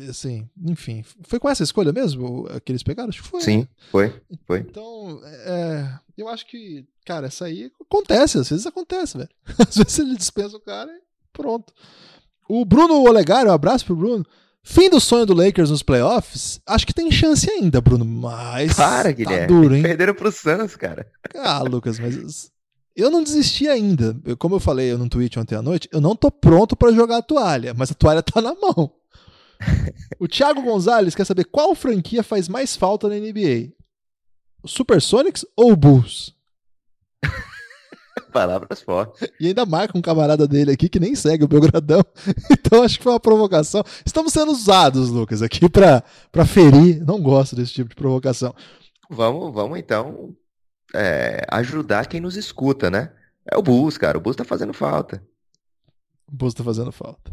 [0.08, 3.08] assim, enfim, foi com essa escolha mesmo que eles pegaram?
[3.08, 3.40] Acho que foi.
[3.40, 3.68] Sim, né?
[3.90, 4.58] foi, foi.
[4.58, 9.30] Então, é, eu acho que, cara, essa aí acontece, às vezes acontece, velho.
[9.58, 11.00] Às vezes ele dispensa o cara e
[11.32, 11.72] pronto.
[12.48, 14.26] O Bruno Olegário, um abraço pro Bruno.
[14.64, 16.60] Fim do sonho do Lakers nos playoffs?
[16.66, 18.74] Acho que tem chance ainda, Bruno, mas.
[18.74, 19.46] Para, tá Guilherme.
[19.48, 19.82] duro, hein?
[19.82, 21.10] Perderam pro Suns, cara.
[21.34, 22.50] Ah, Lucas, mas.
[22.94, 24.16] Eu não desisti ainda.
[24.24, 27.18] Eu, como eu falei no tweet ontem à noite, eu não tô pronto para jogar
[27.18, 28.92] a toalha, mas a toalha tá na mão.
[30.20, 33.72] o Thiago Gonzalez quer saber qual franquia faz mais falta na NBA:
[34.62, 36.34] o Supersonics ou o Bulls?
[38.32, 39.28] Palavras fortes.
[39.38, 42.02] E ainda marca um camarada dele aqui que nem segue o Belgradão.
[42.64, 43.84] Então acho que foi uma provocação.
[44.06, 46.02] Estamos sendo usados, Lucas, aqui para
[46.46, 47.04] ferir.
[47.04, 48.54] Não gosto desse tipo de provocação.
[49.10, 50.34] Vamos, vamos então
[50.94, 53.12] é, ajudar quem nos escuta, né?
[53.50, 54.16] É o Bulls, cara.
[54.16, 55.22] O Bulls tá fazendo falta.
[56.26, 57.30] O Bulls tá fazendo falta.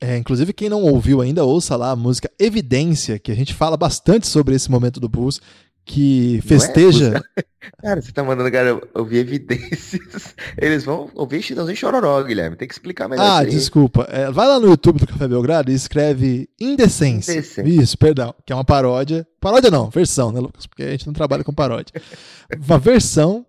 [0.00, 3.76] É, inclusive, quem não ouviu ainda, ouça lá a música Evidência, que a gente fala
[3.76, 5.40] bastante sobre esse momento do Bulls,
[5.84, 6.42] que é?
[6.42, 7.22] festeja.
[7.36, 7.42] É?
[7.82, 10.34] Cara, você tá mandando a galera ouvir evidências.
[10.56, 12.56] Eles vão ouvir Chitãozinho Chororó, Guilherme.
[12.56, 13.24] Tem que explicar melhor.
[13.24, 14.06] Ah, desculpa.
[14.10, 17.32] É, vai lá no YouTube do Café Belgrado e escreve Indecência.
[17.32, 17.68] Indecência.
[17.68, 18.34] Isso, perdão.
[18.44, 19.26] Que é uma paródia.
[19.40, 20.66] Paródia não, versão, né, Lucas?
[20.66, 21.92] Porque a gente não trabalha com paródia.
[22.66, 23.44] uma versão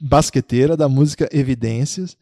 [0.00, 2.16] basqueteira da música Evidências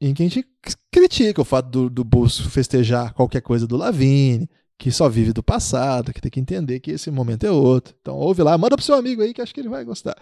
[0.00, 0.46] em que a gente
[0.92, 4.48] critica o fato do, do Bulls festejar qualquer coisa do Lavine,
[4.78, 7.94] que só vive do passado, que tem que entender que esse momento é outro.
[8.00, 10.16] Então ouve lá, manda pro seu amigo aí que acho que ele vai gostar.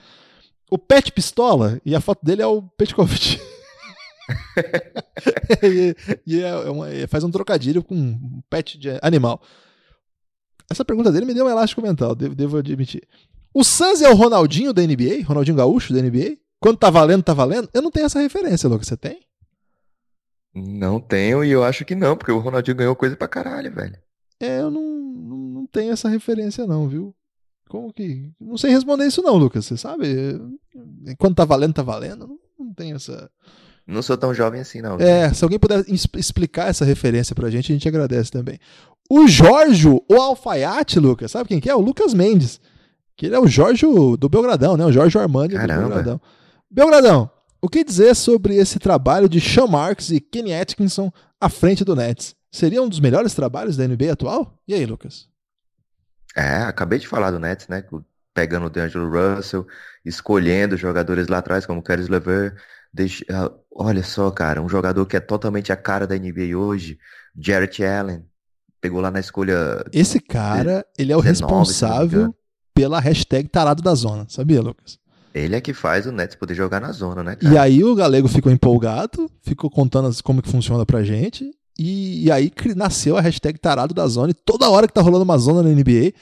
[0.70, 3.38] O Pet Pistola, e a foto dele é o Petkovic.
[5.62, 5.96] e,
[6.26, 9.42] e é uma, faz um trocadilho com um pet de animal.
[10.70, 13.06] Essa pergunta dele me deu um elástico mental, devo, devo admitir.
[13.52, 15.26] O Suns é o Ronaldinho da NBA?
[15.26, 16.38] Ronaldinho Gaúcho da NBA?
[16.58, 17.68] Quando tá valendo, tá valendo?
[17.74, 18.86] Eu não tenho essa referência, Lucas.
[18.86, 19.20] Você tem?
[20.54, 23.98] Não tenho e eu acho que não, porque o Ronaldinho ganhou coisa pra caralho, velho.
[24.42, 27.14] É, eu não, não tenho essa referência, não, viu?
[27.68, 28.30] Como que.
[28.40, 29.64] Não sei responder isso, não, Lucas.
[29.64, 30.06] Você sabe?
[31.18, 32.26] Quando tá valendo, tá valendo.
[32.26, 33.30] Não, não tenho essa.
[33.86, 34.96] Não sou tão jovem assim, não.
[34.98, 38.58] É, se alguém puder explicar essa referência pra gente, a gente agradece também.
[39.10, 41.74] O Jorge, o alfaiate, Lucas, sabe quem que é?
[41.74, 42.60] O Lucas Mendes.
[43.16, 43.86] Que ele é o Jorge
[44.18, 44.84] do Belgradão, né?
[44.84, 45.74] O Jorge Armani Caramba.
[45.74, 46.20] do Belgradão.
[46.70, 51.84] Belgradão, o que dizer sobre esse trabalho de Sean Marks e Kenny Atkinson à frente
[51.84, 52.34] do Nets?
[52.52, 54.62] Seria um dos melhores trabalhos da NBA atual?
[54.68, 55.26] E aí, Lucas?
[56.36, 57.82] É, acabei de falar do Nets, né?
[58.34, 59.66] Pegando o DeAngelo Russell,
[60.04, 62.54] escolhendo jogadores lá atrás, como o Caris LeVert.
[62.92, 63.24] Deixa...
[63.30, 66.98] Ah, olha só, cara, um jogador que é totalmente a cara da NBA hoje,
[67.38, 68.22] Jarrett Allen.
[68.82, 69.82] Pegou lá na escolha.
[69.90, 72.34] Esse cara, ele é o 19, responsável
[72.74, 74.98] pela hashtag tarado da zona, sabia, Lucas?
[75.34, 77.36] Ele é que faz o Nets poder jogar na zona, né?
[77.36, 77.54] Cara?
[77.54, 81.50] E aí o Galego ficou empolgado, ficou contando como que funciona pra gente.
[81.78, 84.30] E, e, aí nasceu a hashtag Tarado da Zona.
[84.30, 86.12] E toda hora que tá rolando uma zona na NBA,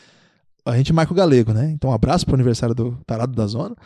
[0.64, 1.70] a gente marca o galego, né?
[1.70, 3.76] Então, um abraço pro aniversário do Tarado da Zona.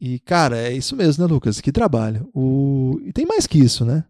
[0.00, 1.60] E, cara, é isso mesmo, né, Lucas?
[1.60, 2.28] Que trabalho.
[2.34, 3.00] O...
[3.04, 4.04] E tem mais que isso, né?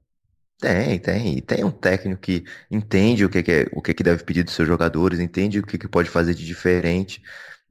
[0.59, 1.39] Tem, tem.
[1.39, 4.45] E tem um técnico que entende o que, que é, o que, que deve pedir
[4.45, 7.21] dos seus jogadores, entende o que, que pode fazer de diferente.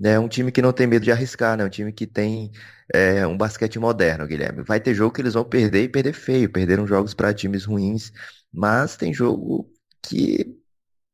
[0.04, 1.64] É um time que não tem medo de arriscar, né?
[1.64, 2.52] Um time que tem
[2.94, 4.64] é, um basquete moderno, Guilherme.
[4.64, 6.50] Vai ter jogo que eles vão perder e perder feio.
[6.50, 8.12] Perderam jogos para times ruins
[8.54, 9.72] mas tem jogo
[10.04, 10.58] que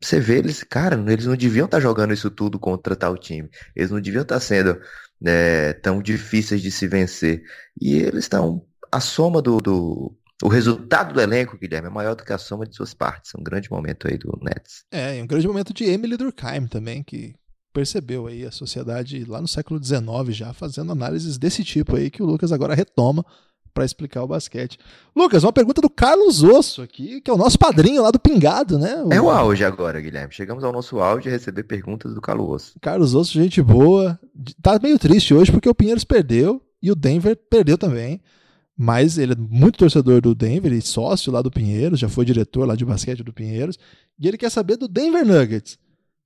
[0.01, 3.49] você vê eles, cara, eles não deviam estar tá jogando isso tudo contra tal time.
[3.76, 4.80] Eles não deviam estar tá sendo
[5.26, 7.43] é, tão difíceis de se vencer.
[7.80, 8.65] E eles estão.
[8.91, 12.65] A soma do, do, o resultado do elenco, Guilherme, é maior do que a soma
[12.65, 13.31] de suas partes.
[13.35, 14.85] Um grande momento aí do Nets.
[14.91, 17.35] É, um grande momento de Emily Durkheim também, que
[17.73, 22.23] percebeu aí a sociedade lá no século XIX já fazendo análises desse tipo aí que
[22.23, 23.26] o Lucas agora retoma
[23.77, 24.79] para explicar o basquete.
[25.15, 28.79] Lucas, uma pergunta do Carlos Osso aqui, que é o nosso padrinho lá do Pingado,
[28.79, 29.03] né?
[29.03, 29.13] O...
[29.13, 30.33] É o auge agora, Guilherme.
[30.33, 32.79] Chegamos ao nosso auge de receber perguntas do Carlos Osso.
[32.81, 34.19] Carlos Osso, gente boa.
[34.63, 38.19] Tá meio triste hoje porque o Pinheiros perdeu e o Denver perdeu também.
[38.75, 42.67] Mas ele é muito torcedor do Denver e sócio lá do Pinheiros, já foi diretor
[42.67, 43.77] lá de basquete do Pinheiros.
[44.17, 45.77] E ele quer saber do Denver Nuggets.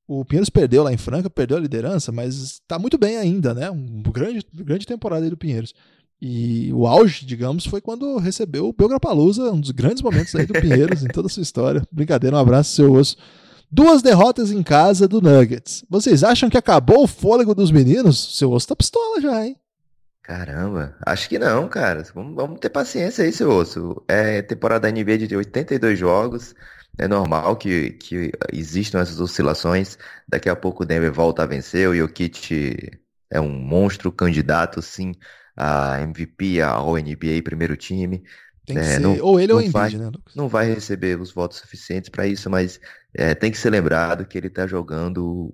[0.08, 3.70] O Pinheiros perdeu lá em Franca, perdeu a liderança, mas está muito bem ainda, né?
[3.70, 5.74] Um grande, grande temporada aí do Pinheiros.
[6.22, 10.54] E o auge, digamos, foi quando recebeu o Belgrapalusa, um dos grandes momentos aí do
[10.54, 11.82] Pinheiros em toda a sua história.
[11.92, 13.18] Brincadeira, um abraço, seu osso.
[13.72, 15.84] Duas derrotas em casa do Nuggets.
[15.90, 18.38] Vocês acham que acabou o fôlego dos meninos?
[18.38, 19.58] Seu osso tá pistola já, hein?
[20.22, 22.04] Caramba, acho que não, cara.
[22.14, 24.04] Vamos, vamos ter paciência aí, seu osso.
[24.08, 26.54] É temporada da NBA de 82 jogos.
[27.00, 29.98] É normal que, que existam essas oscilações.
[30.28, 31.90] Daqui a pouco o Denver volta a vencer.
[31.90, 32.92] O Jokic
[33.32, 35.14] é um monstro candidato, sim,
[35.62, 38.24] a MVP, ao NBA, primeiro time.
[38.66, 40.36] Tem que é, ser, não, ou ele ou o Embiid, né, Lucas?
[40.36, 42.80] Não vai receber os votos suficientes para isso, mas
[43.14, 45.54] é, tem que ser lembrado que ele está jogando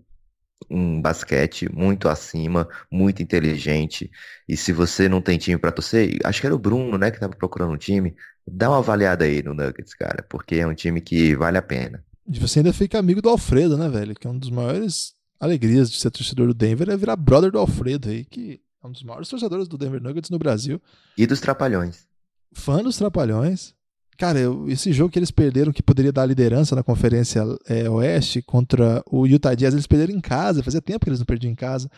[0.69, 4.09] um basquete muito acima, muito inteligente.
[4.47, 7.17] E se você não tem time para torcer, acho que era o Bruno, né, que
[7.17, 8.15] estava procurando um time,
[8.47, 12.03] dá uma avaliada aí no Nuggets, cara, porque é um time que vale a pena.
[12.29, 14.15] E você ainda fica amigo do Alfredo, né, velho?
[14.15, 17.59] Que é um dos maiores alegrias de ser torcedor do Denver é virar brother do
[17.59, 20.81] Alfredo aí, que um dos maiores torcedores do Denver Nuggets no Brasil.
[21.17, 22.07] E dos Trapalhões.
[22.53, 23.75] Fã dos Trapalhões.
[24.17, 28.41] Cara, eu, esse jogo que eles perderam, que poderia dar liderança na Conferência é, Oeste
[28.41, 30.63] contra o Utah Jazz, eles perderam em casa.
[30.63, 31.89] Fazia tempo que eles não perdiam em casa.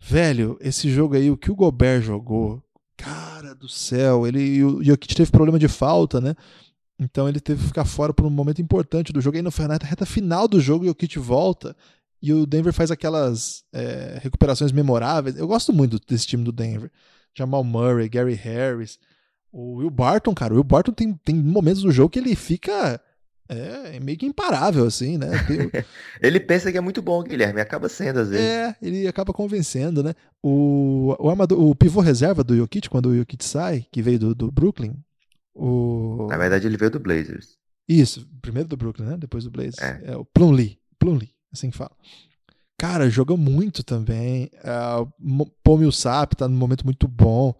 [0.00, 2.60] Velho, esse jogo aí, o que o Gobert jogou,
[2.96, 6.34] cara do céu, ele o Jokic teve problema de falta, né?
[6.98, 9.36] Então ele teve que ficar fora por um momento importante do jogo.
[9.36, 11.76] E aí no na reta final do jogo, o Jokic volta
[12.22, 15.36] e o Denver faz aquelas é, recuperações memoráveis.
[15.36, 16.90] Eu gosto muito desse time do Denver.
[17.36, 18.98] Jamal Murray, Gary Harris.
[19.52, 23.00] O Will Barton, cara, o Will Barton tem, tem momentos do jogo que ele fica
[23.48, 25.30] é, meio que imparável, assim, né?
[25.46, 25.70] Tem...
[26.20, 28.44] ele pensa que é muito bom, Guilherme, acaba sendo às vezes.
[28.44, 30.14] É, ele acaba convencendo, né?
[30.42, 34.34] O, o, armador, o pivô reserva do Jokic, quando o Jokic sai, que veio do,
[34.34, 34.94] do Brooklyn,
[35.54, 36.26] o...
[36.28, 37.56] Na verdade ele veio do Blazers.
[37.88, 39.16] Isso, primeiro do Brooklyn, né?
[39.16, 39.78] Depois do Blazers.
[39.78, 41.92] É, é o Plumlee, Plumlee, assim que fala.
[42.78, 44.50] Cara, joga muito também.
[44.62, 47.54] Uh, Paul Millsap tá num momento muito bom.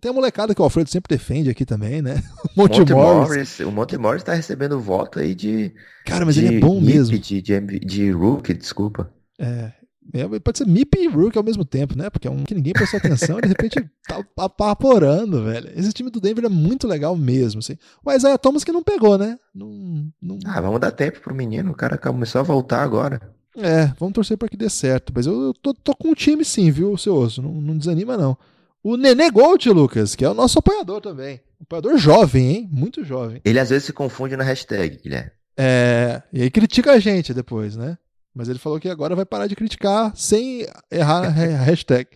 [0.00, 2.22] Tem a molecada que o Alfredo sempre defende aqui também, né?
[2.56, 3.28] O Monte, Monte Morris.
[3.28, 3.60] Morris.
[3.60, 5.72] O Monte Morris tá recebendo voto aí de.
[6.04, 7.18] Cara, mas de ele é bom MIP, mesmo.
[7.18, 9.12] De, de, de Rookie, desculpa.
[9.38, 9.72] É.
[10.12, 10.38] é.
[10.38, 12.10] Pode ser MIP e Rookie ao mesmo tempo, né?
[12.10, 13.76] Porque é um que ninguém prestou atenção e de repente
[14.06, 15.70] tá apaporando, velho.
[15.74, 17.76] Esse time do Denver é muito legal mesmo, assim.
[18.04, 19.38] O Isaiah Thomas que não pegou, né?
[19.54, 20.38] Não, não...
[20.46, 21.72] Ah, vamos dar tempo pro menino.
[21.72, 23.20] O cara começou a voltar agora.
[23.56, 25.12] É, vamos torcer para que dê certo.
[25.14, 27.42] Mas eu, eu tô, tô, com o time sim, viu, seu osso?
[27.42, 28.36] Não, não desanima, não
[28.82, 31.40] o Nenê Gold, Lucas, que é o nosso apoiador também.
[31.60, 32.68] Apoiador jovem, hein?
[32.70, 33.40] Muito jovem.
[33.44, 35.30] Ele às vezes se confunde na hashtag, Guilherme.
[35.56, 37.98] É, e aí critica a gente depois, né?
[38.34, 41.30] Mas ele falou que agora vai parar de criticar sem errar a
[41.64, 42.08] hashtag.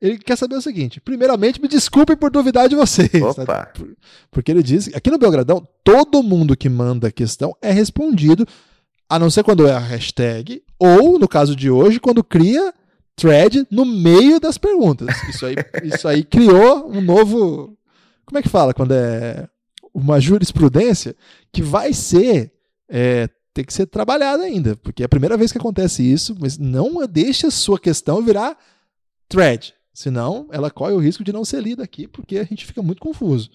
[0.00, 3.22] Ele quer saber o seguinte: primeiramente, me desculpem por duvidar de vocês.
[3.22, 3.72] Opa.
[4.30, 8.46] Porque ele diz aqui no Belgradão, todo mundo que manda questão é respondido,
[9.08, 12.72] a não ser quando é a hashtag, ou, no caso de hoje, quando cria
[13.16, 15.08] thread no meio das perguntas.
[15.28, 17.76] Isso aí, isso aí criou um novo.
[18.26, 18.74] Como é que fala?
[18.74, 19.48] Quando é
[19.94, 21.16] uma jurisprudência
[21.50, 22.52] que vai ser.
[22.88, 26.58] É, tem que ser trabalhada ainda, porque é a primeira vez que acontece isso, mas
[26.58, 28.54] não deixe a sua questão virar
[29.30, 29.72] thread.
[29.94, 33.00] Senão, ela corre o risco de não ser lida aqui, porque a gente fica muito
[33.00, 33.48] confuso.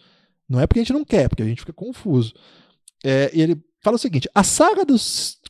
[0.50, 2.34] Não é porque a gente não quer, porque a gente fica confuso.
[3.04, 4.96] É, ele fala o seguinte: a saga do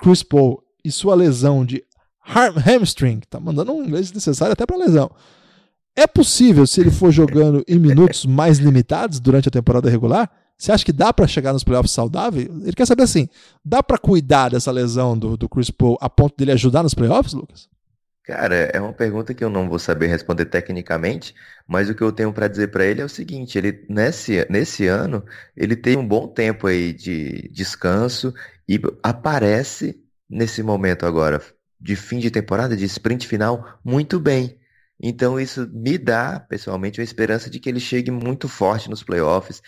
[0.01, 1.81] Chris Paul e sua lesão de
[2.21, 5.09] hamstring, tá mandando um inglês necessário até para lesão.
[5.95, 10.29] É possível, se ele for jogando em minutos mais limitados durante a temporada regular,
[10.61, 12.41] você acha que dá para chegar nos playoffs saudável?
[12.41, 13.27] Ele quer saber assim,
[13.65, 17.33] dá para cuidar dessa lesão do, do Chris Paul a ponto dele ajudar nos playoffs,
[17.33, 17.67] Lucas?
[18.23, 21.33] Cara, é uma pergunta que eu não vou saber responder tecnicamente,
[21.67, 24.85] mas o que eu tenho para dizer para ele é o seguinte: ele nesse, nesse
[24.85, 25.25] ano
[25.57, 28.31] ele tem um bom tempo aí de descanso
[28.69, 31.41] e aparece nesse momento agora
[31.79, 34.59] de fim de temporada, de sprint final, muito bem.
[35.01, 39.59] Então isso me dá, pessoalmente, uma esperança de que ele chegue muito forte nos playoffs.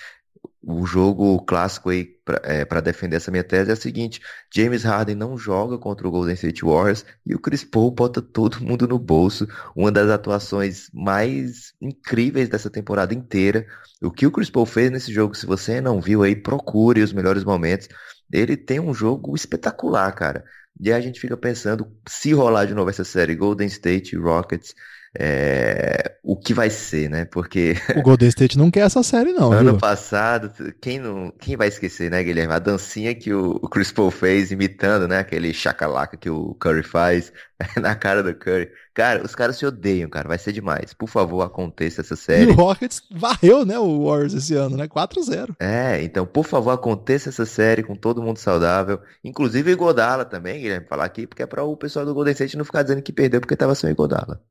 [0.66, 4.22] O jogo clássico aí para é, defender essa minha tese é o seguinte:
[4.54, 8.62] James Harden não joga contra o Golden State Warriors e o Chris Paul bota todo
[8.62, 9.46] mundo no bolso.
[9.76, 13.68] Uma das atuações mais incríveis dessa temporada inteira.
[14.02, 17.12] O que o Chris Paul fez nesse jogo, se você não viu aí, procure os
[17.12, 17.90] melhores momentos.
[18.32, 20.46] Ele tem um jogo espetacular, cara.
[20.80, 24.74] E aí a gente fica pensando, se rolar de novo essa série Golden State Rockets,
[25.20, 27.26] é, o que vai ser, né?
[27.26, 27.76] Porque.
[27.96, 29.52] O Golden State não quer essa série, não.
[29.52, 29.80] ano viu?
[29.80, 32.54] passado, quem, não, quem vai esquecer, né, Guilherme?
[32.54, 35.20] A dancinha que o, o Chris Paul fez imitando, né?
[35.20, 37.32] Aquele chacalaca que o Curry faz
[37.80, 38.70] na cara do Curry.
[38.92, 40.28] Cara, os caras se odeiam, cara.
[40.28, 40.94] Vai ser demais.
[40.94, 42.52] Por favor, aconteça essa série.
[42.52, 43.78] E o Rockets varreu, né?
[43.78, 44.88] O Warriors esse ano, né?
[44.88, 45.56] 4-0.
[45.60, 49.00] É, então, por favor, aconteça essa série com todo mundo saudável.
[49.24, 52.58] Inclusive o Igodala também, Guilherme, falar aqui, porque é para o pessoal do Golden State
[52.58, 54.42] não ficar dizendo que perdeu porque tava sem o Igodala.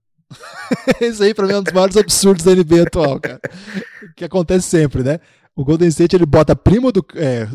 [1.00, 3.40] Isso aí pra mim é um dos maiores absurdos da NBA atual, cara.
[4.16, 5.20] Que acontece sempre, né?
[5.54, 7.04] O Golden State ele bota primo do.
[7.14, 7.46] É,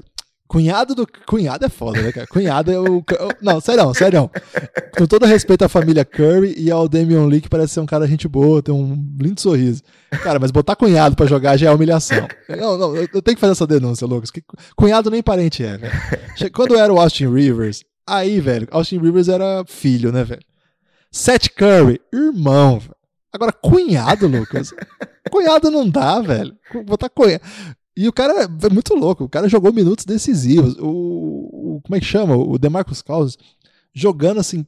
[0.48, 1.08] cunhado do.
[1.26, 2.28] Cunhado é foda, né, cara?
[2.28, 3.04] Cunhado é o.
[3.42, 4.30] Não, sério, sério.
[4.98, 8.08] Com todo respeito à família Curry e ao Damian Lee, que parece ser um cara
[8.08, 9.82] gente boa, tem um lindo sorriso.
[10.24, 12.28] Cara, mas botar cunhado pra jogar já é humilhação.
[12.50, 14.32] Não, não, eu tenho que fazer essa denúncia, Lucas.
[14.32, 14.44] Que
[14.76, 15.94] cunhado nem parente é, velho.
[16.54, 20.42] Quando era o Austin Rivers, aí, velho, Austin Rivers era filho, né, velho?
[21.18, 22.80] Seth Curry, irmão.
[23.34, 24.72] Agora, cunhado, Lucas.
[25.32, 26.56] cunhado não dá, velho.
[26.86, 27.44] Botar cunhado.
[27.96, 29.24] E o cara é muito louco.
[29.24, 30.76] O cara jogou minutos decisivos.
[30.78, 32.38] O, o como é que chama?
[32.38, 33.36] O DeMarcus Cousins
[33.92, 34.64] jogando assim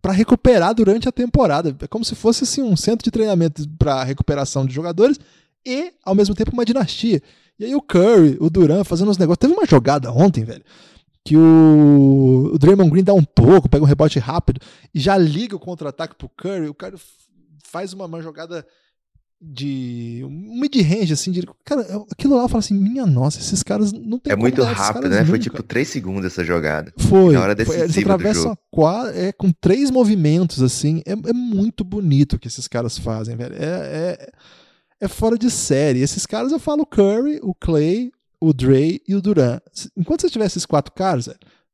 [0.00, 1.76] para recuperar durante a temporada.
[1.78, 5.20] É como se fosse assim um centro de treinamento para recuperação de jogadores
[5.64, 7.22] e ao mesmo tempo uma dinastia.
[7.58, 9.40] E aí o Curry, o Duran fazendo os negócios.
[9.40, 10.64] Teve uma jogada ontem, velho,
[11.24, 14.60] que o, o Draymond Green dá um pouco, pega um rebote rápido
[14.94, 16.68] e já liga o contra-ataque pro Curry.
[16.68, 16.96] O Curry
[17.64, 18.66] faz uma, uma jogada
[19.44, 21.82] de um mid-range, assim, de, cara,
[22.12, 25.18] aquilo lá eu falo assim, minha nossa, esses caras não tem É muito rápido, né?
[25.18, 25.30] Nunca.
[25.30, 26.92] Foi tipo 3 segundos essa jogada.
[26.96, 27.34] Foi.
[27.34, 31.82] Na hora decisiva foi, eles atravessam quadra, é, com três movimentos, assim, é, é muito
[31.82, 33.56] bonito o que esses caras fazem, velho.
[33.56, 34.32] É, é,
[35.00, 36.00] é fora de série.
[36.00, 38.12] Esses caras eu falo Curry, o Clay,
[38.42, 39.60] o Dre e o Duran.
[39.96, 41.30] Enquanto você tiver esses quatro caras,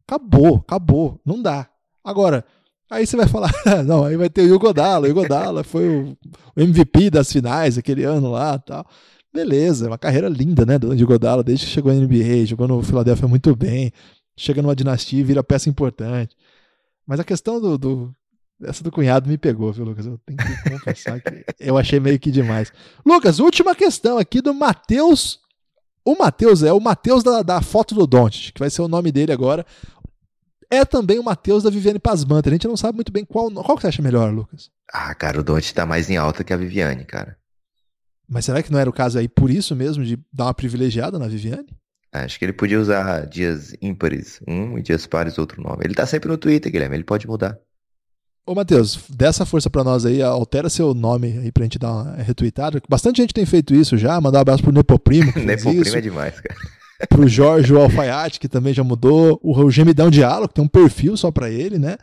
[0.07, 1.67] acabou, acabou, não dá.
[2.05, 2.45] Agora,
[2.91, 3.51] aí você vai falar,
[3.87, 6.17] não, aí vai ter o Yugodala, o Yugodala foi o,
[6.55, 8.87] MVP das finais aquele ano lá tal.
[9.33, 13.27] Beleza, uma carreira linda, né, do Yugodala, desde que chegou na NBA, jogou no Philadelphia
[13.27, 13.91] muito bem,
[14.37, 16.37] chega numa dinastia e vira peça importante.
[17.07, 18.15] Mas a questão do, do
[18.63, 20.05] essa do cunhado me pegou, viu, Lucas?
[20.05, 22.71] Eu tenho que confessar que eu achei meio que demais.
[23.07, 25.41] Lucas, última questão aqui do Matheus
[26.13, 29.13] o Matheus é o Matheus da, da foto do Don't, que vai ser o nome
[29.13, 29.67] dele agora.
[30.71, 32.49] É também o Matheus da Viviane Pasmanta.
[32.49, 33.51] A gente não sabe muito bem qual.
[33.51, 34.71] Qual que você acha melhor, Lucas?
[34.91, 37.37] Ah, cara, o Don't tá mais em alta que a Viviane, cara.
[38.27, 41.19] Mas será que não era o caso aí por isso mesmo de dar uma privilegiada
[41.19, 41.69] na Viviane?
[42.11, 45.85] Acho que ele podia usar dias ímpares um e dias pares outro nome.
[45.85, 47.59] Ele tá sempre no Twitter, Guilherme, ele pode mudar.
[48.49, 51.93] Ô, Matheus, dê essa força pra nós aí, altera seu nome aí pra gente dar
[51.93, 52.81] uma retweetada.
[52.89, 55.31] Bastante gente tem feito isso já, mandar um abraço pro Nepoprimo.
[55.37, 55.95] Nepoprimo isso.
[55.95, 56.59] é demais, cara.
[57.11, 59.39] Pro Jorge Alfaiate, que também já mudou.
[59.43, 61.97] O Gemidão Diálogo, que tem um perfil só pra ele, né?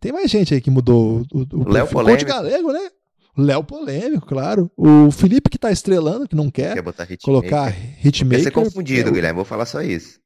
[0.00, 2.24] Tem mais gente aí que mudou o, o Léo Polêmico.
[2.24, 2.88] Galego, né?
[3.36, 4.70] Léo Polêmico, claro.
[4.76, 8.38] O Felipe que tá estrelando, que não quer, quer botar hit colocar hitmaker.
[8.38, 10.20] Quer ser confundido, é, Guilherme, vou falar só isso.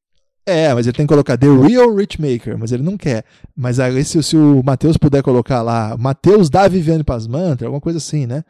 [0.47, 3.25] É, mas ele tem que colocar The Real Rich Maker, mas ele não quer.
[3.57, 7.99] Mas aí se, se o Matheus puder colocar lá, Matheus da Viviane Pasmantra, alguma coisa
[7.99, 8.45] assim, né?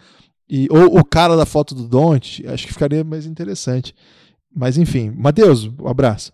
[0.48, 3.94] E, ou o cara da foto do Don't, acho que ficaria mais interessante.
[4.54, 6.32] Mas enfim, Matheus, um abraço.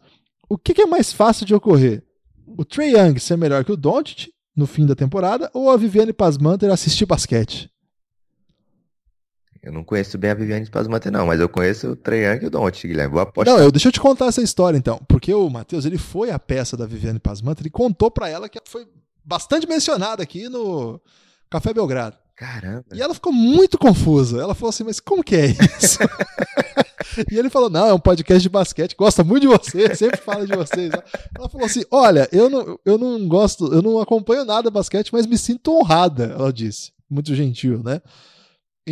[0.49, 2.03] O que, que, é mais fácil de ocorrer?
[2.47, 6.13] O Trey Young ser melhor que o Don't no fim da temporada ou a Viviane
[6.13, 7.71] Pasmantra assistir basquete?
[9.63, 12.51] Eu não conheço bem a Viviane Spasmante, não, mas eu conheço o Treyang e o
[12.51, 13.13] Don't, Guilherme.
[13.13, 13.55] Vou apostar.
[13.55, 15.01] Não, eu, deixa eu te contar essa história, então.
[15.07, 18.59] Porque o Matheus, ele foi a peça da Viviane Pasmanta, ele contou para ela que
[18.65, 18.87] foi
[19.23, 21.01] bastante mencionada aqui no
[21.51, 22.17] Café Belgrado.
[22.35, 22.87] Caramba.
[22.95, 24.41] E ela ficou muito confusa.
[24.41, 25.99] Ela falou assim, mas como que é isso?
[27.31, 30.47] e ele falou, não, é um podcast de basquete, gosta muito de você, sempre fala
[30.47, 30.91] de vocês.
[31.37, 35.27] Ela falou assim, olha, eu não, eu não gosto, eu não acompanho nada basquete, mas
[35.27, 36.93] me sinto honrada, ela disse.
[37.11, 38.01] Muito gentil, né?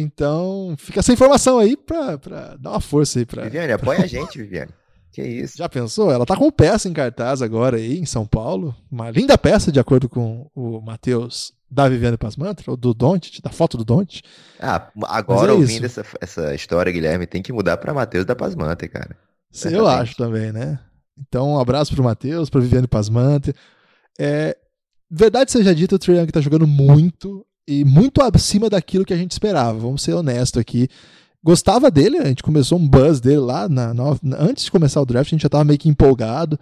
[0.00, 3.44] Então, fica essa informação aí pra, pra dar uma força aí pra.
[3.44, 4.70] Viviane, apoia a gente, Viviane.
[5.12, 5.56] Que isso.
[5.56, 6.12] Já pensou?
[6.12, 8.74] Ela tá com peça em cartaz agora aí em São Paulo.
[8.90, 13.50] Uma linda peça, de acordo com o Matheus da Viviane Pasmantra, ou do Don't, da
[13.50, 14.22] foto do Don't.
[14.60, 18.88] Ah, agora é ouvindo essa, essa história, Guilherme, tem que mudar pra Matheus da Pasmantra,
[18.88, 19.16] cara.
[19.50, 20.78] Sim, eu acho também, né?
[21.18, 23.52] Então, um abraço pro Matheus, pra Viviane Pasmantra.
[24.18, 24.56] É,
[25.10, 29.32] verdade seja dita, o Triang tá jogando muito e muito acima daquilo que a gente
[29.32, 29.78] esperava.
[29.78, 30.88] Vamos ser honestos aqui.
[31.44, 35.04] Gostava dele, a gente começou um buzz dele lá, na, na, antes de começar o
[35.04, 36.58] draft, a gente já tava meio que empolgado.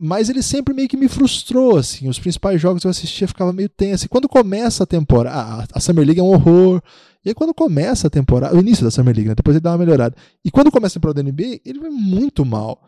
[0.00, 2.08] Mas ele sempre meio que me frustrou, assim.
[2.08, 4.06] Os principais jogos que eu assistia ficava meio tenso.
[4.06, 6.82] E quando começa a temporada, a Summer League é um horror.
[7.24, 9.34] E aí quando começa a temporada, o início da Summer League, né?
[9.34, 10.16] depois ele dá uma melhorada.
[10.42, 12.82] E quando começa a temporada da NBA, ele vai muito mal.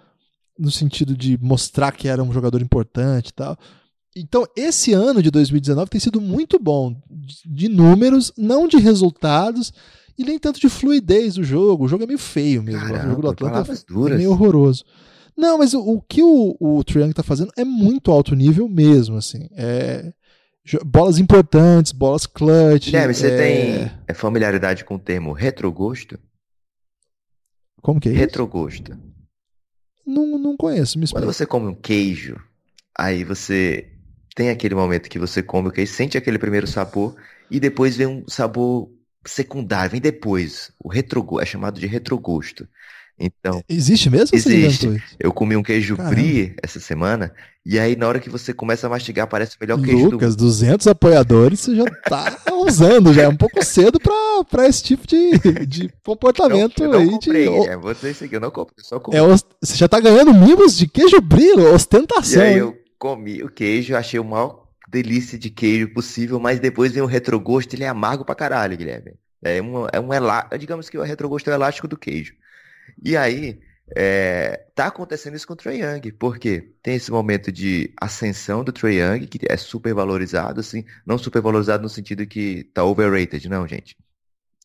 [0.59, 3.57] No sentido de mostrar que era um jogador importante e tal.
[4.17, 6.97] Então, esse ano de 2019 tem sido muito bom
[7.45, 9.73] de números, não de resultados
[10.17, 11.85] e nem tanto de fluidez do jogo.
[11.85, 12.81] O jogo é meio feio mesmo.
[12.81, 14.85] Caramba, o jogo do Atlanta é meio horroroso.
[15.37, 19.17] Não, mas o, o que o, o Triang tá fazendo é muito alto nível mesmo,
[19.17, 19.49] assim.
[19.53, 20.13] É
[20.85, 22.87] bolas importantes, bolas clutch.
[22.87, 23.37] Guilherme, você é...
[23.37, 26.19] tem é, familiaridade com o termo retrogosto?
[27.83, 28.97] Como que é Retrogosto.
[30.07, 31.27] Não, não conheço, me explica.
[31.27, 32.37] Quando você come um queijo,
[32.97, 33.94] aí você
[34.35, 37.15] tem aquele momento que você come o queijo, sente aquele primeiro sabor
[37.51, 38.91] e depois vem um sabor
[39.25, 40.73] secundário, vem depois.
[40.79, 42.67] O retrogosto é chamado de retrogosto.
[43.17, 44.37] Então, existe mesmo?
[44.37, 45.01] Existe.
[45.21, 46.17] Eu comi um queijo Caramba.
[46.17, 47.33] brie essa semana
[47.65, 50.47] e aí na hora que você começa a mastigar parece o melhor queijo Lucas, do...
[50.47, 52.37] 200 apoiadores você já tá
[52.67, 54.13] usando, já é um pouco cedo pra,
[54.51, 55.31] pra esse tipo de,
[55.65, 57.11] de comportamento eu não aí.
[57.11, 57.69] Comprei, de...
[57.69, 59.17] é, isso aqui, eu não comprei, só comi.
[59.17, 62.43] É, você já tá ganhando mimos de queijo brie, ostentação.
[62.43, 66.93] E aí eu comi o queijo, achei o maior delícia de queijo possível, mas depois
[66.93, 69.13] vem o retrogosto, ele é amargo pra caralho, Guilherme.
[69.43, 70.49] É um, é um elá...
[70.59, 72.35] digamos que o retrogosto é o elástico do queijo.
[73.05, 73.61] E aí,
[73.95, 78.73] é, tá acontecendo isso com o Trae Young, porque tem esse momento de ascensão do
[78.73, 83.47] Trae Young, que é super valorizado, assim, não super valorizado no sentido que tá overrated,
[83.51, 83.99] não, gente.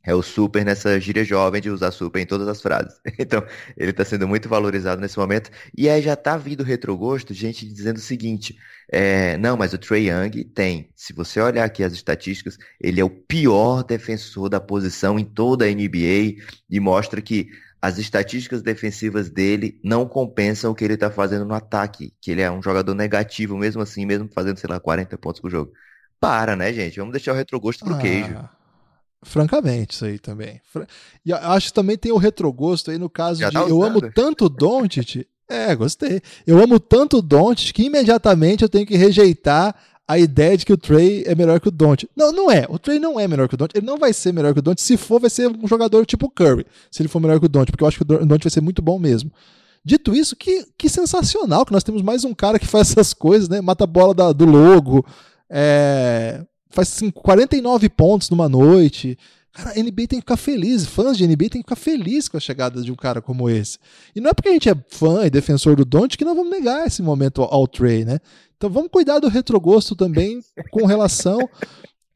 [0.03, 2.99] É o super nessa gíria jovem de usar super em todas as frases.
[3.19, 3.45] Então,
[3.77, 5.51] ele está sendo muito valorizado nesse momento.
[5.77, 8.57] E aí já tá vindo retrogosto, gente dizendo o seguinte:
[8.91, 10.89] é, não, mas o Trey Young tem.
[10.95, 15.65] Se você olhar aqui as estatísticas, ele é o pior defensor da posição em toda
[15.65, 17.49] a NBA e mostra que
[17.81, 22.41] as estatísticas defensivas dele não compensam o que ele está fazendo no ataque, que ele
[22.41, 25.71] é um jogador negativo mesmo assim, mesmo fazendo, sei lá, 40 pontos por jogo.
[26.19, 26.99] Para, né, gente?
[26.99, 28.49] Vamos deixar o retrogosto pro ah, queijo.
[29.22, 30.62] Francamente, isso aí também.
[31.26, 34.02] E acho que também tem o retrogosto aí no caso Já de tá eu amo
[34.12, 35.28] tanto o Doncic.
[35.50, 36.22] é, gostei.
[36.48, 39.76] Eu amo tanto o Doncic que imediatamente eu tenho que rejeitar
[40.10, 42.10] a ideia de que o Trey é melhor que o Don't.
[42.16, 42.66] Não, não é.
[42.68, 43.78] O Trey não é melhor que o Don't.
[43.78, 44.82] Ele não vai ser melhor que o Don't.
[44.82, 46.66] Se for, vai ser um jogador tipo Curry.
[46.90, 48.60] Se ele for melhor que o Don't, porque eu acho que o Don't vai ser
[48.60, 49.32] muito bom mesmo.
[49.86, 53.48] Dito isso, que, que sensacional que nós temos mais um cara que faz essas coisas,
[53.48, 53.62] né?
[53.62, 55.06] Mata a bola da, do logo,
[55.48, 59.18] é, faz assim, 49 pontos numa noite.
[59.52, 62.38] Cara, a NBA tem que ficar feliz, fãs de NBA tem que ficar felizes com
[62.38, 63.80] a chegada de um cara como esse.
[64.16, 66.52] E não é porque a gente é fã e defensor do Don't que nós vamos
[66.52, 68.20] negar esse momento ao, Trey, né?
[68.56, 70.41] Então vamos cuidar do retrogosto também
[70.72, 71.40] com relação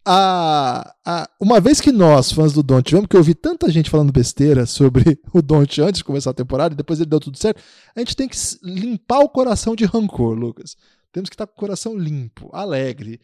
[0.06, 4.12] a, a, Uma vez que nós, fãs do Don't, tivemos que ouvir tanta gente falando
[4.12, 7.62] besteira sobre o Don't antes de começar a temporada e depois ele deu tudo certo,
[7.96, 10.76] a gente tem que limpar o coração de rancor, Lucas.
[11.12, 13.20] Temos que estar com o coração limpo, alegre.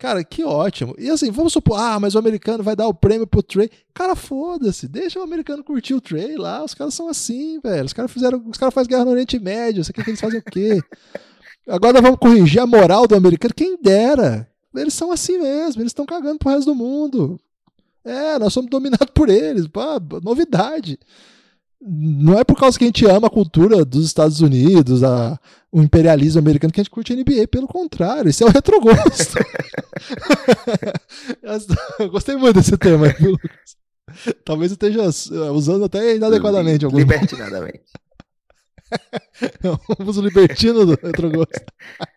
[0.00, 0.94] Cara, que ótimo.
[0.96, 3.70] E assim, vamos supor, ah, mas o americano vai dar o prêmio pro Trey.
[3.92, 4.88] Cara, foda-se.
[4.88, 6.64] Deixa o americano curtir o Trey lá.
[6.64, 7.84] Os caras são assim, velho.
[7.84, 8.42] Os caras fizeram.
[8.48, 9.84] Os caras fazem guerra no Oriente Médio.
[9.84, 10.80] Você quer que eles fazem o quê?
[11.68, 13.52] Agora vamos corrigir a moral do americano.
[13.54, 14.48] Quem dera.
[14.74, 17.38] Eles são assim mesmo, eles estão cagando pro resto do mundo.
[18.02, 19.66] É, nós somos dominados por eles.
[20.22, 20.98] Novidade.
[21.82, 25.38] Não é por causa que a gente ama a cultura dos Estados Unidos, a,
[25.72, 27.48] o imperialismo americano, que a gente curte a NBA.
[27.48, 29.38] Pelo contrário, isso é o retrogosto.
[31.98, 33.80] eu gostei muito desse tema, viu, Lucas?
[34.44, 35.04] Talvez eu esteja
[35.52, 36.86] usando até inadequadamente.
[36.86, 37.84] Libertinadamente.
[39.62, 41.64] é um uso libertino do retrogosto.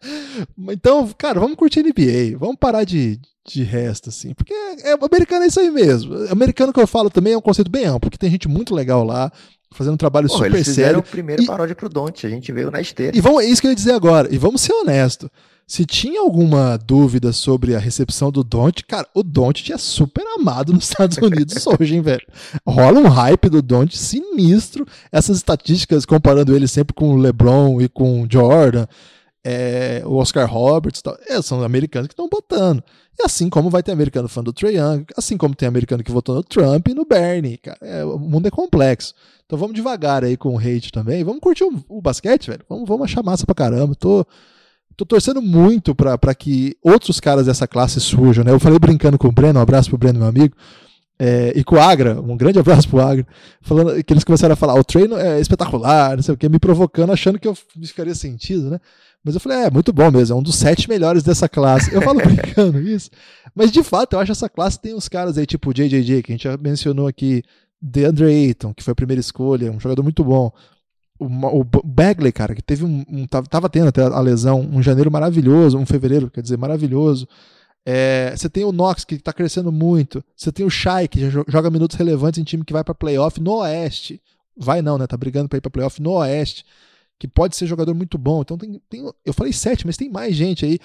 [0.71, 2.37] então, cara, vamos curtir NBA.
[2.37, 4.33] Vamos parar de, de resto, assim.
[4.33, 6.15] Porque é, é, americano é isso aí mesmo.
[6.29, 9.03] Americano que eu falo também é um conceito bem amplo, porque tem gente muito legal
[9.03, 9.31] lá,
[9.71, 10.99] fazendo um trabalho Porra, super eles sério.
[10.99, 13.15] o primeiro e, paródia pro Don't, a gente veio na esteira.
[13.15, 14.33] E vamos, é isso que eu ia dizer agora.
[14.33, 15.29] E vamos ser honestos.
[15.65, 20.73] Se tinha alguma dúvida sobre a recepção do Don't, cara, o Don't é super amado
[20.73, 22.25] nos Estados Unidos hoje, hein, velho?
[22.67, 24.85] Rola um hype do Don't sinistro.
[25.11, 28.85] Essas estatísticas comparando ele sempre com o LeBron e com o Jordan,
[29.43, 32.81] é, o Oscar Roberts, tal, é, são americanos que estão botando.
[33.19, 36.11] E assim como vai ter americano fã do Trae Young, assim como tem americano que
[36.11, 37.77] votou no Trump e no Bernie, cara.
[37.81, 39.13] É, o mundo é complexo.
[39.45, 41.23] Então vamos devagar aí com o hate também.
[41.23, 42.65] Vamos curtir o, o basquete, velho.
[42.67, 43.93] Vamos, vamos achar massa pra caramba.
[43.93, 44.25] Tô,
[44.95, 48.51] tô torcendo muito para que outros caras dessa classe surjam, né?
[48.51, 50.55] Eu falei brincando com o Breno, um abraço pro Breno, meu amigo.
[51.19, 53.27] É, e com o Agra, um grande abraço pro Agra,
[53.61, 56.59] falando que eles começaram a falar: o treino é espetacular, não sei o que, me
[56.59, 58.79] provocando, achando que eu ficaria sentido, né?
[59.23, 61.93] Mas eu falei: é, muito bom mesmo, é um dos sete melhores dessa classe.
[61.93, 63.09] Eu falo brincando isso,
[63.55, 66.31] mas de fato eu acho essa classe tem uns caras aí, tipo o JJJ, que
[66.31, 67.43] a gente já mencionou aqui
[67.81, 70.51] DeAndre Ayton, que foi a primeira escolha, um jogador muito bom.
[71.19, 71.25] O,
[71.61, 75.11] o Bagley, cara, que teve um, um tava, tava, tendo até a lesão, um janeiro
[75.11, 77.27] maravilhoso, um fevereiro, quer dizer, maravilhoso.
[77.85, 80.23] É, você tem o Knox, que está crescendo muito.
[80.35, 83.57] Você tem o Shai, que joga minutos relevantes em time que vai para playoff no
[83.57, 84.21] Oeste.
[84.57, 85.05] Vai não, né?
[85.05, 86.65] Tá brigando para ir para playoff no Oeste.
[87.23, 88.41] Que pode ser jogador muito bom.
[88.41, 90.77] Então tem, tem eu falei sete, mas tem mais gente aí.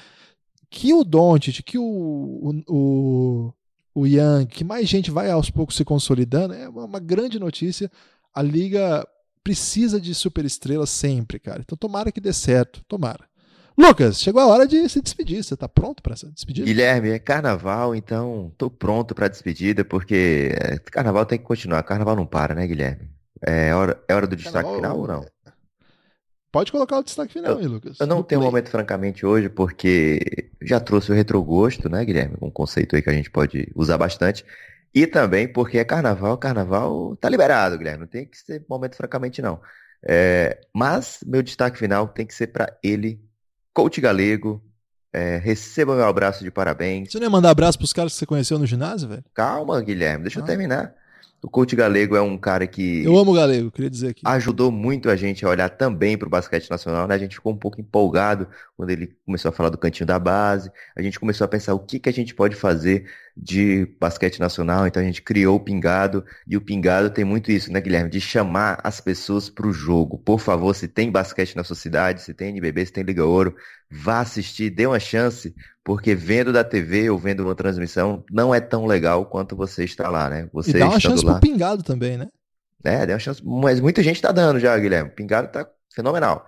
[0.71, 3.53] Que o Doncic, que o, o,
[3.93, 6.55] o, Young, que mais gente vai aos poucos se consolidando.
[6.55, 7.91] É uma, uma grande notícia.
[8.33, 9.05] A liga
[9.43, 11.61] precisa de superestrelas sempre, cara.
[11.61, 12.85] Então tomara que dê certo.
[12.87, 13.25] Tomara.
[13.77, 15.43] Lucas, chegou a hora de se despedir.
[15.43, 16.65] Você está pronto para se despedir?
[16.67, 21.83] Guilherme, é carnaval, então estou pronto para a despedida, porque é, carnaval tem que continuar.
[21.83, 23.11] Carnaval não para, né, Guilherme?
[23.45, 25.27] É hora, é hora do destaque carnaval, final ou não?
[26.51, 27.99] Pode colocar o destaque final eu, aí, Lucas.
[28.01, 32.37] Eu não tenho um momento, francamente, hoje, porque já trouxe o retrogosto, né, Guilherme?
[32.41, 34.45] Um conceito aí que a gente pode usar bastante.
[34.95, 38.01] E também porque é carnaval, carnaval tá liberado, Guilherme.
[38.01, 39.61] Não tem que ser momento, francamente, não.
[40.03, 43.21] É, mas meu destaque final tem que ser para ele,
[43.75, 44.63] coach galego,
[45.13, 47.11] é, receba meu abraço de parabéns.
[47.11, 49.25] Você não ia mandar abraço pros caras que você conheceu no ginásio, velho?
[49.35, 50.43] Calma, Guilherme, deixa ah.
[50.43, 50.95] eu terminar.
[51.41, 53.05] O coach galego é um cara que.
[53.05, 54.23] Eu amo o galego, queria dizer aqui.
[54.25, 57.15] Ajudou muito a gente a olhar também para o basquete nacional, né?
[57.15, 60.71] A gente ficou um pouco empolgado quando ele começou a falar do cantinho da base.
[60.97, 63.09] A gente começou a pensar o que, que a gente pode fazer
[63.41, 67.73] de basquete nacional, então a gente criou o Pingado, e o Pingado tem muito isso,
[67.73, 68.11] né, Guilherme?
[68.11, 70.19] De chamar as pessoas para o jogo.
[70.19, 73.55] Por favor, se tem basquete na sua cidade, se tem NBB, se tem Liga Ouro,
[73.89, 75.55] vá assistir, dê uma chance,
[75.85, 80.09] porque vendo da TV ou vendo uma transmissão não é tão legal quanto você está
[80.09, 80.49] lá, né?
[80.53, 81.39] Você e dá uma chance lá...
[81.39, 82.29] pro Pingado também, né?
[82.83, 85.11] É, dá uma chance, mas muita gente está dando já, Guilherme.
[85.11, 86.45] O Pingado tá fenomenal.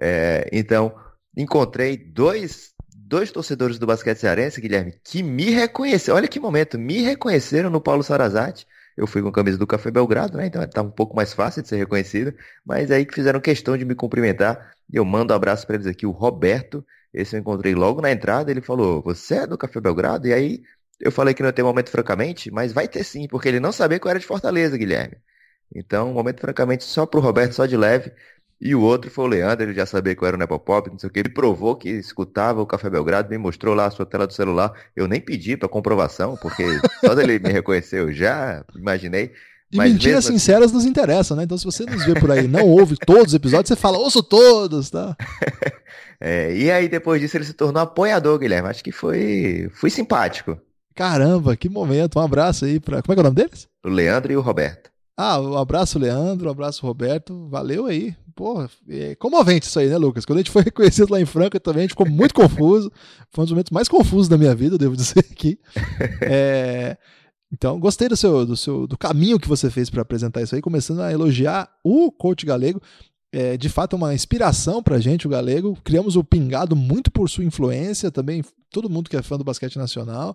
[0.00, 0.94] É, então,
[1.36, 2.72] encontrei dois
[3.10, 6.16] dois torcedores do basquete cearense, Guilherme, que me reconheceram.
[6.16, 8.64] Olha que momento, me reconheceram no Paulo Sarazate.
[8.96, 10.46] Eu fui com a camisa do Café Belgrado, né?
[10.46, 12.32] Então tá um pouco mais fácil de ser reconhecido.
[12.64, 14.72] Mas aí que fizeram questão de me cumprimentar.
[14.92, 16.86] Eu mando um abraço para eles aqui, o Roberto.
[17.12, 18.50] Esse eu encontrei logo na entrada.
[18.50, 20.28] Ele falou: Você é do Café Belgrado?
[20.28, 20.62] E aí
[21.00, 23.98] eu falei que não ter momento francamente, mas vai ter sim, porque ele não sabia
[23.98, 25.16] que eu era de Fortaleza, Guilherme.
[25.74, 28.12] Então, momento francamente só pro Roberto, só de leve.
[28.60, 30.98] E o outro foi o Leandro, ele já sabia que eu era o Nepopop, não
[30.98, 31.18] sei o que.
[31.18, 34.72] Ele provou que escutava o Café Belgrado, me mostrou lá a sua tela do celular.
[34.94, 36.64] Eu nem pedi para comprovação, porque
[37.00, 39.32] só dele me reconheceu, já imaginei.
[39.72, 40.34] E Mas mentiras assim...
[40.34, 41.44] sinceras nos interessam, né?
[41.44, 44.22] Então, se você nos vê por aí não ouve todos os episódios, você fala, ouço
[44.22, 45.16] todos, tá?
[46.20, 48.68] é, e aí, depois disso, ele se tornou apoiador, Guilherme.
[48.68, 50.58] Acho que foi, foi simpático.
[50.94, 52.18] Caramba, que momento.
[52.18, 53.00] Um abraço aí para.
[53.00, 53.68] Como é que é o nome deles?
[53.84, 54.90] O Leandro e o Roberto.
[55.16, 57.48] Ah, um abraço, Leandro, um abraço, Roberto.
[57.48, 58.14] Valeu aí.
[58.40, 60.24] Pô, é comovente isso aí, né, Lucas?
[60.24, 62.90] Quando a gente foi reconhecido lá em Franca também, a gente ficou muito confuso.
[63.30, 65.58] Foi um dos momentos mais confusos da minha vida, devo dizer aqui.
[66.22, 66.96] É,
[67.52, 70.62] então, gostei do seu, do seu do caminho que você fez para apresentar isso aí,
[70.62, 72.80] começando a elogiar o coach galego.
[73.30, 75.76] É, de fato, uma inspiração pra gente, o galego.
[75.84, 79.76] Criamos o Pingado muito por sua influência, também todo mundo que é fã do basquete
[79.76, 80.34] nacional.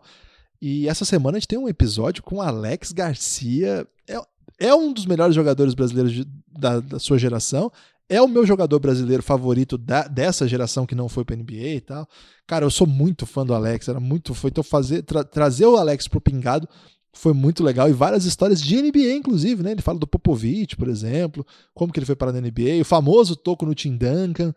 [0.61, 3.87] E essa semana a gente tem um episódio com Alex Garcia.
[4.07, 4.19] É,
[4.59, 7.71] é um dos melhores jogadores brasileiros de, da, da, sua geração.
[8.07, 11.81] É o meu jogador brasileiro favorito da, dessa geração que não foi para NBA e
[11.81, 12.07] tal.
[12.45, 14.47] Cara, eu sou muito fã do Alex, era muito fã.
[14.47, 16.69] Então fazer, tra, trazer o Alex pro pingado
[17.13, 19.71] foi muito legal e várias histórias de NBA, inclusive, né?
[19.71, 23.35] Ele fala do Popovich, por exemplo, como que ele foi para a NBA, o famoso
[23.35, 24.53] toco no Tim Duncan.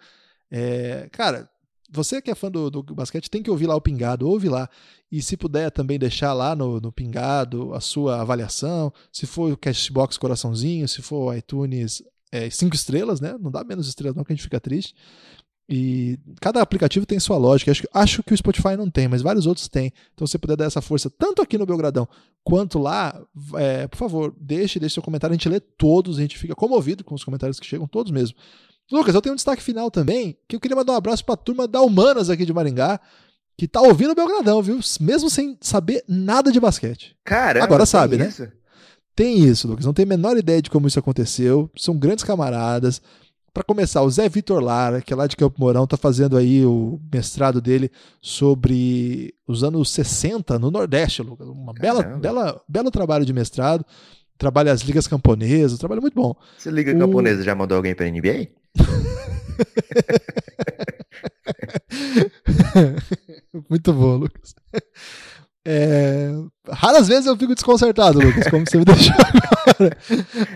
[0.50, 1.48] É, cara,
[1.90, 4.68] você que é fã do, do, basquete tem que ouvir lá o Pingado, ouve lá.
[5.10, 9.56] E se puder também deixar lá no, no Pingado a sua avaliação, se for o
[9.56, 13.36] Cashbox coraçãozinho, se for iTunes é, cinco estrelas, né?
[13.40, 14.94] Não dá menos estrelas não que a gente fica triste.
[15.70, 17.70] E cada aplicativo tem sua lógica.
[17.70, 19.92] Acho, acho que o Spotify não tem, mas vários outros têm.
[20.14, 22.08] Então, se você puder dar essa força, tanto aqui no Belgradão
[22.42, 23.20] quanto lá,
[23.56, 25.34] é, por favor, deixe, deixe seu comentário.
[25.34, 28.34] A gente lê todos, a gente fica comovido com os comentários que chegam, todos mesmo.
[28.90, 31.36] Lucas, eu tenho um destaque final também, que eu queria mandar um abraço para a
[31.38, 32.98] turma da Humanas aqui de Maringá,
[33.58, 34.80] que tá ouvindo o Belgradão, viu?
[35.00, 37.14] Mesmo sem saber nada de basquete.
[37.22, 38.28] Cara, agora sabe, né?
[38.28, 38.48] Isso?
[39.18, 39.84] Tem isso, Lucas.
[39.84, 41.68] Não tem a menor ideia de como isso aconteceu.
[41.76, 43.02] São grandes camaradas.
[43.52, 46.64] Para começar, o Zé Vitor Lara, que é lá de Campo Mourão, está fazendo aí
[46.64, 47.90] o mestrado dele
[48.22, 51.48] sobre os anos 60 no Nordeste, Lucas.
[51.48, 53.84] Uma bela, bela, belo trabalho de mestrado.
[54.38, 56.36] Trabalha as ligas camponesas, trabalho muito bom.
[56.56, 56.98] Você liga o...
[57.00, 58.50] camponesa já mandou alguém para NBA?
[63.68, 64.54] Muito bom, Lucas.
[65.66, 66.30] É...
[66.70, 69.96] Raras vezes eu fico desconcertado, Lucas, como você me deixou agora.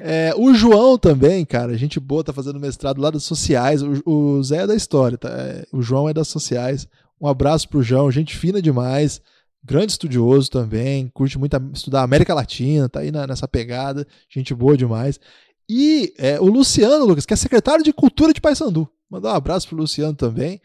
[0.01, 3.83] É, o João também, cara, gente boa, tá fazendo mestrado lá das sociais.
[3.83, 5.29] O, o Zé é da história, tá?
[5.29, 6.89] É, o João é das sociais.
[7.21, 9.21] Um abraço pro João, gente fina demais.
[9.63, 14.77] grande estudioso também, curte muito estudar América Latina, tá aí na, nessa pegada, gente boa
[14.77, 15.21] demais.
[15.69, 18.89] E é, o Luciano, Lucas, que é secretário de Cultura de Paysandu.
[19.09, 20.61] Mandar um abraço pro Luciano também.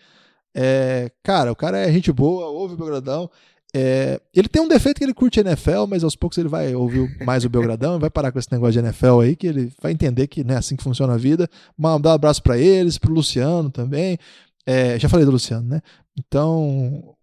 [0.56, 3.30] É, cara, o cara é gente boa, ouve o Belgradão.
[3.80, 7.16] É, ele tem um defeito que ele curte NFL, mas aos poucos ele vai ouvir
[7.24, 9.92] mais o Belgradão e vai parar com esse negócio de NFL aí, que ele vai
[9.92, 11.48] entender que não é assim que funciona a vida.
[11.78, 14.18] Mandar um abraço para eles, pro Luciano também.
[14.66, 15.82] É, já falei do Luciano, né?
[16.18, 17.14] Então,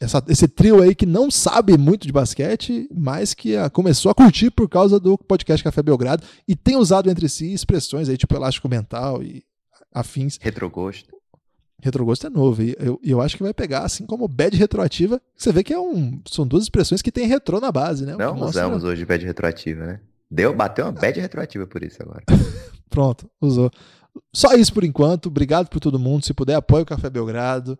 [0.00, 4.10] essa, esse trio aí que não sabe muito de basquete, mas que a, ah, começou
[4.10, 8.16] a curtir por causa do podcast Café Belgrado e tem usado entre si expressões aí,
[8.16, 9.44] tipo elástico mental e
[9.94, 10.38] afins.
[10.40, 11.14] Retrogosto.
[11.82, 12.62] Retrogosto é novo.
[12.62, 15.20] E eu, eu acho que vai pegar, assim como bad retroativa.
[15.36, 18.14] Você vê que é um, são duas expressões que tem retrô na base, né?
[18.16, 20.00] Não usamos hoje bad retroativa, né?
[20.30, 22.22] Deu, bateu uma bad retroativa por isso agora.
[22.88, 23.68] Pronto, usou.
[24.32, 25.26] Só isso por enquanto.
[25.26, 26.24] Obrigado por todo mundo.
[26.24, 27.76] Se puder, apoie o Café Belgrado.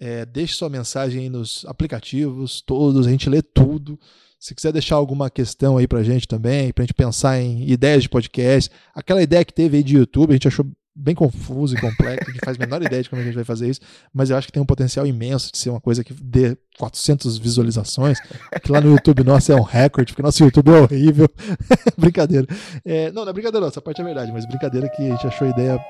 [0.00, 4.00] É, deixe sua mensagem aí nos aplicativos, todos, a gente lê tudo.
[4.40, 8.08] Se quiser deixar alguma questão aí pra gente também, pra gente pensar em ideias de
[8.08, 12.28] podcast, aquela ideia que teve aí de YouTube, a gente achou bem confuso e complexo,
[12.28, 13.80] a gente faz a menor ideia de como a gente vai fazer isso,
[14.12, 17.38] mas eu acho que tem um potencial imenso de ser uma coisa que dê 400
[17.38, 18.18] visualizações,
[18.62, 21.28] que lá no YouTube nosso é um recorde, porque nosso YouTube é horrível.
[21.96, 22.46] brincadeira.
[22.84, 25.46] É, não, não é brincadeira, essa parte é verdade, mas brincadeira que a gente achou
[25.46, 25.80] a ideia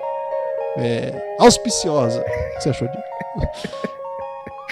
[0.77, 2.21] é, auspiciosa.
[2.21, 2.25] O
[2.55, 3.03] que você achou disso?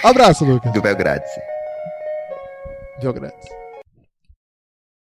[0.03, 0.71] Abraço, Lucas.
[0.73, 1.25] Do Belgrade.
[3.01, 3.60] Belgrade.